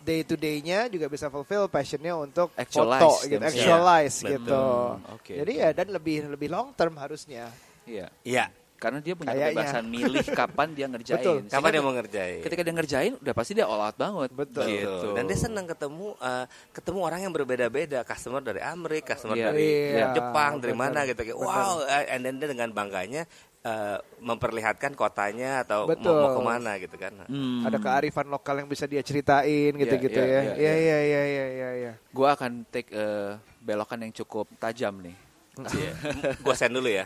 day 0.00 0.22
to 0.22 0.34
day-nya 0.34 0.88
juga 0.88 1.06
bisa 1.06 1.28
fulfill 1.28 1.68
passionnya 1.68 2.16
untuk 2.16 2.48
Actualize 2.54 3.00
foto 3.00 3.10
gitu, 3.28 3.42
actualize 3.42 4.16
Iya, 4.18 4.30
gitu. 4.34 4.44
betul. 4.48 4.88
Oke. 5.12 5.32
Jadi 5.36 5.52
ya 5.54 5.68
dan 5.70 5.86
lebih 5.88 6.16
lebih 6.26 6.48
long 6.48 6.72
term 6.72 6.96
harusnya. 6.96 7.52
Iya. 7.84 8.08
Iya. 8.22 8.46
Karena 8.80 8.96
dia 8.96 9.12
punya 9.12 9.36
Kayaknya. 9.36 9.52
kebebasan 9.52 9.84
milih 9.92 10.24
kapan 10.40 10.68
dia 10.72 10.86
ngerjain. 10.88 11.20
Betul. 11.20 11.36
Sehingga 11.36 11.52
Kapan 11.52 11.68
dia 11.68 11.82
mau 11.84 11.92
ngerjain? 11.92 12.40
Ketika 12.40 12.60
dia 12.64 12.72
ngerjain, 12.72 13.12
udah 13.20 13.34
pasti 13.36 13.52
dia 13.52 13.66
all 13.68 13.76
out 13.76 13.92
banget. 13.92 14.30
Betul. 14.32 14.64
Gitu. 14.64 15.08
Dan 15.12 15.24
dia 15.28 15.36
senang 15.36 15.66
ketemu 15.68 16.16
eh, 16.16 16.44
ketemu 16.72 16.98
orang 17.04 17.20
yang 17.20 17.32
berbeda-beda, 17.36 18.00
customer 18.08 18.40
dari 18.40 18.64
Amerika, 18.64 19.12
customer 19.12 19.36
Iya. 19.36 19.46
dari 19.52 19.68
Iya, 19.68 20.06
Jepang, 20.16 20.52
dari 20.64 20.72
benar. 20.72 20.96
mana 20.96 21.00
gitu 21.04 21.20
kayak 21.20 21.36
wow, 21.36 21.84
eh, 21.84 22.04
and 22.08 22.20
then 22.24 22.40
dia 22.40 22.48
dengan 22.48 22.72
bangganya 22.72 23.28
eh, 23.64 23.98
memperlihatkan 24.20 24.92
kotanya 24.96 25.64
atau 25.64 25.84
mau, 25.84 25.90
Betul. 25.92 26.20
mau 26.20 26.30
ke 26.36 26.42
mana 26.42 26.72
gitu 26.80 26.96
kan. 26.96 27.12
Hmm. 27.28 27.66
Ada 27.66 27.78
kearifan 27.80 28.28
lokal 28.28 28.64
yang 28.64 28.68
bisa 28.68 28.84
dia 28.88 29.04
ceritain 29.04 29.72
gitu-gitu 29.76 30.20
iya, 30.20 30.28
ya. 30.28 30.40
iya, 30.40 30.54
Iya 30.56 30.74
iya 30.74 30.98
iya 31.00 31.22
iya 31.24 31.46
iya 31.46 31.70
iya. 31.76 31.92
Gua 32.12 32.36
akan 32.36 32.64
take 32.68 32.92
eh, 32.92 33.36
belokan 33.60 34.00
yang 34.00 34.12
cukup 34.16 34.48
tajam 34.56 35.00
nih. 35.04 35.16
Iya. 35.60 35.92
Gua 36.40 36.56
send 36.56 36.72
dulu 36.72 36.88
ya. 36.88 37.04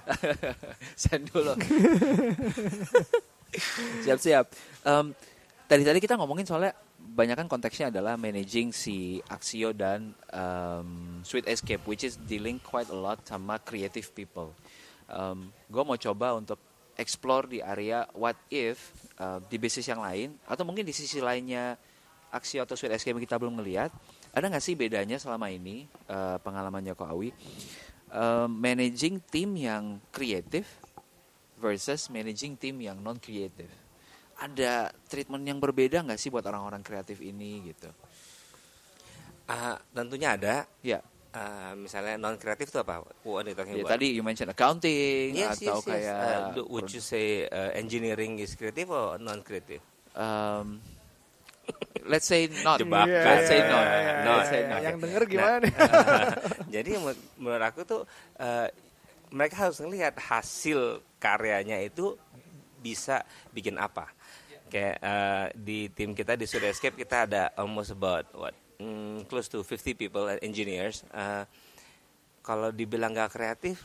Send 1.03 1.27
dulu. 1.33 1.59
Siap-siap. 4.05 4.47
Em, 4.87 5.07
tadi-tadi 5.67 5.99
kita 6.03 6.19
ngomongin 6.19 6.47
soalnya 6.47 6.75
banyak 7.05 7.37
kan 7.37 7.49
konteksnya 7.51 7.93
adalah 7.93 8.17
managing 8.17 8.71
si 8.71 9.19
Axio 9.27 9.75
dan 9.75 10.15
em, 10.31 10.89
Sweet 11.27 11.51
Escape, 11.51 11.83
which 11.89 12.07
is 12.07 12.15
dealing 12.31 12.63
quite 12.63 12.89
a 12.91 12.97
lot 12.97 13.19
sama 13.27 13.59
creative 13.59 14.07
people. 14.15 14.55
Um, 15.11 15.49
gue 15.49 15.83
mau 15.83 15.99
coba 15.99 16.37
untuk 16.37 16.61
explore 16.95 17.51
di 17.51 17.59
area 17.59 18.07
what 18.15 18.39
if 18.49 18.95
uh, 19.19 19.43
di 19.51 19.59
bisnis 19.59 19.91
yang 19.91 20.03
lain 20.03 20.39
atau 20.47 20.63
mungkin 20.63 20.87
di 20.87 20.95
sisi 20.95 21.19
lainnya 21.19 21.75
aksi 22.31 22.63
atau 22.63 22.75
sweet 22.75 22.95
escape 22.95 23.15
yang 23.15 23.25
kita 23.27 23.39
belum 23.39 23.63
ngelihat 23.63 23.91
ada 24.35 24.45
nggak 24.51 24.65
sih 24.65 24.75
bedanya 24.75 25.19
selama 25.19 25.51
ini 25.51 25.87
uh, 26.11 26.39
pengalaman 26.43 26.83
Joko 26.83 27.07
Awi? 27.07 27.31
Uh, 28.15 28.47
managing 28.47 29.19
tim 29.27 29.59
yang 29.59 29.99
kreatif 30.15 30.67
versus 31.59 32.07
managing 32.11 32.55
tim 32.55 32.79
yang 32.79 32.99
non 33.03 33.19
kreatif 33.19 33.71
ada 34.39 34.91
treatment 35.07 35.47
yang 35.47 35.63
berbeda 35.63 36.03
nggak 36.03 36.19
sih 36.19 36.31
buat 36.31 36.43
orang-orang 36.47 36.83
kreatif 36.83 37.23
ini 37.23 37.71
gitu? 37.71 37.91
Ah, 39.47 39.79
tentunya 39.93 40.35
ada. 40.35 40.67
ya 40.83 40.99
Ah, 41.35 41.74
misalnya 41.74 42.14
non 42.14 42.39
kreatif 42.39 42.70
itu 42.70 42.78
apa? 42.78 43.03
What 43.26 43.43
are 43.43 43.51
you 43.51 43.59
talking 43.59 43.74
ya 43.74 43.82
about? 43.82 43.99
tadi 43.99 44.14
you 44.14 44.22
mention 44.22 44.47
accounting 44.47 45.35
Yes, 45.35 45.59
atau 45.59 45.82
yes, 45.82 45.82
yes. 45.82 45.91
kayak 45.91 46.14
Uh, 46.55 46.62
would 46.70 46.87
you 46.87 47.03
say 47.03 47.51
uh, 47.51 47.74
engineering 47.74 48.39
is 48.39 48.55
creative 48.55 48.87
or 48.89 49.18
non 49.18 49.43
creative? 49.43 49.82
um, 50.14 50.78
let's 52.07 52.30
say 52.30 52.47
not 52.62 52.78
Jebakan. 52.78 53.11
let's 53.11 53.51
say 53.51 53.59
Iya, 53.59 53.66
not 53.66 53.82
iya, 53.82 53.99
iya, 53.99 54.12
let's 54.14 54.30
iya, 54.39 54.45
say 54.47 54.61
iya. 54.62 54.68
not 54.70 54.80
Yang 54.80 54.97
denger 55.03 55.22
gimana 55.26 55.57
nih? 55.59 55.72
Jadi 56.78 56.91
menurut, 57.35 57.62
aku 57.66 57.80
tuh 57.82 58.03
eh, 58.39 58.68
mereka 59.28 59.66
harus 59.66 59.82
ngelihat 59.82 60.14
hasil 60.14 61.03
karyanya 61.18 61.82
itu 61.82 62.14
bisa 62.78 63.26
bikin 63.51 63.74
apa. 63.74 64.07
Kayak 64.70 64.97
eh, 65.03 65.47
di 65.59 65.91
tim 65.91 66.14
kita 66.14 66.39
di 66.39 66.47
Surya 66.47 66.70
Escape 66.70 66.95
kita 66.95 67.26
ada 67.26 67.51
almost 67.59 67.91
about 67.91 68.30
what 68.39 68.55
mm, 68.79 69.27
close 69.29 69.49
to 69.49 69.62
50 69.62 69.95
people 69.95 70.25
uh, 70.27 70.39
engineers. 70.41 71.03
Eh, 71.12 71.45
kalau 72.45 72.68
dibilang 72.68 73.16
gak 73.16 73.33
kreatif, 73.33 73.81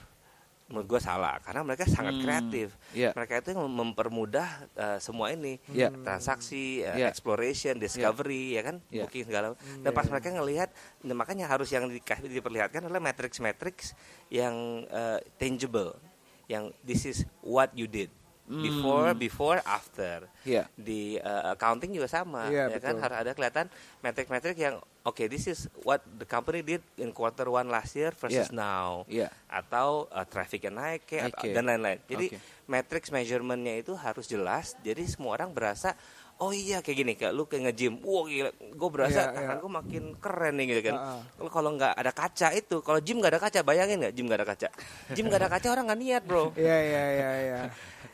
menurut 0.69 0.85
gue 0.85 1.01
salah 1.01 1.41
karena 1.41 1.65
mereka 1.65 1.87
sangat 1.89 2.19
Hmm, 2.19 2.23
kreatif. 2.23 2.77
iya. 2.93 3.09
Mereka 3.15 3.41
itu 3.41 3.49
yang 3.57 3.65
mempermudah 3.65 4.69
eh, 4.77 4.99
semua 5.01 5.33
ini 5.33 5.57
Iya. 5.73 5.89
transaksi, 6.03 6.85
eh, 6.85 7.01
Iya. 7.01 7.07
exploration, 7.09 7.79
discovery, 7.81 8.53
ya 8.59 8.61
kan, 8.61 8.77
Iya. 8.93 9.07
booking 9.09 9.25
segala. 9.25 9.57
Dan 9.81 9.91
pas 9.95 10.05
mereka 10.05 10.29
ngelihat, 10.29 10.69
nah, 11.01 11.17
makanya 11.17 11.49
harus 11.49 11.73
yang 11.73 11.89
diperlihatkan 12.21 12.85
adalah 12.85 13.01
matrix-matrix 13.01 13.97
yang 14.29 14.85
eh, 14.91 15.19
tangible, 15.41 15.97
yang 16.45 16.69
this 16.85 17.07
is 17.09 17.25
what 17.41 17.73
you 17.73 17.89
did 17.89 18.13
before, 18.49 19.13
before, 19.13 19.61
after. 19.61 20.25
Iya. 20.41 20.65
Di 20.73 21.15
eh, 21.15 21.43
accounting 21.53 21.93
juga 21.93 22.09
sama, 22.09 22.49
Iya, 22.49 22.73
ya 22.73 22.79
kan 22.81 22.97
betul. 22.97 23.03
harus 23.05 23.17
ada 23.21 23.31
kelihatan 23.31 23.65
metrik-metrik 24.01 24.57
yang 24.57 24.75
oke 24.99 25.23
this 25.29 25.45
is 25.45 25.69
what 25.85 26.01
the 26.17 26.25
company 26.25 26.59
did 26.59 26.81
in 26.97 27.13
quarter 27.13 27.45
one 27.45 27.69
last 27.69 27.93
year 27.93 28.09
versus 28.11 28.49
Iya. 28.49 28.57
now 28.57 29.05
Iya. 29.05 29.29
atau 29.47 30.09
uh, 30.09 30.25
trafficnya 30.25 30.73
naik 30.73 31.05
kayak 31.05 31.29
atau- 31.31 31.45
Oke. 31.45 31.53
dan 31.53 31.63
lain-lain. 31.65 32.01
Jadi 32.03 32.25
Oke. 32.33 32.37
matrix 32.65 33.03
measurementnya 33.09 33.79
itu 33.79 33.93
harus 33.93 34.25
jelas. 34.25 34.73
Jadi 34.81 35.05
semua 35.05 35.37
orang 35.37 35.53
berasa 35.53 35.93
oh 36.39 36.49
iya 36.49 36.79
kayak 36.79 36.97
gini 36.97 37.13
kayak 37.13 37.31
lu 37.31 37.43
kayak 37.45 37.67
nge-gym. 37.67 37.99
Wah 37.99 38.23
gila, 38.23 38.49
gue 38.55 38.89
berasa 38.89 39.19
Iya, 39.21 39.35
tangan 39.35 39.55
iya. 39.55 39.61
gue 39.61 39.71
makin 39.71 40.03
keren 40.15 40.53
nih 40.55 40.65
gitu 40.67 40.81
kan. 40.87 40.95
Ah. 40.95 41.19
Kalau 41.35 41.51
kalau 41.51 41.69
nggak 41.75 41.93
ada 41.93 42.11
kaca 42.11 42.47
itu, 42.51 42.77
kalau 42.79 42.99
gym 42.99 43.19
nggak 43.19 43.31
ada 43.35 43.41
kaca, 43.41 43.59
bayangin 43.61 43.99
nggak 43.99 44.13
gym 44.13 44.25
nggak 44.25 44.39
ada 44.39 44.47
kaca? 44.47 44.67
Gym 45.11 45.25
nggak 45.27 45.39
ada 45.39 45.49
kaca 45.51 45.67
orang 45.69 45.85
nggak 45.87 45.99
niat 45.99 46.23
bro. 46.23 46.45
Iya 46.59 46.77
iya 46.79 47.03
iya 47.11 47.29
iya. 47.39 47.59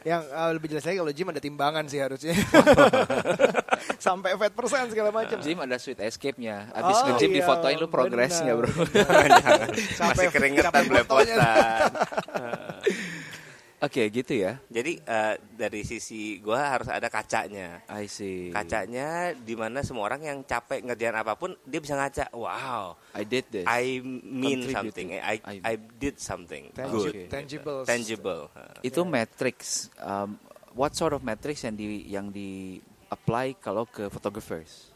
Yang 0.06 0.22
uh, 0.30 0.52
lebih 0.54 0.68
jelas 0.70 0.86
lagi 0.86 0.98
kalau 0.98 1.14
gym 1.14 1.28
ada 1.30 1.42
timbangan 1.42 1.86
sih 1.86 1.98
harusnya. 1.98 2.34
Sampai 4.06 4.38
fat 4.38 4.54
persen 4.54 4.86
segala 4.90 5.10
macam. 5.10 5.38
Gym 5.42 5.58
ada 5.58 5.78
sweet 5.78 5.98
escape-nya. 5.98 6.70
Abis 6.74 6.96
Oh, 6.96 7.06
nge-gym 7.10 7.30
iya, 7.32 7.38
difotoin 7.42 7.78
lu 7.78 7.90
progresnya. 7.90 8.54
Bro. 8.54 8.70
Sampai- 9.98 10.26
masih 10.26 10.30
keringetan 10.30 10.84
belepotan. 10.86 11.38
Oke, 13.84 14.08
gitu 14.08 14.32
ya. 14.40 14.56
Jadi 14.72 15.04
eh, 15.04 15.36
dari 15.54 15.84
sisi 15.84 16.40
gua 16.40 16.80
harus 16.80 16.88
ada 16.88 17.12
kacanya. 17.12 17.84
I 17.92 18.08
see. 18.08 18.48
Kacanya 18.50 19.36
di 19.36 19.52
mana 19.54 19.84
semua 19.84 20.08
orang 20.08 20.24
yang 20.24 20.40
capek 20.48 20.80
ngerjain 20.88 21.12
apa 21.12 21.36
pun 21.36 21.52
dia 21.68 21.84
bisa 21.84 22.00
ngaca. 22.00 22.32
Wow, 22.32 22.96
I 23.12 23.28
did 23.28 23.46
this. 23.52 23.68
I 23.68 24.00
mean 24.24 24.72
something. 24.72 25.20
I, 25.20 25.38
I- 25.44 25.62
I 25.62 25.74
did 25.76 26.18
something 26.18 26.72
Tangi- 26.72 26.92
good, 26.96 27.12
Oke. 27.12 27.24
Tangible. 27.28 27.82
tangible. 27.84 28.42
Itu 28.80 29.04
matrix. 29.04 29.92
Um, 30.00 30.40
what 30.72 30.96
sort 30.96 31.12
of 31.12 31.22
matrix 31.22 31.68
yang 31.68 31.76
di 31.76 31.88
yang 32.08 32.32
di 32.32 32.80
apply 33.12 33.60
kalau 33.60 33.84
ke 33.84 34.08
photographers? 34.08 34.95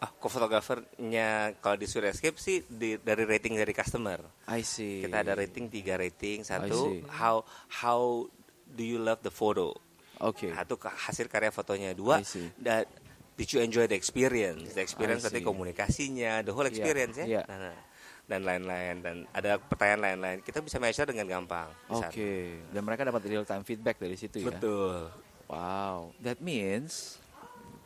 Ah, 0.00 0.08
kok 0.08 0.32
fotografernya 0.32 1.60
kalau 1.60 1.76
di 1.76 1.84
Surya 1.84 2.08
Escape 2.08 2.40
sih 2.40 2.64
di, 2.64 2.96
dari 2.96 3.28
rating 3.28 3.52
dari 3.52 3.76
customer. 3.76 4.24
I 4.48 4.64
see. 4.64 5.04
Kita 5.04 5.20
ada 5.20 5.36
rating 5.36 5.68
tiga 5.68 6.00
rating. 6.00 6.40
Satu, 6.40 7.04
how 7.12 7.44
how 7.68 8.24
do 8.64 8.80
you 8.80 8.96
love 8.96 9.20
the 9.20 9.28
photo? 9.28 9.76
Oke. 10.24 10.48
Satu 10.56 10.80
ke- 10.80 10.88
hasil 10.88 11.28
karya 11.28 11.52
fotonya. 11.52 11.92
Dua, 11.92 12.20
I 12.20 12.24
see. 12.24 12.48
that 12.64 12.88
did 13.36 13.52
you 13.52 13.60
enjoy 13.60 13.84
the 13.84 13.96
experience? 13.96 14.72
The 14.72 14.80
experience 14.80 15.20
I 15.20 15.28
berarti 15.28 15.40
see. 15.44 15.48
komunikasinya, 15.52 16.32
the 16.48 16.52
whole 16.56 16.64
experience 16.64 17.20
ya. 17.20 17.26
iya. 17.28 17.42
Nah, 17.44 17.58
nah. 17.68 17.78
dan 18.24 18.46
lain-lain 18.46 18.94
dan 19.02 19.16
ada 19.36 19.60
pertanyaan 19.60 20.00
lain-lain. 20.00 20.38
Kita 20.40 20.64
bisa 20.64 20.80
measure 20.80 21.12
dengan 21.12 21.28
gampang. 21.28 21.68
Oke. 21.92 22.08
sana. 22.08 22.72
Dan 22.72 22.82
mereka 22.88 23.04
dapat 23.04 23.20
real 23.28 23.44
time 23.44 23.68
feedback 23.68 24.00
dari 24.00 24.16
situ 24.16 24.40
ya. 24.40 24.48
Betul. 24.48 25.12
Wow. 25.50 26.14
That 26.22 26.38
means 26.38 27.18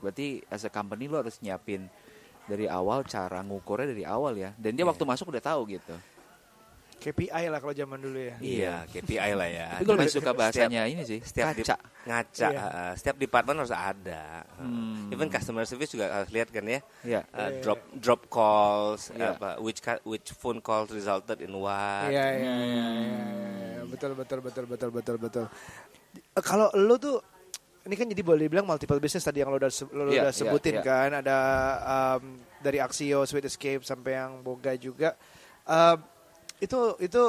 berarti 0.05 0.45
as 0.53 0.69
a 0.69 0.71
company 0.71 1.09
lo 1.09 1.25
harus 1.25 1.41
nyiapin 1.41 1.89
dari 2.45 2.67
awal 2.67 3.03
cara 3.03 3.41
ngukurnya 3.41 3.89
dari 3.89 4.05
awal 4.05 4.35
ya. 4.35 4.51
Dan 4.55 4.75
dia 4.75 4.83
Iya. 4.83 4.91
waktu 4.91 5.05
masuk 5.05 5.29
udah 5.29 5.43
tahu 5.43 5.63
gitu. 5.71 5.97
KPI 6.97 7.53
lah 7.53 7.61
kalau 7.61 7.73
zaman 7.73 8.01
dulu 8.01 8.17
ya. 8.17 8.35
Iya, 8.39 8.75
KPI 8.89 9.33
lah 9.35 9.45
ya. 9.45 9.67
Tapi 9.77 9.85
gue 9.85 9.95
lebih 9.95 10.09
suka 10.11 10.33
bahasanya 10.33 10.89
ini 10.89 11.05
sih. 11.05 11.21
setiap 11.21 11.53
di- 11.53 11.61
kaca. 11.61 11.77
ngaca 12.03 12.49
Iya. 12.49 12.61
uh, 12.63 12.93
setiap 12.95 13.17
department 13.19 13.57
harus 13.61 13.73
ada 13.73 14.45
Hmm. 14.57 15.09
even 15.09 15.29
customer 15.29 15.65
service 15.65 15.89
juga 15.91 16.09
harus 16.11 16.29
lihat 16.29 16.49
kan 16.49 16.65
ya 16.65 16.81
Iya. 17.03 17.21
Uh, 17.27 17.41
Iya, 17.43 17.61
drop 17.61 17.81
drop 17.95 18.21
calls 18.27 19.09
Iya. 19.11 19.37
apa 19.37 19.57
which 19.59 19.81
ca- 19.81 20.01
which 20.03 20.33
phone 20.33 20.61
calls 20.61 20.89
resulted 20.89 21.41
in 21.41 21.53
what 21.53 22.09
Iya 22.09 22.25
iya 22.31 22.55
iya 22.55 22.55
iya, 22.57 22.87
iya. 22.89 23.81
betul 23.85 24.13
betul 24.15 24.41
betul 24.41 24.65
betul 24.65 24.89
betul 24.91 25.17
betul. 25.19 25.45
Kalau 26.37 26.73
lu 26.75 26.97
tuh 26.97 27.21
ini 27.85 27.95
kan 28.01 28.09
jadi 28.09 28.23
boleh 28.25 28.49
dibilang 28.49 28.65
multiple 28.65 28.97
business 28.97 29.29
tadi 29.29 29.45
yang 29.45 29.53
lo 29.53 29.61
udah 29.61 29.69
lo 29.93 30.09
Iya, 30.09 30.25
udah 30.25 30.33
iya, 30.33 30.41
sebutin 30.41 30.81
iya. 30.81 30.83
kan 30.85 31.11
ada 31.21 31.39
um, 31.85 32.41
dari 32.65 32.81
Axio, 32.81 33.29
Sweet 33.29 33.45
Escape 33.45 33.85
sampai 33.85 34.17
yang 34.17 34.41
Boga 34.41 34.73
juga. 34.81 35.13
Um, 35.69 36.01
itu 36.65 36.79
itu 37.05 37.23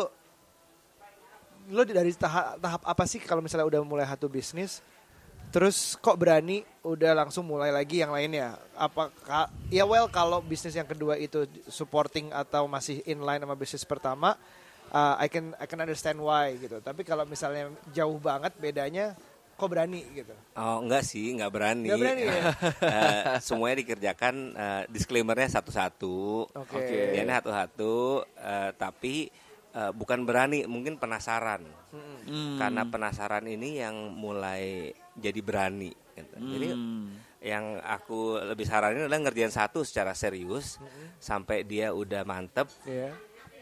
lo 1.76 1.82
dari 1.84 2.14
tahap 2.16 2.62
tahap 2.62 2.82
apa 2.88 3.04
sih 3.10 3.20
kalau 3.20 3.42
misalnya 3.44 3.68
udah 3.68 3.82
mulai 3.84 4.06
satu 4.06 4.30
bisnis 4.30 4.80
terus 5.50 5.98
kok 5.98 6.18
berani 6.20 6.62
udah 6.86 7.16
langsung 7.26 7.48
mulai 7.48 7.74
lagi 7.74 8.02
yang 8.02 8.14
lainnya 8.14 8.60
apakah 8.78 9.50
ya 9.74 9.88
well 9.88 10.06
kalau 10.12 10.44
bisnis 10.46 10.78
yang 10.78 10.86
kedua 10.86 11.18
itu 11.18 11.50
supporting 11.70 12.30
atau 12.30 12.70
masih 12.70 13.02
inline 13.10 13.42
sama 13.42 13.56
bisnis 13.58 13.88
pertama 13.88 14.38
uh, 14.94 15.16
I 15.18 15.26
can 15.26 15.58
I 15.58 15.66
can 15.66 15.82
understand 15.82 16.22
why 16.22 16.54
gitu 16.60 16.84
tapi 16.84 17.02
kalau 17.02 17.26
misalnya 17.26 17.74
jauh 17.96 18.20
banget 18.22 18.54
bedanya 18.62 19.18
kok 19.56 19.68
berani 19.68 20.04
gitu 20.12 20.36
Oh 20.54 20.80
enggak 20.80 21.04
sih, 21.04 21.32
enggak 21.32 21.52
berani. 21.52 21.88
Nggak 21.88 22.00
berani 22.00 22.22
ya? 22.24 22.42
Eh, 22.96 23.24
semuanya 23.40 23.76
dikerjakan 23.80 24.36
eh, 24.52 24.84
disclaimernya 24.88 25.48
satu-satu. 25.50 26.48
Oke. 26.52 27.12
Dia 27.12 27.24
ini 27.24 27.34
satu-satu, 27.34 27.94
eh, 28.36 28.70
tapi 28.76 29.16
eh, 29.72 29.92
bukan 29.92 30.24
berani, 30.24 30.64
mungkin 30.64 30.96
penasaran. 30.96 31.64
Hmm. 31.92 32.56
Karena 32.56 32.84
penasaran 32.84 33.44
ini 33.46 33.80
yang 33.80 33.96
mulai 34.12 34.92
jadi 35.16 35.40
berani. 35.40 35.92
gitu. 36.16 36.36
Jadi 36.36 36.68
Hmm. 36.72 37.12
yang 37.44 37.78
aku 37.80 38.40
lebih 38.42 38.64
saranin 38.64 39.04
adalah 39.04 39.20
ngerjain 39.22 39.52
satu 39.52 39.84
secara 39.84 40.16
serius 40.16 40.80
sampai 41.18 41.62
dia 41.62 41.92
udah 41.92 42.24
mantep. 42.24 42.72
ya 42.84 43.12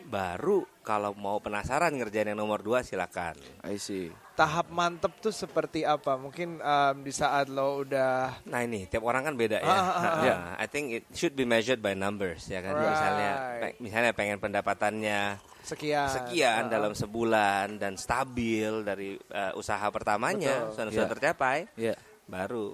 Baru 0.06 0.64
kalau 0.80 1.12
mau 1.12 1.38
penasaran 1.38 1.92
ngerjain 1.92 2.28
yang 2.28 2.38
nomor 2.38 2.60
dua 2.60 2.82
silakan. 2.82 3.36
I 3.62 3.78
see. 3.78 4.12
tahap 4.34 4.66
mantep 4.68 5.14
tuh 5.20 5.30
seperti 5.30 5.86
apa 5.86 6.18
mungkin 6.18 6.58
um, 6.58 6.96
di 7.00 7.14
saat 7.14 7.46
lo 7.48 7.86
udah 7.86 8.42
Nah 8.44 8.60
ini 8.60 8.90
tiap 8.90 9.06
orang 9.06 9.22
kan 9.22 9.38
beda 9.38 9.62
ya. 9.62 9.70
Ah, 9.70 9.78
ah, 9.78 9.94
ah, 9.94 10.02
Nah, 10.18 10.18
ah. 10.50 10.54
I 10.58 10.66
think 10.66 10.86
it 10.92 11.06
should 11.14 11.34
be 11.34 11.46
measured 11.46 11.80
by 11.80 11.94
numbers 11.94 12.48
ya 12.48 12.58
kan. 12.60 12.74
Misalnya 12.74 13.30
Right. 13.38 13.62
pe- 13.62 13.78
misalnya 13.78 14.10
pengen 14.12 14.42
pendapatannya 14.42 15.38
sekian 15.62 16.10
sekian 16.10 16.66
Ah, 16.66 16.68
dalam 16.68 16.92
sebulan 16.92 17.78
dan 17.78 17.94
stabil 17.94 18.82
dari 18.82 19.14
uh, 19.30 19.54
usaha 19.54 19.86
pertamanya 19.88 20.74
sudah 20.74 20.90
Iya. 20.90 20.94
sudah 20.98 21.10
tercapai, 21.10 21.58
Ya. 21.76 21.94
baru. 22.26 22.74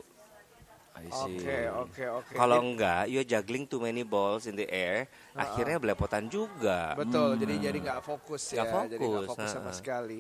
I 1.00 1.08
see. 1.08 1.40
Oke, 1.40 1.58
oke, 1.70 2.04
oke. 2.20 2.34
Kalau 2.34 2.60
enggak, 2.60 3.08
you're 3.08 3.24
juggling 3.24 3.64
too 3.64 3.80
many 3.80 4.04
balls 4.04 4.44
in 4.44 4.54
the 4.54 4.68
air, 4.68 5.08
akhirnya 5.32 5.78
belepotan 5.78 6.28
juga. 6.28 6.94
Betul, 6.94 7.36
jadi 7.38 7.72
jadi 7.72 7.78
nggak 7.80 8.02
fokus 8.02 8.44
ya, 8.52 8.64
Nggak 8.64 8.86
jadi 8.90 9.00
nggak 9.02 9.24
fokus, 9.26 9.30
fokus 9.34 9.50
sama 9.50 9.66
nah. 9.66 9.76
sekali. 9.76 10.20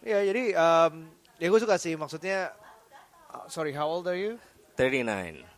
Ya 0.00 0.20
jadi 0.22 0.44
um, 0.52 0.92
ya 1.36 1.46
gue 1.46 1.60
suka 1.60 1.76
sih 1.76 1.92
maksudnya. 1.92 2.52
uh, 3.28 3.46
sorry, 3.46 3.70
how 3.70 3.86
old 3.86 4.04
are 4.04 4.16
you? 4.16 4.36
39. 4.74 5.04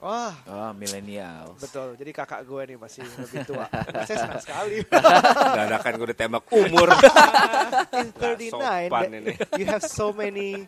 Wah, 0.03 0.35
Oh, 0.45 0.71
millennials. 0.75 1.55
betul. 1.57 1.95
Jadi 1.95 2.11
kakak 2.11 2.43
gue 2.43 2.63
nih 2.67 2.77
masih 2.77 3.07
lebih 3.23 3.47
tua. 3.47 3.71
Saya 4.03 4.19
senang 4.19 4.43
sekali. 4.43 4.83
Gak 5.55 5.63
ada 5.63 5.79
kan 5.79 5.95
gue 5.95 6.07
udah 6.07 6.19
tembak 6.19 6.43
umur. 6.51 6.91
In 8.03 8.09
39, 8.11 8.51
sopan 8.51 8.91
that- 8.91 9.15
ini. 9.15 9.35
you 9.55 9.65
have 9.65 9.81
so 9.81 10.11
many 10.11 10.67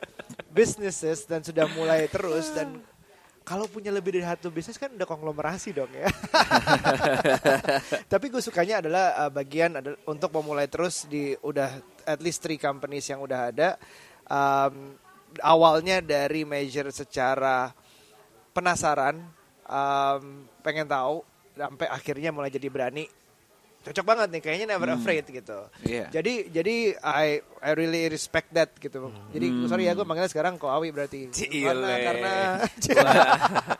businesses 0.48 1.26
dan 1.26 1.42
sudah 1.42 1.66
mulai 1.74 2.06
terus 2.06 2.54
dan 2.54 2.78
kalau 3.44 3.68
punya 3.68 3.92
lebih 3.92 4.16
dari 4.16 4.24
satu 4.24 4.48
bisnis 4.48 4.80
kan 4.80 4.88
udah 4.96 5.04
konglomerasi 5.04 5.76
dong 5.76 5.92
ya. 5.92 6.08
Tapi 8.12 8.32
gue 8.32 8.40
sukanya 8.40 8.80
adalah 8.80 9.04
uh, 9.20 9.30
bagian 9.30 9.76
adalah 9.84 10.00
untuk 10.08 10.32
memulai 10.32 10.64
terus 10.64 11.04
di 11.04 11.36
udah 11.36 11.68
at 12.08 12.24
least 12.24 12.40
three 12.40 12.56
companies 12.56 13.04
yang 13.04 13.20
udah 13.20 13.52
ada. 13.52 13.76
Um, 14.24 14.96
awalnya 15.44 16.00
dari 16.00 16.48
measure 16.48 16.88
secara 16.88 17.68
penasaran, 18.56 19.20
um, 19.68 20.48
pengen 20.64 20.88
tahu, 20.88 21.20
sampai 21.52 21.86
akhirnya 21.92 22.32
mulai 22.32 22.48
jadi 22.48 22.72
berani. 22.72 23.04
Cocok 23.84 24.04
banget 24.08 24.28
nih, 24.32 24.40
kayaknya 24.40 24.66
never 24.72 24.88
afraid 24.96 25.28
gitu. 25.28 25.68
Iya. 25.84 26.08
Jadi 26.08 26.48
jadi 26.48 26.96
I 27.04 27.44
I 27.60 27.70
really 27.76 28.08
respect 28.08 28.48
that 28.56 28.72
gitu. 28.80 29.12
Jadi 29.28 29.46
sorry 29.68 29.84
ya 29.84 29.92
gue 29.92 30.08
manggilnya 30.08 30.32
sekarang 30.32 30.56
Ko 30.56 30.72
Awi 30.72 30.88
berarti. 30.88 31.28
Cile. 31.28 31.68
Karena 31.68 31.92
karena 32.00 32.32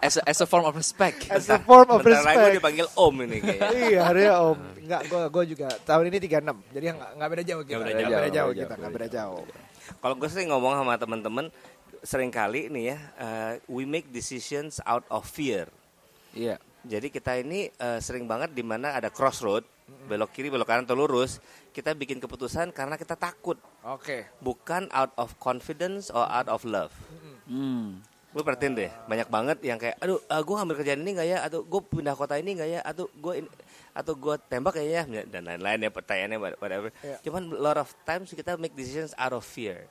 as, 0.05 0.20
a, 0.20 0.22
as 0.28 0.38
a 0.44 0.48
form 0.48 0.68
of 0.68 0.76
respect. 0.76 1.24
as 1.32 1.48
a 1.48 1.57
form 1.57 1.88
of 1.88 2.05
Bentar 2.05 2.20
lagi 2.20 2.36
gue 2.36 2.42
respect. 2.44 2.57
dipanggil 2.61 2.86
Om 2.92 3.14
ini 3.24 3.38
kayaknya. 3.40 3.70
iya, 3.88 4.00
harusnya 4.05 4.34
Om. 4.44 4.59
Enggak, 4.84 5.00
gue 5.09 5.22
gue 5.32 5.44
juga 5.57 5.68
tahun 5.88 6.05
ini 6.12 6.18
36. 6.20 6.76
Jadi 6.76 6.84
enggak 6.92 7.11
enggak 7.16 7.28
beda 7.32 7.42
jauh 7.48 7.62
kita. 7.64 7.72
Nggak 7.72 7.88
Enggak 7.88 7.88
beda 7.88 8.05
jauh, 8.05 8.12
beda 8.12 8.20
nggak 8.20 8.36
jauh 8.36 8.50
beda 8.52 8.61
kita, 8.61 8.68
jauh, 8.68 8.78
enggak 8.78 8.92
beda 8.92 9.09
beda 9.09 9.09
jauh. 9.09 9.42
Kalau 10.00 10.14
gue 10.16 10.28
sering 10.28 10.48
ngomong 10.52 10.72
sama 10.80 10.94
teman-teman, 10.96 11.46
sering 12.05 12.28
kali 12.28 12.68
nih 12.68 12.84
ya, 12.92 12.98
uh, 13.16 13.52
we 13.68 13.88
make 13.88 14.09
decisions 14.12 14.80
out 14.84 15.05
of 15.09 15.24
fear. 15.24 15.68
Iya. 16.36 16.61
Jadi 16.84 17.09
kita 17.09 17.40
ini 17.40 17.72
uh, 17.80 17.96
sering 17.96 18.28
banget 18.28 18.52
di 18.52 18.61
mana 18.61 18.92
ada 18.92 19.09
crossroad, 19.09 19.64
belok 20.09 20.32
kiri, 20.32 20.49
belok 20.49 20.68
kanan, 20.68 20.89
atau 20.89 20.97
lurus, 20.97 21.41
kita 21.72 21.93
bikin 21.93 22.20
keputusan 22.20 22.72
karena 22.72 22.97
kita 22.97 23.16
takut, 23.16 23.61
Oke. 23.85 24.24
bukan 24.41 24.89
out 24.93 25.12
of 25.16 25.37
confidence 25.37 26.09
or 26.09 26.24
out 26.24 26.49
of 26.49 26.64
love. 26.64 26.93
Hmm. 27.45 28.01
Gue 28.35 28.43
perhatiin 28.43 28.74
deh, 28.74 28.91
banyak 29.07 29.28
banget 29.30 29.59
yang 29.62 29.78
kayak, 29.78 29.95
aduh, 30.03 30.18
uh, 30.18 30.43
gue 30.43 30.55
ngambil 30.59 30.76
kerjaan 30.82 31.01
ini 31.07 31.11
nggak 31.14 31.28
ya, 31.28 31.39
atau 31.47 31.62
gue 31.62 31.80
pindah 31.87 32.16
kota 32.18 32.35
ini 32.35 32.51
nggak 32.59 32.70
ya, 32.70 32.80
atau 32.82 33.07
gue 33.07 33.47
atau 33.95 34.12
gue 34.18 34.35
tembak 34.51 34.74
kayaknya, 34.74 35.22
dan 35.30 35.47
lain-lain 35.47 35.87
ya 35.87 35.91
pertanyaannya, 35.95 36.39
whatever. 36.59 36.91
Iya. 36.99 37.16
Cuman 37.22 37.55
a 37.55 37.62
lot 37.62 37.78
of 37.78 37.89
times 38.03 38.35
kita 38.35 38.59
make 38.59 38.74
decisions 38.74 39.14
out 39.14 39.30
of 39.30 39.47
fear, 39.47 39.87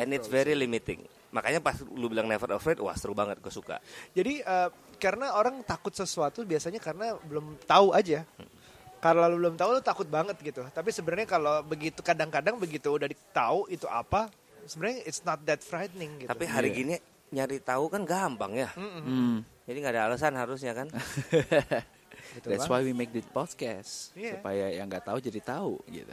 and 0.00 0.16
it's 0.16 0.30
very 0.30 0.56
limiting. 0.56 1.04
Makanya 1.28 1.60
pas 1.60 1.76
lu 1.92 2.08
bilang 2.08 2.24
never 2.24 2.48
afraid, 2.56 2.80
wah 2.80 2.96
seru 2.96 3.12
banget, 3.12 3.36
gue 3.36 3.52
suka. 3.52 3.84
Jadi 4.16 4.40
eh, 4.40 4.68
karena 4.96 5.36
orang 5.36 5.60
takut 5.60 5.92
sesuatu 5.92 6.40
biasanya 6.48 6.80
karena 6.80 7.20
belum 7.20 7.60
tahu 7.68 7.92
aja. 7.92 8.24
Kalau 8.98 9.30
lu 9.30 9.38
belum 9.38 9.54
tahu 9.54 9.78
lu 9.78 9.82
takut 9.82 10.04
banget 10.04 10.34
gitu. 10.38 10.66
Tapi 10.68 10.90
sebenarnya 10.90 11.26
kalau 11.26 11.62
begitu 11.62 12.02
kadang-kadang 12.02 12.58
begitu 12.58 12.90
udah 12.90 13.06
tahu 13.30 13.66
itu 13.68 13.86
apa, 13.86 14.26
sebenarnya 14.64 15.06
it's 15.06 15.22
not 15.22 15.38
that 15.42 15.62
frightening 15.62 16.18
gitu. 16.18 16.28
Tapi 16.28 16.44
hari 16.44 16.68
Iya. 16.68 16.76
gini 16.76 16.94
nyari 17.28 17.58
tahu 17.60 17.86
kan 17.86 18.02
gampang 18.02 18.56
ya. 18.56 18.70
Hmm. 18.74 19.44
Jadi 19.64 19.76
nggak 19.78 19.94
ada 19.94 20.02
alasan 20.08 20.34
harusnya 20.34 20.72
kan. 20.74 20.88
Betul 20.88 22.48
That's 22.50 22.66
banget. 22.66 22.72
why 22.72 22.80
we 22.82 22.92
make 22.92 23.12
this 23.12 23.28
podcast 23.28 24.10
Iya. 24.12 24.40
supaya 24.40 24.66
yang 24.72 24.86
nggak 24.86 25.06
tahu 25.06 25.18
jadi 25.20 25.40
tahu 25.40 25.78
gitu. 25.86 26.10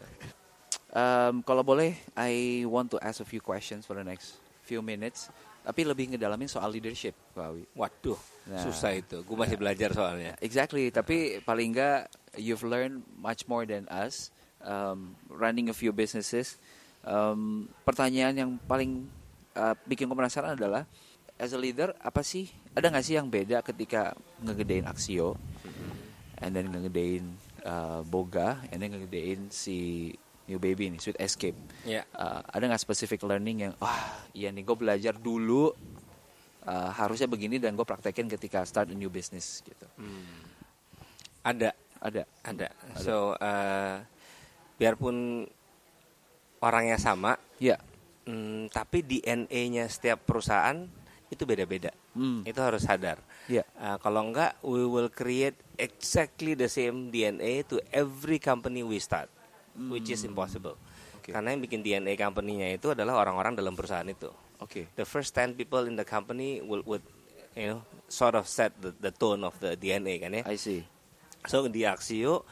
Um, 0.91 1.43
kalau 1.43 1.59
boleh, 1.59 1.91
I 2.13 2.63
want 2.63 2.88
to 2.89 2.99
ask 2.99 3.19
a 3.19 3.27
few 3.27 3.39
questions 3.39 3.83
for 3.83 3.95
the 3.95 4.05
next 4.05 4.39
few 4.63 4.79
minutes. 4.79 5.27
Tapi 5.59 5.81
lebih 5.81 6.13
ngedalamin 6.13 6.45
soal 6.45 6.69
leadership, 6.69 7.17
Pak. 7.33 7.51
Waduh, 7.73 8.15
Nah. 8.45 8.61
susah 8.61 8.93
itu. 8.93 9.25
Gue 9.25 9.33
masih 9.33 9.57
belajar 9.57 9.89
soalnya. 9.91 10.38
Exactly. 10.38 10.93
Tapi 10.93 11.41
paling 11.41 11.73
nggak 11.73 12.24
you've 12.38 12.63
learned 12.63 13.03
much 13.19 13.47
more 13.47 13.65
than 13.65 13.88
us 13.91 14.31
um, 14.63 15.15
running 15.27 15.69
a 15.69 15.75
few 15.75 15.91
businesses. 15.91 16.59
Um, 17.05 17.69
pertanyaan 17.86 18.33
yang 18.33 18.51
paling 18.65 19.05
uh, 19.53 19.77
bikin 19.86 20.09
gue 20.09 20.17
penasaran 20.17 20.57
adalah 20.57 20.89
as 21.36 21.51
a 21.51 21.59
leader 21.59 21.91
apa 21.99 22.23
sih 22.23 22.47
ada 22.73 22.88
nggak 22.88 23.05
sih 23.05 23.15
yang 23.19 23.27
beda 23.27 23.59
ketika 23.61 24.15
ngegedein 24.39 24.88
Axio 24.88 25.36
and 26.39 26.55
then 26.55 26.71
ngegedein 26.71 27.36
uh, 27.61 28.01
Boga 28.07 28.63
and 28.71 28.81
then 28.81 28.95
ngegedein 28.95 29.51
si 29.51 30.09
New 30.45 30.61
Baby 30.61 30.93
nih 30.93 31.01
Sweet 31.01 31.17
Escape. 31.17 31.57
Ya. 31.86 32.05
Uh, 32.13 32.41
ada 32.49 32.69
nggak 32.69 32.81
specific 32.81 33.21
learning 33.25 33.69
yang 33.69 33.73
wah 33.81 34.25
iya 34.33 34.49
nih 34.49 34.65
gue 34.65 34.77
belajar 34.77 35.13
dulu 35.17 35.73
uh, 36.65 36.91
harusnya 36.93 37.29
begini 37.29 37.61
dan 37.61 37.77
gue 37.77 37.86
praktekin 37.86 38.29
ketika 38.29 38.65
start 38.65 38.89
a 38.89 38.97
new 38.97 39.09
business 39.09 39.61
gitu. 39.65 39.88
Ada, 41.45 41.77
Ada. 42.06 42.24
ada. 42.45 42.68
So, 43.01 43.34
uh, 43.34 43.97
biarpun 44.78 45.49
orangnya 46.62 47.01
sama, 47.01 47.41
Ya. 47.58 47.82
mm, 48.30 48.70
tapi 48.70 49.01
DNA-nya 49.01 49.89
setiap 49.89 50.22
perusahaan 50.22 50.86
itu 51.34 51.43
beda-beda. 51.49 51.89
Hmm. 52.14 52.45
Itu 52.45 52.62
harus 52.62 52.86
sadar. 52.86 53.18
Ya. 53.49 53.66
Uh, 53.76 53.97
kalau 53.97 54.22
enggak, 54.22 54.53
we 54.62 54.86
will 54.86 55.10
create 55.10 55.58
exactly 55.82 56.53
the 56.53 56.70
same 56.70 57.10
DNA 57.10 57.66
to 57.66 57.82
every 57.89 58.38
company 58.38 58.86
we 58.86 59.01
start, 59.01 59.28
which 59.89 60.14
is 60.14 60.22
impossible. 60.24 60.78
Oke. 61.18 61.34
Karena 61.34 61.51
yang 61.58 61.62
bikin 61.66 61.82
DNA 61.82 62.14
company-nya 62.16 62.78
itu 62.78 62.93
adalah 62.93 63.18
orang-orang 63.18 63.58
dalam 63.58 63.74
perusahaan 63.74 64.06
itu. 64.06 64.30
Oke. 64.62 64.88
The 64.95 65.03
first 65.03 65.34
10 65.36 65.58
people 65.58 65.84
in 65.89 65.97
the 65.97 66.08
company 66.08 66.62
will 66.64 66.86
would 66.88 67.03
you 67.58 67.76
know 67.76 67.82
sort 68.08 68.38
of 68.38 68.47
set 68.47 68.72
the, 68.80 68.93
the 69.01 69.12
tone 69.12 69.43
of 69.43 69.58
the 69.60 69.76
DNA 69.76 70.22
kan 70.22 70.32
ya. 70.32 70.43
I 70.47 70.56
see. 70.56 70.86
So 71.48 71.66
di 71.68 71.86
Axio 71.86 72.43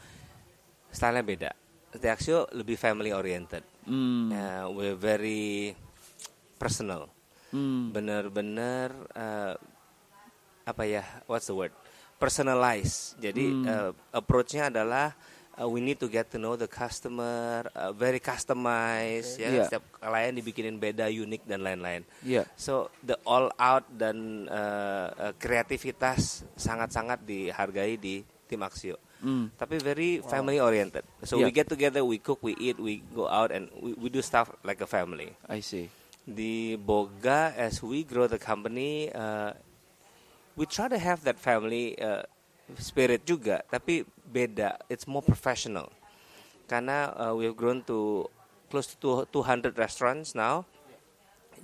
stylenya 0.90 1.24
beda. 1.26 1.50
Di 1.94 2.06
Axio 2.10 2.46
lebih 2.54 2.74
family 2.74 3.10
oriented. 3.14 3.62
Hmm. 3.86 4.32
Uh, 4.32 4.64
we're 4.72 4.98
very 4.98 5.74
personal. 6.56 7.10
Hmm. 7.54 7.92
Bener-bener 7.94 8.90
uh, 9.14 9.54
apa 10.64 10.82
ya? 10.88 11.04
What's 11.28 11.46
the 11.46 11.54
word? 11.54 11.74
Personalize. 12.18 13.14
Jadi 13.20 13.44
Hmm. 13.46 13.66
uh, 13.66 13.90
approach-nya 14.10 14.72
adalah 14.72 15.12
uh, 15.54 15.68
we 15.70 15.78
need 15.78 16.00
to 16.00 16.10
get 16.10 16.30
to 16.30 16.38
know 16.38 16.58
the 16.58 16.66
customer, 16.66 17.68
uh, 17.74 17.94
very 17.94 18.18
customized. 18.18 19.38
Ya, 19.38 19.48
Iya. 19.50 19.64
setiap 19.68 19.84
klien 19.98 20.34
dibikinin 20.34 20.76
beda, 20.78 21.06
unik 21.06 21.46
dan 21.46 21.62
lain-lain. 21.62 22.02
Ya. 22.26 22.42
So 22.58 22.90
the 23.06 23.18
all 23.22 23.54
out 23.54 23.86
dan 23.92 24.48
uh, 24.50 25.30
kreativitas 25.38 26.42
sangat-sangat 26.58 27.22
dihargai 27.22 27.94
di 28.00 28.24
tim 28.48 28.62
Axio. 28.62 28.96
Hmm. 29.24 29.48
Tapi 29.56 29.80
very 29.80 30.20
family 30.20 30.60
oriented. 30.60 31.04
So 31.24 31.40
Yeah. 31.40 31.48
we 31.48 31.50
get 31.52 31.68
together, 31.68 32.04
we 32.04 32.20
cook, 32.20 32.44
we 32.44 32.52
eat, 32.60 32.76
we 32.76 33.00
go 33.16 33.24
out 33.28 33.50
and 33.50 33.72
we, 33.80 33.96
we 33.96 34.08
do 34.12 34.20
stuff 34.20 34.52
like 34.62 34.80
a 34.84 34.88
family. 34.88 35.32
I 35.48 35.64
see. 35.64 35.88
Di 36.24 36.76
Boga 36.76 37.52
as 37.56 37.80
we 37.84 38.04
grow 38.04 38.28
the 38.28 38.40
company, 38.40 39.12
uh, 39.12 39.52
we 40.56 40.64
try 40.64 40.88
to 40.88 40.96
have 41.00 41.24
that 41.24 41.36
family 41.40 41.96
uh, 42.00 42.24
spirit 42.80 43.24
juga, 43.28 43.60
tapi 43.68 44.08
beda. 44.24 44.80
It's 44.88 45.04
more 45.04 45.24
professional. 45.24 45.92
Karena 46.64 47.12
uh, 47.12 47.32
we've 47.36 47.52
grown 47.56 47.84
to 47.88 48.28
close 48.72 48.96
to 48.96 49.28
200 49.28 49.76
restaurants 49.76 50.32
now 50.32 50.64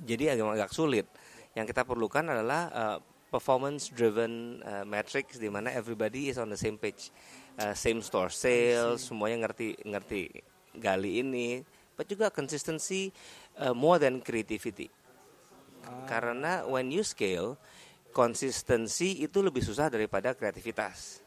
jadi 0.05 0.37
agak 0.37 0.47
agak 0.57 0.71
sulit. 0.73 1.07
Yang 1.53 1.75
kita 1.75 1.83
perlukan 1.85 2.25
adalah 2.25 2.63
uh, 2.71 2.99
performance 3.31 3.89
driven 3.89 4.59
uh, 4.67 4.83
metrics 4.83 5.39
di 5.39 5.47
mana 5.47 5.71
everybody 5.71 6.29
is 6.29 6.37
on 6.37 6.51
the 6.51 6.59
same 6.59 6.77
page, 6.77 7.15
Uh, 7.61 7.77
same 7.77 8.01
store 8.01 8.33
sales, 8.33 9.05
semuanya 9.05 9.45
ngerti 9.45 9.77
ngerti 9.85 10.33
gali 10.81 11.21
ini, 11.21 11.61
but 11.93 12.09
juga 12.09 12.33
consistency 12.33 13.13
uh, 13.61 13.77
more 13.77 14.01
than 14.01 14.23
creativity. 14.25 14.89
Karena 16.09 16.65
when 16.65 16.89
you 16.89 17.05
scale, 17.05 17.61
konsistensi 18.17 19.21
itu 19.21 19.45
lebih 19.45 19.61
susah 19.61 19.93
daripada 19.93 20.33
kreativitas. 20.33 21.21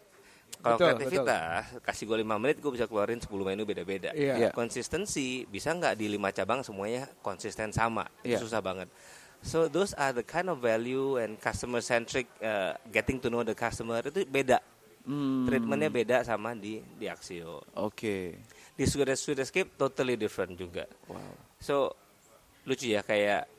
Kalau 0.63 0.79
Betul, 0.79 0.87
kreativitas, 0.95 1.83
kasih 1.85 2.03
gue 2.07 2.17
5 2.23 2.41
menit, 2.41 2.57
gue 2.63 2.71
bisa 2.71 2.87
keluarin 2.87 3.19
10 3.19 3.29
menu 3.29 3.67
beda-beda. 3.67 4.15
Iya. 4.15 4.49
Konsistensi 4.55 5.43
bisa 5.45 5.75
nggak 5.75 5.99
di 5.99 6.07
lima 6.07 6.31
cabang 6.31 6.63
semuanya 6.65 7.09
konsisten 7.19 7.69
sama, 7.75 8.07
Iya. 8.25 8.39
susah 8.39 8.63
banget. 8.63 8.87
So 9.43 9.67
those 9.67 9.91
are 9.93 10.15
the 10.15 10.23
kind 10.23 10.47
of 10.47 10.57
value 10.57 11.19
and 11.19 11.35
customer 11.35 11.83
centric, 11.83 12.31
uh, 12.39 12.79
getting 12.89 13.19
to 13.19 13.27
know 13.27 13.43
the 13.43 13.51
customer 13.53 13.99
itu 13.99 14.23
beda. 14.23 14.63
Hmm. 15.03 15.43
Treatmentnya 15.43 15.91
beda 15.91 16.17
sama 16.23 16.55
di 16.55 16.79
di 16.95 17.11
Axio. 17.11 17.59
Oke. 17.75 18.39
Di 18.73 18.83
Sweet 18.87 19.11
Sweet 19.13 19.39
Escape 19.43 19.69
totally 19.75 20.15
different 20.15 20.55
juga. 20.55 20.87
Wow. 21.11 21.19
So 21.59 21.91
lucu 22.63 22.87
ya 22.87 23.03
kayak 23.03 23.51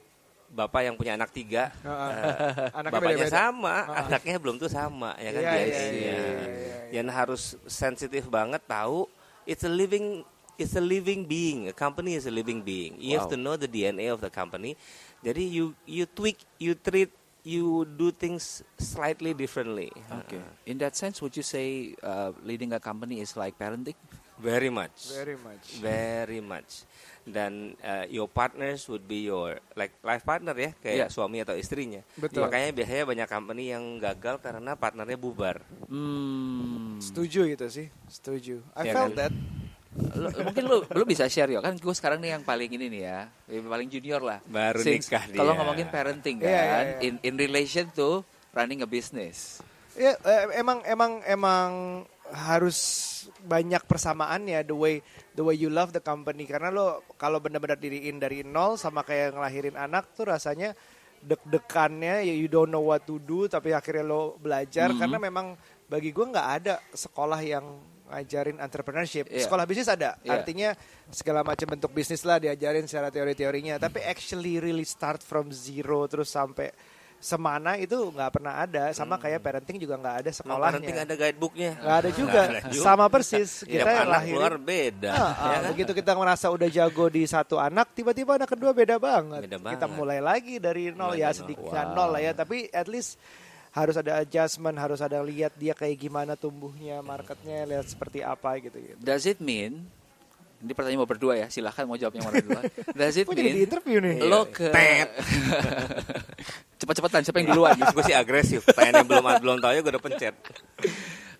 bapak 0.48 0.88
yang 0.88 0.96
punya 0.96 1.20
anak 1.20 1.34
tiga, 1.34 1.68
Heeh. 1.84 2.10
eh, 2.16 2.70
Anaknya 2.78 2.94
bapaknya 2.96 3.16
beda-beda. 3.20 3.36
sama, 3.36 3.74
anaknya 4.06 4.36
belum 4.38 4.56
tuh 4.56 4.70
sama 4.70 5.10
ya 5.18 5.30
kan 5.34 5.42
Iya, 5.42 5.50
di 5.50 5.58
iya, 5.58 5.66
IC. 5.66 5.82
iya, 5.82 5.84
Ya. 5.84 6.14
iya, 6.14 6.42
iya. 6.48 6.76
Dan 6.94 7.06
harus 7.10 7.42
sensitif 7.66 8.24
banget 8.30 8.62
tahu 8.64 9.04
it's 9.44 9.66
a 9.66 9.72
living 9.72 10.22
it's 10.56 10.78
a 10.78 10.84
living 10.84 11.26
being. 11.26 11.68
A 11.68 11.74
company 11.74 12.14
is 12.14 12.24
a 12.24 12.32
living 12.32 12.62
being. 12.62 12.94
You 12.96 13.18
have 13.18 13.26
Wow. 13.28 13.34
to 13.34 13.38
know 13.38 13.54
the 13.58 13.66
DNA 13.66 14.08
of 14.08 14.22
the 14.22 14.30
company. 14.30 14.78
Jadi 15.24 15.42
you 15.48 15.72
you 15.88 16.04
tweak, 16.04 16.36
you 16.60 16.76
treat 16.76 17.08
you 17.44 17.88
do 17.96 18.12
things 18.12 18.60
slightly 18.76 19.32
differently. 19.32 19.88
Okay. 20.24 20.40
In 20.68 20.76
that 20.84 20.96
sense, 20.96 21.20
would 21.24 21.32
you 21.36 21.44
say 21.44 21.96
uh, 22.04 22.32
leading 22.44 22.72
a 22.72 22.80
company 22.80 23.20
is 23.20 23.32
like 23.36 23.56
parenting? 23.56 23.96
Very 24.34 24.68
much. 24.68 25.14
Very 25.14 25.38
much. 25.38 25.64
Very 25.78 26.40
much. 26.42 26.82
Dan 27.24 27.78
uh, 27.80 28.04
your 28.10 28.26
partners 28.26 28.84
would 28.90 29.06
be 29.06 29.24
your 29.24 29.62
like 29.78 29.94
life 30.02 30.26
partner 30.26 30.52
ya, 30.58 30.74
kayak 30.82 31.06
Yeah. 31.06 31.08
suami 31.08 31.40
atau 31.40 31.54
istrinya. 31.54 32.02
Betul. 32.18 32.44
Makanya 32.44 32.74
biasanya 32.74 33.04
banyak 33.06 33.28
company 33.30 33.64
yang 33.70 33.84
gagal 34.02 34.42
karena 34.42 34.74
partnernya 34.76 35.16
bubar. 35.16 35.62
Hmm. 35.86 36.98
Setuju 36.98 37.46
gitu 37.48 37.66
sih, 37.70 37.88
setuju. 38.10 38.60
I 38.74 38.90
Ya 38.90 38.92
felt 38.92 39.14
kan? 39.14 39.30
that. 39.30 39.32
Lu- 39.94 40.34
mungkin 40.42 40.64
lu 40.64 40.82
lu 40.84 41.04
bisa 41.04 41.26
share 41.26 41.46
ya 41.48 41.60
kan 41.60 41.72
gue 41.72 41.94
sekarang 41.94 42.18
nih 42.18 42.34
yang 42.34 42.42
paling 42.42 42.66
ini 42.68 42.86
nih 42.88 43.02
ya 43.04 43.20
yang 43.48 43.68
paling 43.68 43.86
junior 43.86 44.18
lah 44.18 44.42
Baru 44.44 44.82
Since- 44.82 45.06
nikah 45.06 45.24
dia. 45.26 45.38
kalau 45.38 45.54
ngomongin 45.54 45.86
parenting 45.86 46.36
kan 46.38 46.50
Iya, 46.50 46.60
iya, 46.60 46.78
iya. 46.82 46.98
in 47.00 47.14
in 47.22 47.34
relation 47.36 47.86
to 47.90 48.22
running 48.50 48.80
a 48.80 48.88
business 48.88 49.62
Ya 49.94 50.18
eh, 50.18 50.58
emang 50.58 50.82
emang 50.82 51.22
emang 51.22 51.70
harus 52.26 52.78
banyak 53.40 53.84
persamaannya 53.84 54.62
the 54.62 54.74
way 54.74 54.98
the 55.30 55.40
way 55.40 55.54
you 55.54 55.70
love 55.70 55.90
the 55.90 56.00
company 56.00 56.42
karena 56.42 56.68
lo 56.68 56.86
kalau 57.14 57.38
benar-benar 57.38 57.76
diriin 57.76 58.18
dari 58.18 58.42
nol 58.42 58.74
sama 58.74 59.00
kayak 59.00 59.30
ngelahirin 59.32 59.76
anak 59.76 60.10
tuh 60.10 60.26
rasanya 60.26 60.74
deg-degannya 61.24 62.20
ya 62.22 62.34
you 62.34 62.46
don't 62.46 62.68
know 62.68 62.82
what 62.82 63.02
to 63.02 63.16
do 63.18 63.46
tapi 63.46 63.70
akhirnya 63.70 64.04
lo 64.04 64.34
belajar 64.36 64.90
Mhm. 64.90 64.98
karena 64.98 65.18
memang 65.18 65.46
bagi 65.84 66.10
gue 66.10 66.26
nggak 66.26 66.48
ada 66.56 66.74
sekolah 66.90 67.38
yang 67.38 67.64
ngajarin 68.06 68.58
entrepreneurship 68.58 69.26
Iya. 69.26 69.44
sekolah 69.44 69.64
bisnis 69.64 69.86
ada 69.86 70.20
Iya. 70.20 70.30
artinya 70.34 70.70
segala 71.08 71.40
macam 71.40 71.66
bentuk 71.68 71.90
bisnis 71.90 72.20
lah 72.20 72.36
diajarin 72.36 72.84
secara 72.84 73.08
teori-teorinya 73.08 73.78
tapi 73.78 74.00
actually 74.00 74.56
really 74.56 74.84
start 74.84 75.18
from 75.18 75.48
zero 75.48 76.04
terus 76.04 76.28
sampai 76.28 76.68
semana 77.16 77.80
itu 77.80 77.96
nggak 77.96 78.30
pernah 78.30 78.60
ada 78.60 78.92
sama 78.92 79.16
kayak 79.16 79.40
parenting 79.40 79.80
juga 79.80 79.96
nggak 79.96 80.16
ada 80.20 80.30
sekolahnya 80.30 80.60
parenting 80.76 80.98
ada 81.00 81.14
guidebooknya. 81.16 81.70
nggak 81.74 81.96
ada 81.96 82.10
juga 82.12 82.42
sama 82.76 83.08
persis 83.08 83.64
Tiap 83.64 83.80
kita 83.80 83.88
anak 83.96 84.08
lahirin 84.12 84.34
keluar 84.36 84.54
beda. 84.60 85.08
Ah, 85.08 85.16
ah, 85.16 85.24
ya 85.24 85.32
kan? 85.56 85.70
begitu 85.72 85.92
kita 85.94 86.12
merasa 86.12 86.46
udah 86.52 86.68
jago 86.68 87.08
di 87.08 87.24
satu 87.24 87.56
anak 87.56 87.96
tiba-tiba 87.96 88.36
anak 88.36 88.52
kedua 88.52 88.76
beda 88.76 89.00
banget 89.00 89.40
Beda 89.40 89.56
kita 89.56 89.64
banget. 89.80 89.96
mulai 89.96 90.20
lagi 90.20 90.60
dari 90.60 90.92
nol 90.92 91.16
Mulai 91.16 91.16
ya 91.16 91.24
dari 91.24 91.32
nol. 91.32 91.40
sedikit 91.40 91.72
Wow. 91.72 91.94
nol 91.96 92.08
lah 92.12 92.20
ya 92.20 92.32
tapi 92.36 92.56
at 92.68 92.86
least 92.86 93.16
harus 93.74 93.98
ada 93.98 94.22
adjustment 94.22 94.78
harus 94.78 95.02
ada 95.02 95.18
lihat 95.20 95.52
dia 95.58 95.74
kayak 95.74 95.98
gimana 95.98 96.38
tumbuhnya 96.38 97.02
marketnya 97.02 97.66
lihat 97.66 97.90
seperti 97.90 98.22
apa 98.22 98.56
gitu 98.62 98.78
gitu 98.78 98.96
does 99.02 99.26
it 99.26 99.42
mean 99.42 99.82
ini 100.64 100.72
pertanyaan 100.72 101.04
mau 101.04 101.10
berdua 101.10 101.34
ya 101.36 101.46
silahkan 101.50 101.84
mau 101.84 101.98
jawab 101.98 102.14
yang 102.16 102.24
mana 102.24 102.40
dulu 102.40 102.62
does 102.94 103.18
it 103.18 103.26
Kok 103.26 103.34
jadi 103.34 103.50
di 103.50 103.52
mean 103.52 103.66
interview 103.66 103.98
nih 103.98 104.16
lo 104.22 104.46
ke 104.48 104.70
Tet. 104.70 105.10
cepet-cepetan 106.84 107.24
siapa 107.24 107.40
yang 107.40 107.56
duluan 107.56 107.72
gue 107.80 108.04
sih 108.04 108.12
agresif. 108.12 108.60
Pengen 108.76 109.00
yang 109.00 109.08
belum 109.08 109.24
belum 109.40 109.56
tahu 109.64 109.72
ya 109.72 109.80
gue 109.80 109.92
udah 109.96 110.04
pencet. 110.04 110.34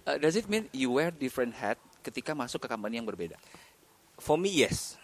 Uh, 0.05 0.21
does 0.21 0.37
it 0.37 0.45
mean 0.53 0.69
you 0.69 0.93
wear 0.93 1.09
different 1.09 1.57
hat 1.57 1.81
ketika 2.05 2.37
masuk 2.37 2.61
ke 2.61 2.69
company 2.69 3.01
yang 3.01 3.09
berbeda 3.09 3.41
For 4.21 4.37
me 4.37 4.53
yes. 4.53 5.01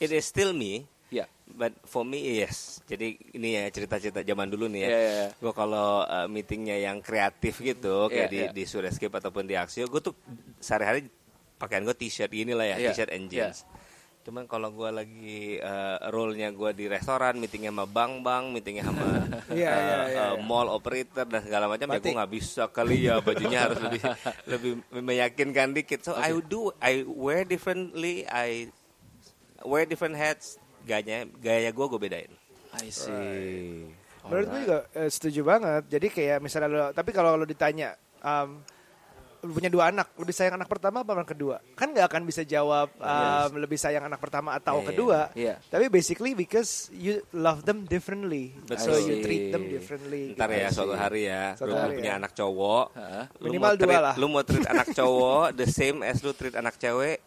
It 0.00 0.10
is 0.10 0.24
still 0.24 0.56
me. 0.56 0.88
Ya 1.12 1.26
But 1.52 1.76
for 1.84 2.02
me 2.02 2.40
yes. 2.40 2.80
Jadi 2.88 3.20
ini 3.36 3.60
ya 3.60 3.68
cerita-cerita 3.68 4.24
zaman 4.24 4.48
dulu 4.48 4.72
nih 4.72 4.80
ya. 4.82 4.88
Iya, 4.88 4.98
iya, 4.98 5.12
iya. 5.12 5.28
Gue 5.36 5.52
kalau 5.52 6.02
uh, 6.08 6.26
meetingnya 6.26 6.80
yang 6.80 7.04
kreatif 7.04 7.60
gitu, 7.60 8.08
kayak 8.08 8.28
Iya, 8.28 8.32
di 8.32 8.40
iya. 8.40 8.50
di 8.50 8.62
Surescape 8.64 9.12
ataupun 9.12 9.44
di 9.44 9.54
Axio, 9.54 9.84
gue 9.84 10.00
tuh 10.00 10.16
sehari-hari 10.58 11.06
pakaian 11.60 11.84
gue 11.84 11.94
t-shirt 11.94 12.32
gini 12.32 12.56
lah 12.56 12.66
ya, 12.66 12.76
Iya, 12.80 12.88
t-shirt 12.90 13.12
and 13.12 13.28
iya. 13.28 13.52
jeans. 13.52 13.68
Cuman 14.22 14.46
kalau 14.46 14.70
gue 14.70 14.86
lagi 14.86 15.58
uh, 15.58 15.98
role-nya 16.14 16.54
gue 16.54 16.70
di 16.78 16.86
restoran, 16.86 17.36
meetingnya 17.42 17.74
sama 17.74 17.90
bank-bank, 17.90 18.44
meetingnya 18.54 18.86
sama 18.86 19.02
uh, 19.02 19.26
iya, 19.50 19.74
iya, 20.08 20.24
uh, 20.32 20.40
mall 20.40 20.70
operator 20.70 21.26
dan 21.26 21.42
segala 21.42 21.66
macam, 21.66 21.90
ya 21.90 21.98
gue 21.98 22.14
nggak 22.14 22.32
bisa 22.32 22.70
kali 22.70 23.10
ya 23.10 23.18
bajunya 23.18 23.66
harus 23.66 23.82
lebih 23.82 24.02
lebih 24.54 24.72
meyakinkan 24.94 25.74
dikit. 25.74 26.06
So 26.06 26.14
I 26.14 26.30
would 26.30 26.46
do, 26.46 26.70
I 26.78 27.02
wear 27.02 27.42
differently, 27.42 28.22
I 28.30 28.70
wear 29.66 29.90
different 29.90 30.14
hats, 30.14 30.61
gaya 30.82 31.24
gaya 31.38 31.70
gue 31.70 31.86
gue 31.88 32.00
bedain. 32.00 32.32
I 32.72 32.88
see 32.88 33.86
menurut 34.22 34.46
gue 34.48 34.60
juga 34.62 34.78
eh, 34.94 35.10
setuju 35.10 35.40
banget 35.42 35.82
jadi 35.90 36.06
kayak 36.06 36.38
misalnya 36.38 36.68
lo 36.70 36.86
tapi 36.94 37.10
kalau 37.10 37.34
lo 37.34 37.42
ditanya 37.42 37.98
um, 38.22 38.62
lu 39.42 39.50
punya 39.50 39.66
dua 39.66 39.90
anak 39.90 40.14
lebih 40.14 40.30
sayang 40.30 40.54
anak 40.54 40.70
pertama 40.70 41.02
apa 41.02 41.18
anak 41.18 41.34
kedua 41.34 41.58
kan 41.74 41.90
nggak 41.90 42.06
akan 42.06 42.22
bisa 42.22 42.46
jawab 42.46 42.86
um, 43.02 43.50
lebih 43.58 43.74
sayang 43.74 44.06
anak 44.06 44.22
pertama 44.22 44.54
atau 44.54 44.78
Iya, 44.78 44.86
kedua 44.86 45.18
iya. 45.34 45.54
tapi 45.66 45.90
basically 45.90 46.38
because 46.38 46.86
you 46.94 47.18
love 47.34 47.66
them 47.66 47.82
differently 47.82 48.54
so 48.78 48.94
Betul. 48.94 49.10
you 49.10 49.14
treat 49.26 49.50
them 49.50 49.66
differently 49.66 50.38
Ntar 50.38 50.46
gitu. 50.54 50.62
ya 50.62 50.68
suatu 50.70 50.94
hari 50.94 51.22
ya, 51.26 51.58
Suatu 51.58 51.74
lu 51.74 51.82
hari 51.82 51.92
punya 51.98 52.12
ya. 52.14 52.18
anak 52.22 52.32
cowok, 52.38 52.86
lu 53.42 53.46
Minimal 53.50 53.72
dua 53.74 53.86
treat, 53.90 53.98
lah. 54.06 54.14
Lu 54.14 54.26
mau 54.30 54.42
treat 54.46 54.66
anak 54.70 54.88
cowok 54.94 55.46
the 55.58 55.66
same 55.66 55.98
as 56.06 56.22
lu 56.22 56.30
treat 56.30 56.54
anak 56.54 56.78
cewek, 56.78 57.18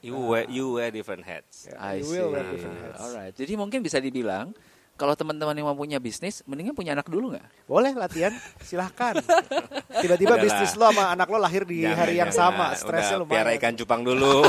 you 0.00 0.16
wear 0.16 0.44
you 0.48 0.76
wear 0.76 0.88
different 0.88 1.22
hats. 1.22 1.68
Ya, 1.68 1.76
I 1.78 2.00
you 2.00 2.04
see. 2.04 2.12
will 2.16 2.32
wear 2.32 2.44
different 2.46 2.78
hats. 2.80 3.00
Alright. 3.00 3.34
Jadi 3.36 3.52
mungkin 3.54 3.80
bisa 3.80 3.98
dibilang 3.98 4.52
kalau 4.94 5.16
teman-teman 5.16 5.56
yang 5.56 5.64
mau 5.64 5.72
punya 5.72 5.96
bisnis, 5.96 6.44
mendingan 6.44 6.76
punya 6.76 6.92
anak 6.92 7.08
dulu 7.08 7.32
nggak? 7.32 7.64
boleh 7.64 7.96
latihan 7.96 8.36
silahkan 8.60 9.16
tiba-tiba 10.04 10.36
bisnis 10.36 10.76
lo 10.76 10.92
sama 10.92 11.16
anak 11.16 11.24
lo 11.32 11.40
lahir 11.40 11.64
di 11.64 11.88
Jangan, 11.88 11.96
hari 11.96 12.14
yang 12.20 12.28
jangan. 12.28 12.52
sama 12.52 12.66
stresnya 12.76 13.16
Udah, 13.16 13.24
lumayan 13.24 13.36
Piara 13.40 13.50
ikan 13.56 13.74
cupang 13.80 14.02
dulu. 14.04 14.44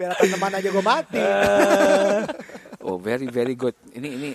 biar 0.00 0.16
teman 0.16 0.50
aja 0.50 0.66
gue 0.66 0.84
mati 0.84 1.22
Oh, 2.80 2.96
very 2.96 3.28
very 3.28 3.52
good. 3.52 3.76
Ini 3.92 4.08
ini 4.08 4.30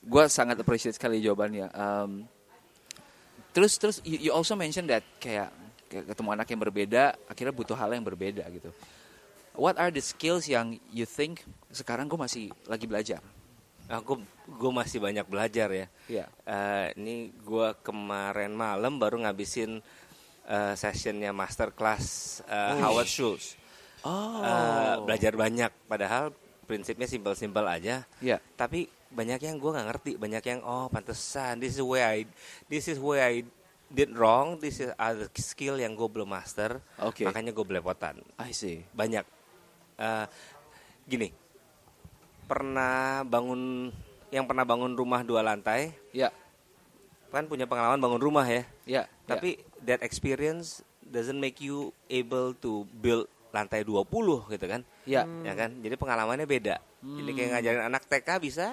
gue 0.00 0.24
sangat 0.30 0.54
appreciate 0.62 0.94
sekali 0.94 1.18
jawabannya. 1.18 1.74
Um, 1.74 2.22
terus 3.50 3.74
terus 3.82 3.98
you, 4.06 4.16
you 4.16 4.30
also 4.30 4.54
mention 4.54 4.86
that 4.86 5.02
kayak 5.18 5.50
ketemu 6.02 6.28
anak 6.34 6.46
yang 6.50 6.60
berbeda, 6.60 7.14
akhirnya 7.30 7.54
butuh 7.54 7.78
hal 7.78 7.94
yang 7.94 8.02
berbeda 8.02 8.42
gitu. 8.50 8.74
What 9.54 9.78
are 9.78 9.94
the 9.94 10.02
skills 10.02 10.50
yang 10.50 10.82
you 10.90 11.06
think 11.06 11.46
sekarang 11.70 12.10
gue 12.10 12.18
masih 12.18 12.50
lagi 12.66 12.90
belajar? 12.90 13.22
Aku 13.86 14.18
gue 14.48 14.72
masih 14.74 14.98
banyak 14.98 15.22
belajar 15.30 15.70
ya. 15.70 15.86
Iya. 16.10 16.26
Eh, 16.42 16.86
ini 16.98 17.30
gue 17.30 17.68
kemarin 17.86 18.50
malam 18.50 18.98
baru 18.98 19.22
ngabisin 19.22 19.78
eh, 20.50 20.74
sessionnya 20.74 21.30
masterclass 21.30 22.40
eh, 22.50 22.82
Howard 22.82 23.06
Schultz. 23.06 23.54
Oh. 24.02 24.42
Eh, 24.42 24.96
belajar 25.06 25.38
banyak, 25.38 25.70
padahal 25.86 26.34
prinsipnya 26.66 27.06
simpel-simpel 27.06 27.62
aja. 27.62 28.02
Iya. 28.18 28.40
Tapi 28.56 28.90
banyak 29.14 29.38
yang 29.38 29.62
gue 29.62 29.70
nggak 29.70 29.88
ngerti, 29.94 30.10
banyak 30.18 30.44
yang 30.44 30.60
oh 30.66 30.90
pantesan, 30.90 31.62
this 31.62 31.78
is 31.78 31.84
where 31.84 32.02
I, 32.02 32.26
this 32.66 32.90
is 32.90 32.98
where 32.98 33.22
I 33.22 33.46
did 33.94 34.10
wrong, 34.12 34.58
this 34.58 34.78
is 34.78 34.90
other 34.94 35.30
skill 35.34 35.78
yang 35.78 35.94
gue 35.94 36.04
belum 36.04 36.26
master, 36.26 36.82
Oke. 36.98 37.22
makanya 37.22 37.54
gue 37.54 37.62
belepotan. 37.64 38.18
I 38.36 38.50
see. 38.50 38.82
Banyak. 38.90 39.22
Eh, 39.96 40.26
gini, 41.06 41.30
pernah 42.44 43.22
bangun, 43.22 43.88
yang 44.28 44.44
pernah 44.44 44.66
bangun 44.66 44.92
rumah 44.92 45.22
dua 45.22 45.40
lantai, 45.40 45.94
Ya. 46.10 46.28
kan 47.30 47.46
punya 47.46 47.66
pengalaman 47.66 47.98
bangun 47.98 48.22
rumah 48.22 48.46
ya. 48.46 48.62
Ya. 48.86 49.02
Tapi 49.26 49.58
that 49.82 50.02
experience 50.02 50.82
doesn't 51.02 51.38
make 51.38 51.58
you 51.58 51.90
able 52.06 52.54
to 52.54 52.86
build 52.94 53.26
lantai 53.50 53.82
20 53.82 54.06
gitu 54.50 54.66
kan. 54.66 54.82
ya. 55.02 55.26
Ya 55.42 55.54
kan? 55.54 55.78
Jadi 55.78 55.94
pengalamannya 55.94 56.46
beda. 56.46 56.78
Jadi 57.02 57.30
kayak 57.34 57.50
ngajarin 57.52 57.82
anak 57.84 58.02
TK 58.06 58.28
bisa, 58.40 58.66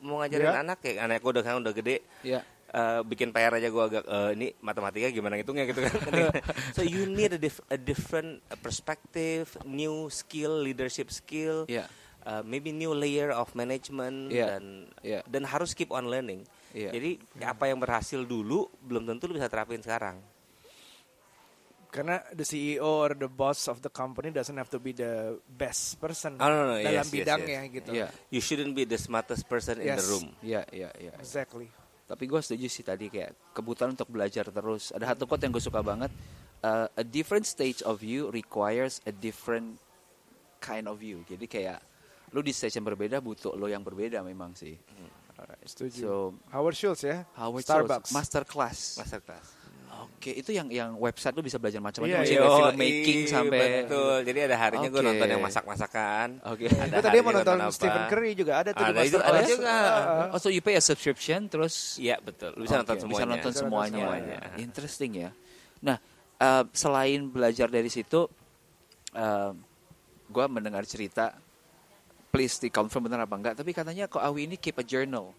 mau 0.00 0.18
ngajarin 0.18 0.48
Ya. 0.48 0.60
anak 0.60 0.78
kayak 0.80 0.96
anak 1.02 1.20
gue 1.20 1.30
udah 1.30 1.44
kan 1.44 1.56
udah 1.60 1.72
gede. 1.72 1.96
Ya. 2.20 2.40
Eh, 2.76 3.00
bikin 3.02 3.32
PR 3.32 3.56
aja 3.56 3.66
gue 3.66 3.82
agak 3.82 4.04
eh, 4.04 4.30
ini 4.36 4.46
matematika 4.60 5.08
gimana 5.08 5.40
ngitungnya 5.40 5.64
gitu 5.64 5.80
kan. 5.80 5.96
so 6.76 6.84
you 6.84 7.08
need 7.08 7.32
a, 7.32 7.40
dif- 7.40 7.64
a 7.66 7.80
different 7.80 8.44
perspective, 8.60 9.48
new 9.64 10.12
skill, 10.12 10.60
leadership 10.60 11.08
skill, 11.08 11.64
Ya. 11.66 11.88
uh, 12.22 12.44
maybe 12.44 12.70
new 12.70 12.92
layer 12.92 13.32
of 13.32 13.48
management 13.52 14.28
Iya, 14.28 14.46
dan 14.60 14.64
iya. 15.00 15.20
dan 15.24 15.48
harus 15.48 15.72
keep 15.72 15.88
on 15.88 16.06
learning. 16.06 16.44
Iya. 16.76 16.92
Jadi 16.92 17.10
apa 17.40 17.66
yang 17.66 17.80
berhasil 17.80 18.20
dulu 18.20 18.68
belum 18.84 19.08
tentu 19.08 19.24
lu 19.24 19.40
bisa 19.40 19.48
terapin 19.48 19.80
sekarang. 19.80 20.20
Karena 21.86 22.20
the 22.36 22.44
CEO 22.44 22.84
or 23.08 23.16
the 23.16 23.24
boss 23.24 23.72
of 23.72 23.80
the 23.80 23.88
company 23.88 24.28
doesn't 24.28 24.58
have 24.58 24.68
to 24.68 24.76
be 24.76 24.92
the 24.92 25.40
best 25.48 25.96
person 25.96 26.36
Oh, 26.36 26.44
no, 26.44 26.68
no, 26.68 26.76
dalam 26.76 26.92
yes, 26.92 27.08
yes, 27.08 27.14
bidangnya 27.14 27.60
yes. 27.64 27.72
gitu. 27.72 27.90
Ya. 27.96 28.06
You 28.28 28.42
shouldn't 28.44 28.76
be 28.76 28.84
the 28.84 29.00
smartest 29.00 29.48
person 29.48 29.80
in 29.80 29.88
the 29.88 29.96
Yes. 29.96 30.04
room. 30.04 30.28
Ya. 30.44 30.68
Ya. 30.68 30.92
Ya. 31.00 31.16
Exactly. 31.16 31.72
Tapi 32.06 32.24
gue 32.30 32.38
setuju 32.38 32.66
sih 32.70 32.86
tadi 32.86 33.10
kayak 33.10 33.34
kebutuhan 33.50 33.94
untuk 33.98 34.06
belajar 34.10 34.46
terus. 34.46 34.94
Ada 34.94 35.14
satu 35.14 35.26
quote 35.26 35.42
yang 35.42 35.52
gue 35.54 35.62
suka 35.62 35.82
banget. 35.82 36.14
Uh, 36.62 36.86
a 36.94 37.04
different 37.04 37.44
stage 37.44 37.82
of 37.82 38.00
you 38.00 38.30
requires 38.30 39.02
a 39.04 39.12
different 39.12 39.76
kind 40.62 40.86
of 40.86 41.02
you. 41.02 41.26
Jadi 41.26 41.50
kayak 41.50 41.82
lu 42.30 42.42
di 42.42 42.54
stage 42.54 42.78
yang 42.78 42.86
berbeda 42.86 43.18
butuh 43.18 43.58
lo 43.58 43.66
yang 43.66 43.82
berbeda 43.82 44.22
memang 44.22 44.54
sih. 44.54 44.78
Alright. 45.36 45.66
Setuju. 45.66 46.00
So 46.00 46.12
Howard 46.54 46.76
Schultz 46.78 47.02
ya. 47.04 47.26
Howard 47.36 47.66
Starbucks. 47.66 48.08
Schultz, 48.08 48.16
master 48.16 48.42
class. 48.46 48.78
Masterclass. 49.02 49.55
Oke, 50.06 50.30
itu 50.30 50.50
yang 50.54 50.70
yang 50.70 50.94
website 50.94 51.34
lu 51.34 51.42
bisa 51.42 51.58
belajar 51.58 51.82
macam-macam, 51.82 52.22
Maksudnya 52.22 52.38
iya. 52.38 52.40
kayak 52.40 52.54
Yoi, 52.54 52.60
filmmaking 52.62 53.20
sampai 53.26 53.60
betul. 53.82 54.16
Jadi 54.22 54.38
ada 54.46 54.56
harinya 54.56 54.88
gue 54.88 55.02
Oke. 55.02 55.08
nonton 55.10 55.26
yang 55.26 55.42
masak-masakan. 55.42 56.28
Oke. 56.46 56.66
Ada 56.70 56.94
Gue 56.94 57.02
tadi 57.02 57.18
mau 57.20 57.32
nonton 57.34 57.56
apa. 57.58 57.74
Stephen 57.74 58.04
Curry 58.06 58.30
juga 58.38 58.52
ada 58.62 58.70
tuh 58.70 58.84
di 58.86 58.92
Ada 58.94 59.00
itu 59.02 59.18
ada 59.18 59.40
juga. 59.42 59.74
Oh, 60.30 60.38
so 60.38 60.48
you 60.48 60.62
pay 60.62 60.78
a 60.78 60.82
subscription 60.82 61.50
terus 61.50 61.98
Iya 61.98 62.22
betul. 62.22 62.54
Lu 62.54 62.64
bisa 62.64 62.78
Oke, 62.78 62.82
nonton 62.86 62.96
semuanya. 63.02 63.18
Bisa 63.18 63.26
nonton 63.26 63.52
semuanya. 63.52 63.98
semuanya. 63.98 64.38
Interesting 64.56 65.12
ya. 65.26 65.30
Nah, 65.82 65.96
eh, 66.38 66.64
selain 66.72 67.20
belajar 67.26 67.68
dari 67.68 67.90
situ, 67.90 68.30
gue 70.26 70.46
mendengar 70.50 70.82
cerita, 70.84 71.32
please 72.34 72.58
di 72.60 72.68
confirm 72.68 73.08
benar 73.08 73.24
apa 73.24 73.34
enggak, 73.38 73.54
tapi 73.56 73.72
katanya 73.72 74.10
kok 74.10 74.20
Awi 74.20 74.44
ini 74.50 74.56
keep 74.60 74.76
a 74.76 74.84
journal. 74.84 75.32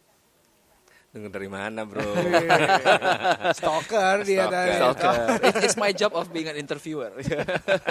Dengar 1.08 1.32
dari 1.32 1.47
mana, 1.47 1.88
Bro? 1.88 2.03
Stalker 3.58 4.16
dia 4.28 4.43
Stalker. 4.43 4.51
tadi. 4.51 4.72
Stalker. 4.76 5.16
It- 5.41 5.64
it's 5.66 5.78
my 5.80 5.91
job 5.91 6.12
of 6.14 6.30
being 6.30 6.47
an 6.47 6.58
interviewer. 6.60 7.16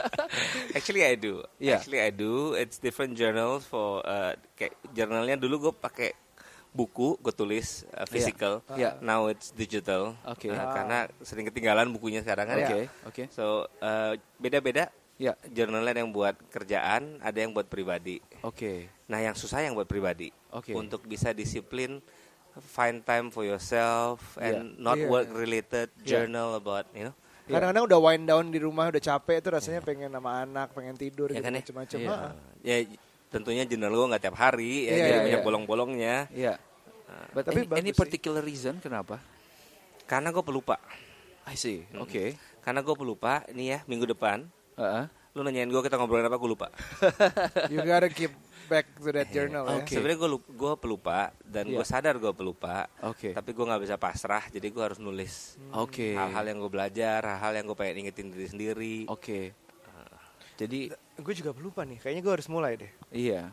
Actually 0.76 1.02
I 1.02 1.14
do. 1.16 1.40
Yeah. 1.56 1.80
Actually 1.80 2.00
I 2.02 2.10
do. 2.12 2.52
It's 2.54 2.76
different 2.76 3.16
journals 3.16 3.64
for 3.64 4.04
uh, 4.04 4.36
kayak 4.54 4.76
jurnalnya 4.92 5.40
dulu 5.40 5.70
gue 5.70 5.74
pakai 5.74 6.10
buku 6.76 7.16
gue 7.16 7.32
tulis 7.32 7.88
uh, 7.96 8.04
physical. 8.04 8.60
Yeah. 8.76 9.00
Now 9.00 9.32
it's 9.32 9.48
digital. 9.50 10.12
Oke. 10.28 10.52
Uh, 10.52 10.60
karena 10.60 11.08
sering 11.24 11.48
ketinggalan 11.48 11.88
bukunya 11.90 12.20
sekarang 12.20 12.52
kan. 12.52 12.56
Oke, 12.62 12.76
ya. 12.84 13.08
oke. 13.08 13.22
So 13.32 13.64
uh, 13.80 14.12
beda-beda. 14.36 14.92
Ya, 15.16 15.32
Jurnalnya 15.48 15.96
ada 15.96 16.00
yang 16.04 16.12
buat 16.12 16.36
kerjaan, 16.52 17.24
ada 17.24 17.38
yang 17.40 17.56
buat 17.56 17.64
pribadi. 17.72 18.20
oke. 18.44 18.84
Nah 19.08 19.24
yang 19.24 19.32
susah 19.32 19.64
yang 19.64 19.72
buat 19.72 19.88
pribadi. 19.88 20.28
Oke. 20.52 20.76
Untuk 20.76 21.08
bisa 21.08 21.32
disiplin, 21.32 22.04
find 22.58 23.02
time 23.02 23.28
for 23.28 23.42
yourself 23.42 24.36
and 24.36 24.76
not 24.76 24.96
Iya. 24.96 25.08
work 25.08 25.28
related 25.30 25.92
Yeah. 26.00 26.24
journal 26.24 26.56
about 26.56 26.88
you 26.92 27.08
know. 27.08 27.16
Kadang-kadang 27.46 27.86
udah 27.86 28.00
wind 28.02 28.24
down 28.26 28.50
di 28.50 28.58
rumah 28.58 28.90
udah 28.90 28.98
capek 28.98 29.38
tuh 29.38 29.54
rasanya 29.54 29.78
pengen 29.78 30.10
sama 30.10 30.42
anak, 30.42 30.74
pengen 30.74 30.98
tidur 30.98 31.30
Ya 31.30 31.38
gitu 31.38 31.44
kan 31.44 31.52
ya? 31.52 31.60
macam-macam. 31.62 31.98
Iya. 32.02 32.10
Ah. 32.10 32.32
Ya 32.60 32.76
tentunya 33.26 33.62
jurnal 33.62 33.92
gue 33.92 34.06
nggak 34.10 34.22
tiap 34.22 34.36
hari, 34.36 34.74
ya, 34.82 34.90
Iya, 34.90 34.96
jadi 34.96 35.06
iya, 35.06 35.18
banyak 35.22 35.40
iya. 35.40 35.46
bolong-bolongnya. 35.46 36.16
Iya. 36.30 36.54
But 37.30 37.46
Tapi 37.46 37.68
any, 37.70 37.86
any 37.86 37.92
sih. 37.92 37.96
particular 37.96 38.42
reason 38.42 38.82
kenapa? 38.82 39.22
Karena 40.04 40.30
gue 40.30 40.42
pelupa. 40.42 40.80
I 41.46 41.54
see. 41.54 41.86
Hmm. 41.86 42.02
Oke. 42.02 42.34
Karena 42.60 42.82
gue 42.82 42.94
pelupa, 42.94 43.46
nih 43.48 43.66
ya 43.68 43.78
minggu 43.86 44.10
depan, 44.10 44.42
Heeh. 44.74 45.06
lu 45.30 45.40
nanyain 45.40 45.70
gue 45.70 45.82
kita 45.82 45.94
ngobrolin 45.94 46.26
apa, 46.26 46.34
gue 46.34 46.50
lupa. 46.50 46.66
You 47.70 47.78
gotta 47.80 48.10
keep 48.10 48.34
back 48.66 48.86
to 48.94 49.10
that 49.10 49.28
journal 49.28 49.64
ya. 49.64 49.78
Oke. 49.78 49.94
Sebenarnya 49.94 50.18
gue 50.18 50.30
gue 50.36 50.72
pelupa 50.76 51.18
dan 51.40 51.64
Iya. 51.66 51.76
gue 51.78 51.84
sadar 51.84 52.14
gue 52.16 52.32
pelupa. 52.32 52.86
Oke. 53.02 53.30
Tapi 53.30 53.50
gue 53.50 53.64
nggak 53.64 53.82
bisa 53.82 53.96
pasrah, 53.96 54.44
jadi 54.46 54.66
gue 54.66 54.82
harus 54.82 54.98
nulis 54.98 55.56
Oke. 55.72 56.12
hal-hal 56.12 56.44
yang 56.44 56.58
gue 56.58 56.70
belajar, 56.70 57.20
hal-hal 57.22 57.52
yang 57.54 57.66
gue 57.66 57.74
pengen 57.74 57.96
ingetin 58.02 58.28
diri 58.28 58.46
sendiri. 58.46 58.96
Oke. 59.06 59.54
Jadi 60.56 60.88
Gue 61.16 61.32
juga 61.32 61.52
pelupa 61.52 61.80
nih, 61.80 61.96
kayaknya 61.96 62.22
gue 62.22 62.34
harus 62.36 62.48
mulai 62.48 62.76
deh. 62.76 62.92
iya. 63.08 63.48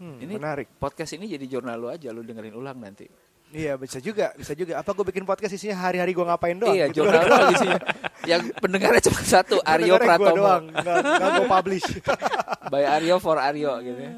Hmm, 0.00 0.16
Ini 0.16 0.34
menarik. 0.34 0.66
podcast 0.74 1.12
ini 1.12 1.28
jadi 1.28 1.44
jurnal 1.46 1.76
lu 1.76 1.86
aja, 1.86 2.08
lu 2.08 2.24
dengerin 2.24 2.56
ulang 2.56 2.80
nanti. 2.80 3.04
Iya 3.50 3.74
bisa 3.74 3.98
juga, 3.98 4.30
bisa 4.32 4.54
juga. 4.54 4.78
Apa 4.78 4.90
gue 4.90 5.02
bikin 5.04 5.22
podcast 5.22 5.50
isinya 5.52 5.74
hari-hari 5.80 6.10
gue 6.10 6.22
ngapain 6.22 6.54
doang? 6.54 6.70
iya, 6.70 6.86
gitu. 6.86 7.02
jurnal 7.02 7.22
lu 7.26 7.50
isinya. 7.58 7.80
Yang 8.22 8.42
pendengarnya 8.56 9.02
cuma 9.02 9.20
satu, 9.20 9.56
Aryo 9.60 9.94
Pratomo. 9.96 10.36
doang, 10.36 10.64
nggak, 10.70 10.96
nggak 11.02 11.30
gue 11.34 11.46
publish. 11.48 11.86
By 12.72 12.84
Aryo 12.86 13.18
for 13.18 13.36
Aryo 13.36 13.74
gitu 13.80 13.98
ya. 13.98 14.12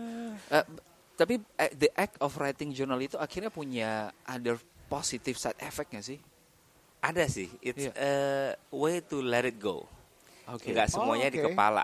Eh, 0.53 0.65
tapi 1.15 1.35
eh, 1.57 1.73
the 1.73 1.89
act 1.95 2.21
of 2.21 2.37
writing 2.37 2.71
journal 2.71 2.99
itu 2.99 3.17
akhirnya 3.17 3.49
punya 3.49 3.91
other 4.23 4.61
positive 4.87 5.35
side 5.35 5.57
effect 5.61 5.89
gak 5.91 6.05
sih? 6.05 6.21
Ada 7.01 7.25
sih, 7.25 7.49
it's 7.59 7.89
Iya. 7.89 7.93
a 7.97 8.13
way 8.71 9.01
to 9.01 9.19
let 9.19 9.43
it 9.43 9.57
go. 9.57 9.89
Oke. 10.45 10.71
Nggak 10.71 10.87
semuanya 10.87 11.27
Oh, 11.27 11.33
di 11.33 11.41
oke. 11.41 11.47
kepala. 11.51 11.83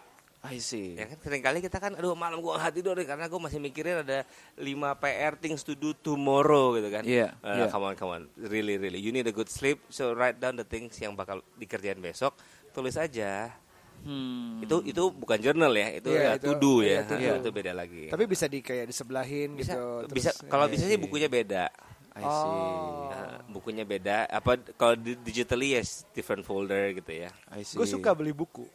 I 0.48 0.58
see. 0.58 0.96
Ya 0.96 1.04
kan 1.04 1.18
sering 1.18 1.40
kali 1.40 1.58
kita 1.58 1.76
kan 1.76 1.92
aduh 1.92 2.12
malam 2.12 2.40
gua 2.40 2.56
nggak 2.56 2.74
tidur 2.74 2.92
deh 2.92 3.04
karena 3.04 3.24
gua 3.26 3.40
masih 3.40 3.58
mikirin 3.58 4.00
ada 4.00 4.24
5 4.54 4.64
PR 4.96 5.36
things 5.36 5.60
to 5.60 5.72
do 5.72 5.92
tomorrow 5.94 6.72
gitu 6.72 6.88
kan. 6.88 7.04
Iya, 7.04 7.36
Eh, 7.38 7.54
iya. 7.54 7.66
Come 7.68 7.84
on, 7.84 7.94
come 7.94 8.10
on. 8.10 8.22
Really, 8.34 8.76
really. 8.76 8.96
You 8.96 9.10
need 9.10 9.24
a 9.24 9.32
good 9.32 9.46
sleep. 9.46 9.84
So 9.88 10.12
write 10.12 10.36
down 10.36 10.54
the 10.54 10.64
things 10.64 10.96
yang 10.96 11.12
bakal 11.12 11.38
dikerjain 11.54 11.98
besok. 11.98 12.32
Tulis 12.70 12.94
aja. 12.94 13.52
Hmm. 13.98 14.62
Itu 14.62 14.78
itu 14.82 15.10
bukan 15.10 15.38
journal 15.38 15.74
ya, 15.74 15.88
itu 15.92 16.08
Iya, 16.08 16.22
ya 16.22 16.30
itu- 16.38 16.46
to 16.46 16.52
do 16.54 16.72
ya. 16.80 17.02
to 17.02 17.14
do. 17.14 17.32
Itu 17.36 17.50
beda 17.50 17.72
lagi. 17.74 18.06
Tapi 18.06 18.24
bisa 18.24 18.46
di 18.46 18.62
kayak 18.62 18.86
disebelahin 18.86 19.58
bisa 19.58 19.74
gitu. 19.74 20.14
bisa 20.14 20.30
terus- 20.30 20.46
kalau 20.46 20.64
iya. 20.64 20.72
bisa 20.72 20.84
sih 20.86 20.96
bukunya 20.96 21.26
beda. 21.26 21.66
I 22.14 22.22
see. 22.22 22.50
Oh. 22.50 23.10
Nah, 23.10 23.38
bukunya 23.46 23.82
beda. 23.82 24.26
Apa 24.26 24.58
kalau 24.74 24.94
di- 24.94 25.18
digitally 25.22 25.78
ya 25.78 25.82
different 26.10 26.42
folder 26.42 26.90
gitu 26.94 27.10
ya. 27.14 27.30
I 27.50 27.62
see. 27.62 27.78
Gue 27.78 27.86
suka 27.86 28.10
beli 28.10 28.30
buku. 28.30 28.66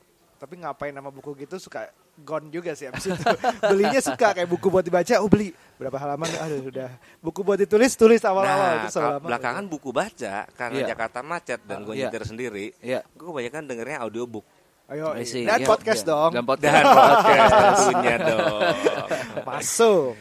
Tapi 0.43 0.59
ngapain 0.59 0.91
nama 0.91 1.07
buku 1.07 1.39
gitu 1.39 1.55
suka 1.55 1.87
gone 2.19 2.51
juga 2.51 2.75
sih 2.75 2.91
abis 2.91 3.07
itu. 3.07 3.15
Belinya 3.71 4.03
suka 4.03 4.35
kayak 4.35 4.43
buku 4.43 4.67
buat 4.67 4.83
dibaca, 4.83 5.23
oh 5.23 5.31
beli 5.31 5.55
berapa 5.79 5.95
halaman, 5.95 6.27
aduh 6.35 6.67
udah. 6.67 6.91
Buku 7.23 7.47
buat 7.47 7.55
ditulis, 7.55 7.95
tulis 7.95 8.19
awal-awal. 8.21 8.83
Nah, 8.83 8.91
itu 8.91 8.99
lama. 8.99 9.23
belakangan 9.23 9.63
buku 9.71 9.95
baca 9.95 10.43
karena 10.51 10.79
Iya. 10.83 10.87
Jakarta 10.91 11.23
macet 11.23 11.63
dan 11.63 11.87
gue 11.87 11.95
Iya. 11.95 12.11
nyetir 12.11 12.23
sendiri. 12.27 12.65
Iya. 12.83 13.07
Gue 13.15 13.31
kebanyakan 13.31 13.61
dengernya 13.65 13.97
audiobook. 14.03 14.43
Ayo, 14.91 15.15
I 15.15 15.23
see. 15.23 15.47
dan 15.47 15.63
Iya, 15.63 15.67
podcast 15.71 16.03
iya. 16.03 16.11
dong. 16.11 16.31
Dan 16.35 16.43
podcast. 16.51 16.75
Dan 16.75 16.85
podcast 16.91 17.53
tentunya 17.55 18.15
dong. 18.19 18.59
Masuk. 19.47 20.11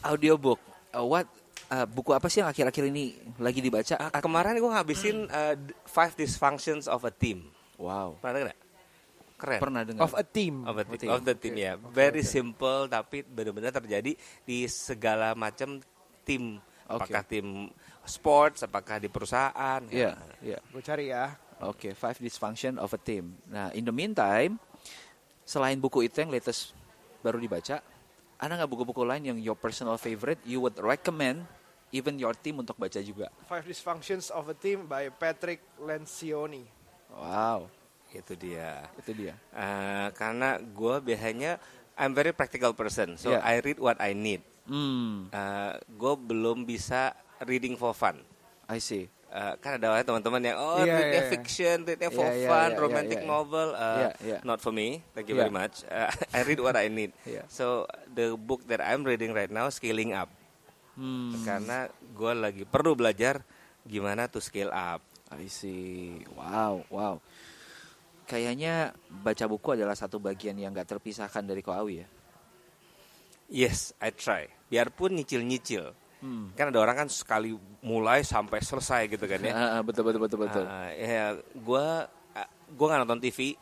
Audiobook. 0.00 0.60
Uh, 0.94 1.02
what 1.02 1.26
uh, 1.68 1.86
buku 1.90 2.14
apa 2.14 2.30
sih 2.30 2.38
yang 2.38 2.46
akhir-akhir 2.46 2.84
ini 2.86 3.18
lagi 3.36 3.58
dibaca? 3.58 3.98
Ah, 3.98 4.22
Kemarin 4.22 4.54
gue 4.54 4.70
ngabisin 4.70 5.26
uh, 5.26 5.58
Five 5.84 6.14
Dysfunctions 6.14 6.86
of 6.86 7.02
a 7.02 7.10
Team. 7.10 7.50
Wow. 7.76 8.14
Pernah 8.22 8.32
denger 8.32 8.46
nggak? 8.54 8.60
Keren. 9.42 9.58
Pernah 9.58 9.82
dengar. 9.82 10.06
Of 10.06 10.14
a 10.14 10.22
team. 10.22 10.62
Of, 10.62 10.78
a 10.78 10.86
Of 10.86 10.94
team. 11.02 11.10
Of 11.10 11.20
the 11.26 11.34
team 11.34 11.54
ya. 11.58 11.74
Very 11.90 12.22
simple 12.22 12.86
tapi 12.86 13.26
benar-benar 13.26 13.74
terjadi 13.74 14.14
di 14.46 14.58
segala 14.70 15.34
macam 15.34 15.82
tim. 16.22 16.62
Oke. 16.86 17.10
Apakah 17.10 17.22
tim 17.26 17.66
sports, 18.06 18.62
apakah 18.62 19.02
di 19.02 19.10
perusahaan. 19.10 19.82
Iya, 19.90 20.14
Nah, 20.14 20.38
iya. 20.38 20.58
Gue 20.70 20.82
cari 20.82 21.10
ya. 21.10 21.34
Oke, 21.62 21.94
five 21.94 22.18
dysfunction 22.18 22.78
of 22.78 22.90
a 22.94 23.00
team. 23.02 23.38
Nah, 23.46 23.70
in 23.74 23.86
the 23.86 23.94
meantime, 23.94 24.58
selain 25.42 25.78
buku 25.78 26.06
itu 26.06 26.22
yang 26.22 26.30
latest 26.30 26.74
baru 27.22 27.38
dibaca, 27.38 27.78
ada 28.42 28.52
nggak 28.58 28.70
buku-buku 28.70 29.06
lain 29.06 29.22
yang 29.30 29.38
your 29.38 29.54
personal 29.54 29.94
favorite 29.94 30.42
you 30.42 30.58
would 30.58 30.74
recommend 30.82 31.46
even 31.94 32.18
your 32.18 32.34
team 32.34 32.58
untuk 32.58 32.74
baca 32.74 32.98
juga? 32.98 33.30
Five 33.46 33.62
Dysfunctions 33.62 34.34
of 34.34 34.50
a 34.50 34.56
Team 34.58 34.90
by 34.90 35.06
Patrick 35.14 35.62
Lencioni. 35.78 36.66
Wow, 37.14 37.70
itu 38.14 38.36
dia. 38.36 38.84
itu 39.00 39.10
dia. 39.16 39.32
Eh, 39.56 40.08
karena 40.12 40.60
gue 40.60 40.94
biasanya 41.00 41.56
I'm 41.96 42.12
very 42.12 42.32
practical 42.32 42.72
person, 42.72 43.16
so 43.16 43.32
Yeah. 43.32 43.40
I 43.40 43.60
read 43.60 43.80
what 43.80 43.96
I 44.00 44.12
need. 44.12 44.44
Hmm, 44.62 45.32
gue 45.88 46.14
belum 46.18 46.62
bisa 46.62 47.16
reading 47.42 47.74
for 47.74 47.96
fun. 47.96 48.20
I 48.68 48.78
see. 48.78 49.08
Eh, 49.32 49.54
kan 49.64 49.80
ada 49.80 49.96
orang 49.96 50.04
teman-teman 50.04 50.44
yang 50.44 50.60
oh 50.60 50.84
Iya, 50.84 50.92
readnya 50.92 51.22
iya. 51.24 51.30
fiction, 51.32 51.76
readnya 51.88 52.12
for 52.12 52.28
iya, 52.28 52.48
fun, 52.52 52.70
iya, 52.76 52.80
romantic 52.80 53.18
iya, 53.20 53.24
iya. 53.24 53.32
novel. 53.32 53.68
Eh, 53.72 53.96
Iya, 53.96 54.10
iya. 54.20 54.38
Not 54.44 54.60
for 54.60 54.76
me. 54.76 55.00
Thank 55.16 55.32
you 55.32 55.40
Iya. 55.40 55.48
very 55.48 55.54
much. 55.56 55.74
Eh, 55.88 56.10
I 56.36 56.40
read 56.44 56.60
what 56.60 56.76
I 56.76 56.92
need. 56.92 57.16
Iya. 57.24 57.48
So 57.48 57.88
the 58.12 58.36
book 58.36 58.68
that 58.68 58.84
I'm 58.84 59.08
reading 59.08 59.32
right 59.32 59.48
now 59.48 59.72
scaling 59.72 60.12
up. 60.12 60.28
Hmm, 61.00 61.32
Karena 61.48 61.88
gue 62.12 62.32
lagi 62.36 62.64
perlu 62.68 62.92
belajar 62.92 63.40
gimana 63.88 64.28
to 64.28 64.36
scale 64.36 64.68
up. 64.68 65.00
I 65.32 65.48
see. 65.48 66.20
Wow, 66.36 66.84
wow. 66.92 67.16
Kayaknya 68.32 68.96
baca 68.96 69.44
buku 69.44 69.76
adalah 69.76 69.92
satu 69.92 70.16
bagian 70.16 70.56
yang 70.56 70.72
gak 70.72 70.96
terpisahkan 70.96 71.44
dari 71.44 71.60
Koawi 71.60 72.00
ya. 72.00 72.08
Yes, 73.52 73.92
I 74.00 74.08
try. 74.16 74.48
Biarpun 74.72 75.20
nyicil-nyicil. 75.20 75.92
Hmm. 76.24 76.48
Kan 76.56 76.72
ada 76.72 76.80
orang 76.80 77.04
kan 77.04 77.08
sekali 77.12 77.52
mulai 77.84 78.24
sampai 78.24 78.64
selesai 78.64 79.12
gitu 79.12 79.28
kan 79.28 79.36
ya. 79.44 79.52
Ah, 79.76 79.82
betul 79.84 80.08
betul 80.08 80.24
betul 80.24 80.38
betul. 80.48 80.64
Ah, 80.64 80.88
ya, 80.96 81.36
gua 81.60 82.08
ah, 82.32 82.48
gua 82.72 82.86
nggak 82.88 83.00
nonton 83.04 83.20
TV, 83.20 83.52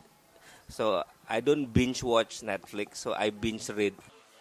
so 0.71 1.03
I 1.27 1.43
don't 1.43 1.67
binge 1.67 1.99
watch 2.05 2.39
Netflix, 2.45 3.03
so 3.03 3.11
I 3.11 3.33
binge 3.33 3.67
read. 3.75 3.97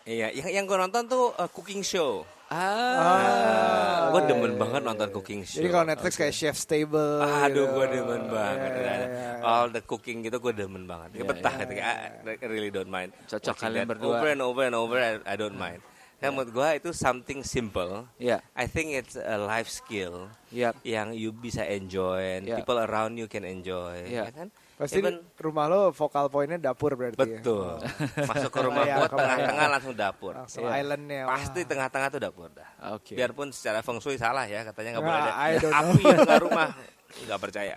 Iya, 0.06 0.30
yang 0.30 0.62
yang 0.62 0.64
gua 0.70 0.86
nonton 0.86 1.10
tuh 1.10 1.34
uh, 1.34 1.50
cooking 1.50 1.82
show. 1.82 2.22
Ah, 2.50 4.10
gua 4.10 4.26
demen 4.26 4.58
banget 4.58 4.82
nonton 4.82 5.08
cooking 5.14 5.46
show. 5.46 5.62
Jadi 5.62 5.70
kalau 5.70 5.86
Netflix 5.86 6.18
kayak 6.18 6.34
Chef's 6.34 6.66
Table. 6.66 7.22
Aduh, 7.22 7.70
gitu. 7.70 7.74
gua 7.78 7.86
demen 7.86 8.22
banget. 8.26 8.70
Iya, 8.74 8.82
iya, 8.82 8.94
iya. 9.06 9.30
All 9.46 9.70
the 9.70 9.78
cooking 9.86 10.26
gitu 10.26 10.42
gua 10.42 10.50
demen 10.50 10.82
banget. 10.82 11.14
Iya, 11.14 11.24
Betah 11.30 11.54
iya, 11.54 11.64
gitu. 11.70 11.72
I 12.26 12.34
I 12.34 12.46
really 12.50 12.74
don't 12.74 12.90
mind. 12.90 13.14
Cocok 13.30 13.54
kalian 13.54 13.86
that 13.86 13.94
berdua. 13.94 14.18
Over 14.18 14.28
and 14.34 14.42
over 14.42 14.62
and 14.66 14.74
over, 14.74 14.96
I, 14.98 15.12
I 15.22 15.34
don't 15.38 15.54
mind. 15.54 15.78
Nah, 16.20 16.28
menurut 16.34 16.50
gua 16.52 16.76
itu 16.76 16.90
something 16.92 17.40
simple. 17.40 18.04
ya, 18.20 18.42
I 18.52 18.66
think 18.68 18.92
it's 18.92 19.16
a 19.16 19.40
life 19.40 19.70
skill 19.72 20.28
ya. 20.52 20.74
yang 20.84 21.16
you 21.16 21.32
bisa 21.32 21.64
enjoy 21.64 22.36
and 22.36 22.44
Yeah. 22.44 22.58
people 22.60 22.76
around 22.76 23.16
you 23.16 23.24
can 23.24 23.46
enjoy, 23.46 24.04
Yeah. 24.04 24.28
ya 24.28 24.34
kan? 24.34 24.48
Pasti 24.80 24.96
Even- 24.96 25.20
rumah 25.36 25.68
lo 25.68 25.92
vokal 25.92 26.32
poinnya 26.32 26.56
dapur 26.56 26.96
berarti 26.96 27.20
ya. 27.20 27.36
betul. 27.36 27.76
Masuk 28.24 28.48
ke 28.48 28.60
rumah 28.64 28.80
Kebayang, 28.80 28.96
gua 28.96 29.08
tengah-tengah 29.12 29.66
langsung 29.68 29.92
dapur. 29.92 30.32
Langsung 30.32 30.64
Iya. 30.64 30.80
islandnya. 30.80 31.22
Pasti 31.28 31.60
tengah-tengah 31.68 32.08
tuh 32.08 32.20
dapur 32.20 32.48
dah. 32.48 32.68
Oke. 32.96 33.12
Biarpun 33.12 33.52
secara 33.52 33.84
feng 33.84 34.00
shui 34.00 34.16
salah 34.16 34.48
ya, 34.48 34.64
katanya 34.64 34.96
nggak 34.96 35.04
boleh 35.04 35.20
Nah, 35.20 35.28
ada 35.28 35.32
I 35.38 35.50
don't 35.54 35.68
know. 35.68 35.92
api 35.92 36.02
di 36.16 36.36
rumah. 36.40 36.68
Nggak 37.20 37.40
percaya. 37.42 37.76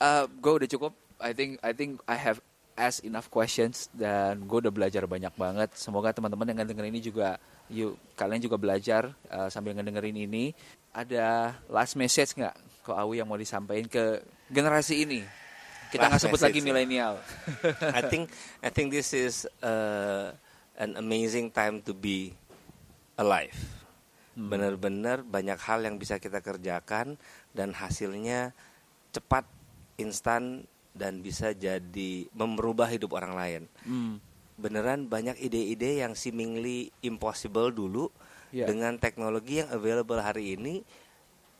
Uh, 0.00 0.24
gue 0.26 0.52
udah 0.56 0.68
cukup. 0.68 0.92
I 1.20 1.30
think 1.30 1.60
I 1.60 1.70
think 1.70 2.00
I 2.04 2.16
have 2.16 2.40
asked 2.74 3.02
enough 3.02 3.28
questions 3.28 3.86
dan 3.92 4.42
gue 4.42 4.58
udah 4.58 4.72
belajar 4.72 5.04
banyak 5.04 5.30
banget. 5.34 5.68
Semoga 5.76 6.10
teman-teman 6.10 6.48
yang 6.48 6.58
ngedengerin 6.58 6.90
ini 6.90 7.00
juga, 7.00 7.36
yuk 7.68 7.94
kalian 8.14 8.40
juga 8.40 8.56
belajar 8.56 9.12
uh, 9.28 9.46
sambil 9.46 9.76
ngedengerin 9.76 10.16
ini. 10.16 10.50
Ada 10.90 11.52
last 11.68 11.94
message 11.94 12.34
nggak 12.34 12.54
ke 12.80 12.90
Awi 12.90 13.20
yang 13.20 13.28
mau 13.28 13.36
disampaikan 13.36 13.86
ke 13.86 14.04
generasi 14.48 15.04
ini? 15.04 15.20
Kita 15.94 16.10
nggak 16.10 16.22
sebut 16.26 16.42
lagi 16.42 16.58
milenial. 16.58 17.22
I 17.94 18.02
think 18.10 18.26
I 18.58 18.70
think 18.74 18.90
this 18.90 19.14
is 19.14 19.46
uh, 19.62 20.34
an 20.74 20.98
amazing 20.98 21.54
time 21.54 21.78
to 21.86 21.94
be 21.94 22.34
alive. 23.14 23.54
Hmm. 24.34 24.50
Benar-benar 24.50 25.22
banyak 25.22 25.54
hal 25.62 25.86
yang 25.86 25.94
bisa 25.94 26.18
kita 26.18 26.42
kerjakan 26.42 27.14
dan 27.54 27.70
hasilnya 27.70 28.50
cepat, 29.14 29.46
instan 29.94 30.66
dan 30.90 31.22
bisa 31.22 31.54
jadi 31.54 32.26
merubah 32.34 32.90
hidup 32.90 33.14
orang 33.14 33.38
lain. 33.38 33.62
Hmm. 33.86 34.18
Beneran 34.58 35.06
banyak 35.06 35.38
ide-ide 35.38 36.02
yang 36.02 36.18
seemingly 36.18 36.90
impossible 37.06 37.70
dulu 37.70 38.10
Yeah. 38.54 38.70
dengan 38.70 38.94
teknologi 39.02 39.58
yang 39.58 39.66
available 39.74 40.22
hari 40.22 40.54
ini 40.54 40.86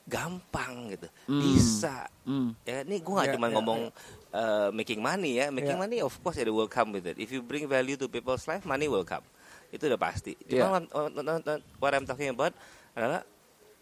gampang 0.06 0.94
gitu. 0.94 1.10
Hmm. 1.26 1.42
Bisa. 1.42 2.06
Hmm. 2.22 2.54
Ya, 2.62 2.86
ini 2.86 3.02
gue 3.02 3.14
gak 3.18 3.28
Ya, 3.28 3.34
cuma 3.34 3.50
ya, 3.50 3.58
ngomong 3.58 3.90
uh, 4.34 4.68
making 4.74 4.98
money 4.98 5.38
ya, 5.38 5.54
making 5.54 5.78
Ya. 5.78 5.80
money 5.80 5.98
of 6.02 6.12
course 6.18 6.36
it 6.36 6.50
will 6.50 6.66
come 6.66 6.90
with 6.90 7.06
it. 7.06 7.16
If 7.16 7.30
you 7.30 7.40
bring 7.40 7.64
value 7.64 7.94
to 7.94 8.10
people's 8.10 8.44
life, 8.44 8.66
money 8.66 8.90
will 8.90 9.06
come. 9.06 9.22
Itu 9.70 9.86
udah 9.86 9.96
pasti. 9.96 10.34
Ya. 10.44 10.66
Cuma 10.66 10.82
what- 10.82 11.62
what 11.78 11.92
I'm 11.94 12.04
talking 12.04 12.30
about 12.30 12.52
adalah 12.92 13.22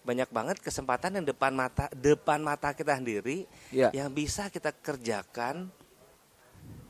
banyak 0.02 0.28
banget 0.28 0.56
kesempatan 0.58 1.14
yang 1.14 1.24
depan 1.24 1.54
mata 1.54 1.86
depan 1.94 2.42
mata 2.42 2.74
kita 2.74 2.98
sendiri 2.98 3.46
Ya. 3.70 3.88
yang 3.94 4.10
bisa 4.10 4.50
kita 4.50 4.74
kerjakan, 4.74 5.70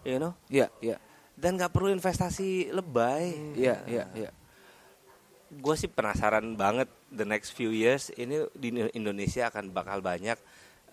you 0.03 0.17
know, 0.17 0.33
Iya, 0.49 0.73
iya. 0.81 0.97
dan 1.37 1.61
nggak 1.61 1.71
perlu 1.71 1.93
investasi 1.93 2.73
lebay. 2.73 3.53
Iya, 3.53 3.85
iya, 3.85 4.05
iya. 4.17 4.31
Gue 5.53 5.77
sih 5.77 5.85
penasaran 5.85 6.57
banget 6.57 6.89
the 7.13 7.29
next 7.29 7.53
few 7.53 7.69
years 7.69 8.09
ini 8.17 8.49
di 8.57 8.73
Indonesia 8.97 9.53
akan 9.53 9.69
bakal 9.69 10.01
banyak 10.01 10.41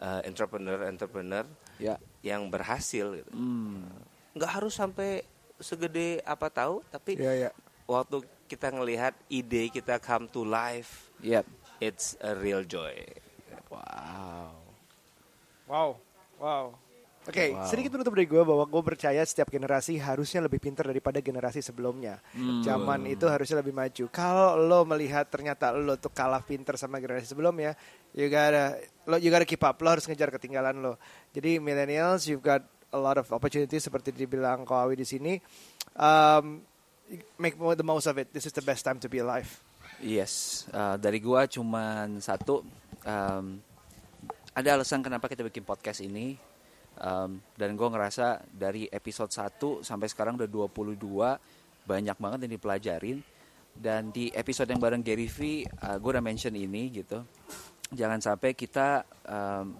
uh, 0.03 0.19
entrepreneur-entrepreneur 0.27 1.47
Ya. 1.79 1.95
Yang 2.21 2.47
berhasil 2.47 3.15
gitu. 3.15 3.31
Hmm. 3.31 3.87
nggak 4.33 4.51
harus 4.51 4.75
sampai 4.75 5.23
segede 5.57 6.19
apa 6.23 6.47
tahu 6.47 6.79
tapi 6.87 7.15
Iya, 7.15 7.47
iya. 7.47 7.49
waktu 7.83 8.19
kita 8.47 8.71
ngelihat 8.71 9.11
ide 9.27 9.67
kita 9.69 9.99
come 9.99 10.27
to 10.27 10.43
life 10.43 11.11
Iya. 11.19 11.43
it's 11.79 12.15
a 12.19 12.33
real 12.33 12.63
joy 12.63 12.95
Wow. 13.69 14.57
Wow, 15.69 15.89
wow. 16.41 16.65
Oke, 17.27 17.51
Wow. 17.51 17.67
sedikit 17.67 17.91
menutup 17.93 18.15
dari 18.15 18.25
gue 18.25 18.41
bahwa 18.41 18.63
gue 18.63 18.83
percaya 18.83 19.21
setiap 19.21 19.51
generasi 19.51 19.99
harusnya 19.99 20.39
lebih 20.47 20.57
pintar 20.57 20.87
daripada 20.87 21.19
generasi 21.19 21.59
sebelumnya. 21.59 22.17
Hmm. 22.31 22.63
Zaman 22.63 23.05
itu 23.11 23.27
harusnya 23.27 23.59
lebih 23.59 23.75
maju. 23.75 24.05
Kalau 24.09 24.55
lo 24.55 24.87
melihat 24.87 25.27
ternyata 25.27 25.75
lo 25.75 25.99
tuh 25.99 26.09
kalah 26.09 26.41
pintar 26.41 26.79
sama 26.79 26.97
generasi 26.97 27.29
sebelumnya, 27.29 27.75
you 28.15 28.31
gotta, 28.31 28.79
lo 29.05 29.19
you 29.19 29.29
gotta 29.29 29.45
keep 29.45 29.61
up. 29.61 29.77
Lo 29.83 29.93
harus 29.93 30.07
ngejar 30.07 30.31
ketinggalan 30.31 30.79
lo. 30.79 30.97
Jadi 31.35 31.59
millennials, 31.59 32.25
you've 32.25 32.41
got 32.41 32.63
a 32.89 32.97
lot 32.97 33.19
of 33.21 33.29
opportunities 33.29 33.85
seperti 33.85 34.09
dibilang 34.15 34.65
Koawi 34.65 34.97
di 34.97 35.05
sini. 35.05 35.37
Um, 35.99 36.63
make 37.37 37.59
the 37.59 37.85
most 37.85 38.09
of 38.09 38.17
it. 38.17 38.33
This 38.33 38.49
is 38.49 38.55
the 38.55 38.65
best 38.65 38.81
time 38.81 38.97
to 39.03 39.09
be 39.11 39.21
alive. 39.21 39.49
Yes, 39.99 40.63
uh, 40.71 40.95
dari 40.95 41.19
gua 41.19 41.45
cuman 41.45 42.23
satu. 42.23 42.63
um, 43.05 43.59
ada 44.55 44.75
alasan 44.75 44.99
kenapa 44.99 45.29
kita 45.31 45.45
bikin 45.45 45.63
podcast 45.63 46.03
ini. 46.03 46.48
Um, 46.99 47.39
dan 47.55 47.79
gua 47.79 47.95
ngerasa 47.95 48.43
dari 48.51 48.85
episode 48.91 49.31
1 49.31 49.87
sampai 49.87 50.07
sekarang 50.11 50.35
udah 50.35 50.49
22 50.51 50.99
banyak 51.87 52.17
banget 52.19 52.39
yang 52.45 52.53
dipelajarin. 52.53 53.17
Dan 53.79 54.11
di 54.11 54.27
episode 54.35 54.67
yang 54.67 54.81
bareng 54.81 54.99
Gary 54.99 55.31
V, 55.31 55.63
uh, 55.63 55.95
gue 55.95 56.09
udah 56.11 56.25
mention 56.25 56.51
ini 56.51 56.91
gitu. 56.91 57.23
Jangan 57.95 58.19
sampai 58.19 58.51
kita 58.51 59.07
um, 59.23 59.71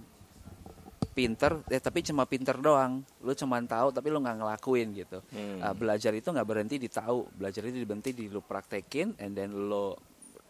pinter, 1.11 1.59
eh, 1.67 1.83
tapi 1.83 1.99
cuma 1.99 2.23
pinter 2.23 2.55
doang. 2.55 3.03
Lu 3.19 3.35
cuma 3.35 3.59
tahu 3.59 3.91
tapi 3.91 4.07
lu 4.07 4.23
nggak 4.23 4.39
ngelakuin 4.39 4.87
gitu. 4.95 5.19
Hmm. 5.35 5.59
Uh, 5.59 5.75
belajar 5.75 6.15
itu 6.15 6.31
nggak 6.31 6.47
berhenti 6.47 6.79
di 6.79 6.87
tahu, 6.87 7.27
belajar 7.35 7.67
itu 7.67 7.83
berhenti 7.83 8.15
di 8.15 8.31
lu 8.31 8.39
praktekin, 8.39 9.19
and 9.19 9.35
then 9.35 9.51
lo 9.51 9.99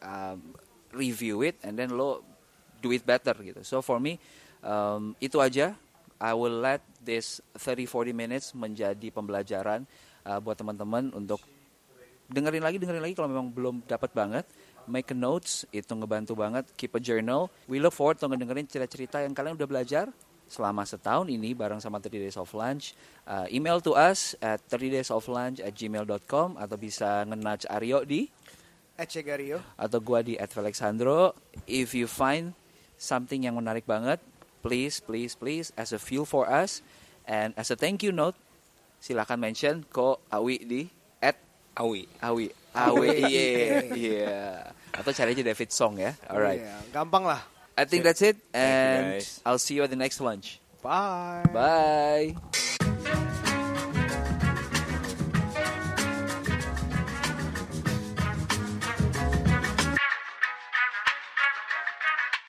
um, 0.05 0.53
review 0.93 1.41
it, 1.41 1.57
and 1.65 1.73
then 1.73 1.89
lo 1.97 2.21
do 2.79 2.93
it 2.93 3.01
better 3.01 3.33
gitu. 3.41 3.65
So 3.65 3.81
for 3.81 3.97
me 3.97 4.21
um, 4.61 5.17
itu 5.17 5.41
aja. 5.41 5.73
I 6.19 6.35
will 6.35 6.59
let 6.59 6.83
this 6.99 7.39
30-40 7.55 8.11
minutes 8.11 8.51
menjadi 8.51 9.07
pembelajaran 9.09 9.87
uh, 10.27 10.39
buat 10.43 10.59
teman-teman 10.59 11.15
untuk 11.15 11.39
dengerin 12.29 12.61
lagi 12.61 12.77
dengerin 12.77 13.01
lagi 13.01 13.15
kalau 13.17 13.31
memang 13.31 13.49
belum 13.49 13.75
dapat 13.87 14.11
banget. 14.13 14.45
Make 14.89 15.13
a 15.13 15.17
notes 15.17 15.63
itu 15.71 15.89
ngebantu 15.89 16.35
banget. 16.35 16.67
Keep 16.75 16.97
a 16.97 17.01
journal. 17.01 17.47
We 17.69 17.79
look 17.79 17.95
forward 17.95 18.19
to 18.21 18.27
ngedengerin 18.27 18.67
cerita-cerita 18.67 19.21
yang 19.21 19.33
kalian 19.33 19.55
udah 19.55 19.69
belajar 19.69 20.05
selama 20.49 20.81
setahun 20.81 21.29
ini 21.29 21.53
bareng 21.53 21.77
sama 21.77 22.01
30 22.01 22.25
Days 22.25 22.37
of 22.37 22.49
Lunch. 22.57 22.97
Uh, 23.23 23.45
email 23.53 23.77
to 23.79 23.93
us 23.93 24.33
at 24.41 24.57
30 24.65 24.89
days 24.89 25.09
of 25.13 25.21
lunch 25.29 25.61
at 25.61 25.77
gmail.com 25.77 26.57
atau 26.57 26.77
bisa 26.81 27.21
nge-nudge 27.29 27.69
Aryo 27.69 28.01
di 28.01 28.25
Ece 28.97 29.21
Gario. 29.21 29.61
atau 29.77 30.01
gua 30.01 30.25
di 30.25 30.35
at 30.35 30.49
Felixandro. 30.49 31.37
If 31.69 31.93
you 31.93 32.09
find 32.09 32.57
something 32.97 33.45
yang 33.45 33.55
menarik 33.55 33.85
banget 33.85 34.19
please 34.59 34.99
please 34.99 35.35
please 35.35 35.71
as 35.79 35.91
a 35.91 35.99
fuel 35.99 36.27
for 36.27 36.47
us 36.47 36.83
and 37.27 37.53
as 37.55 37.71
a 37.71 37.77
thank 37.77 38.03
you 38.03 38.11
note 38.11 38.35
silakan 38.99 39.39
mention 39.39 39.75
ko 39.89 40.19
Awi 40.31 40.55
di 40.63 40.81
at 41.23 41.39
awi 41.75 42.05
Awi. 42.21 42.51
Awi, 42.69 43.09
iya, 43.33 43.81
iya. 43.97 44.37
Atau 44.93 45.09
cari 45.09 45.33
aja 45.33 45.41
David 45.41 45.69
Song 45.73 45.97
ya. 45.97 46.13
Alright. 46.29 46.61
Iya, 46.61 46.77
gampang 46.93 47.25
lah. 47.25 47.41
I 47.73 47.87
think 47.89 48.03
that's 48.03 48.21
it, 48.21 48.37
and. 48.53 49.23
I'll 49.47 49.57
see 49.57 49.79
you 49.79 49.83
at 49.83 49.89
the 49.89 49.97
next 49.97 50.19
lunch. 50.21 50.59
Bye. 50.83 51.47
Bye. 51.49 52.77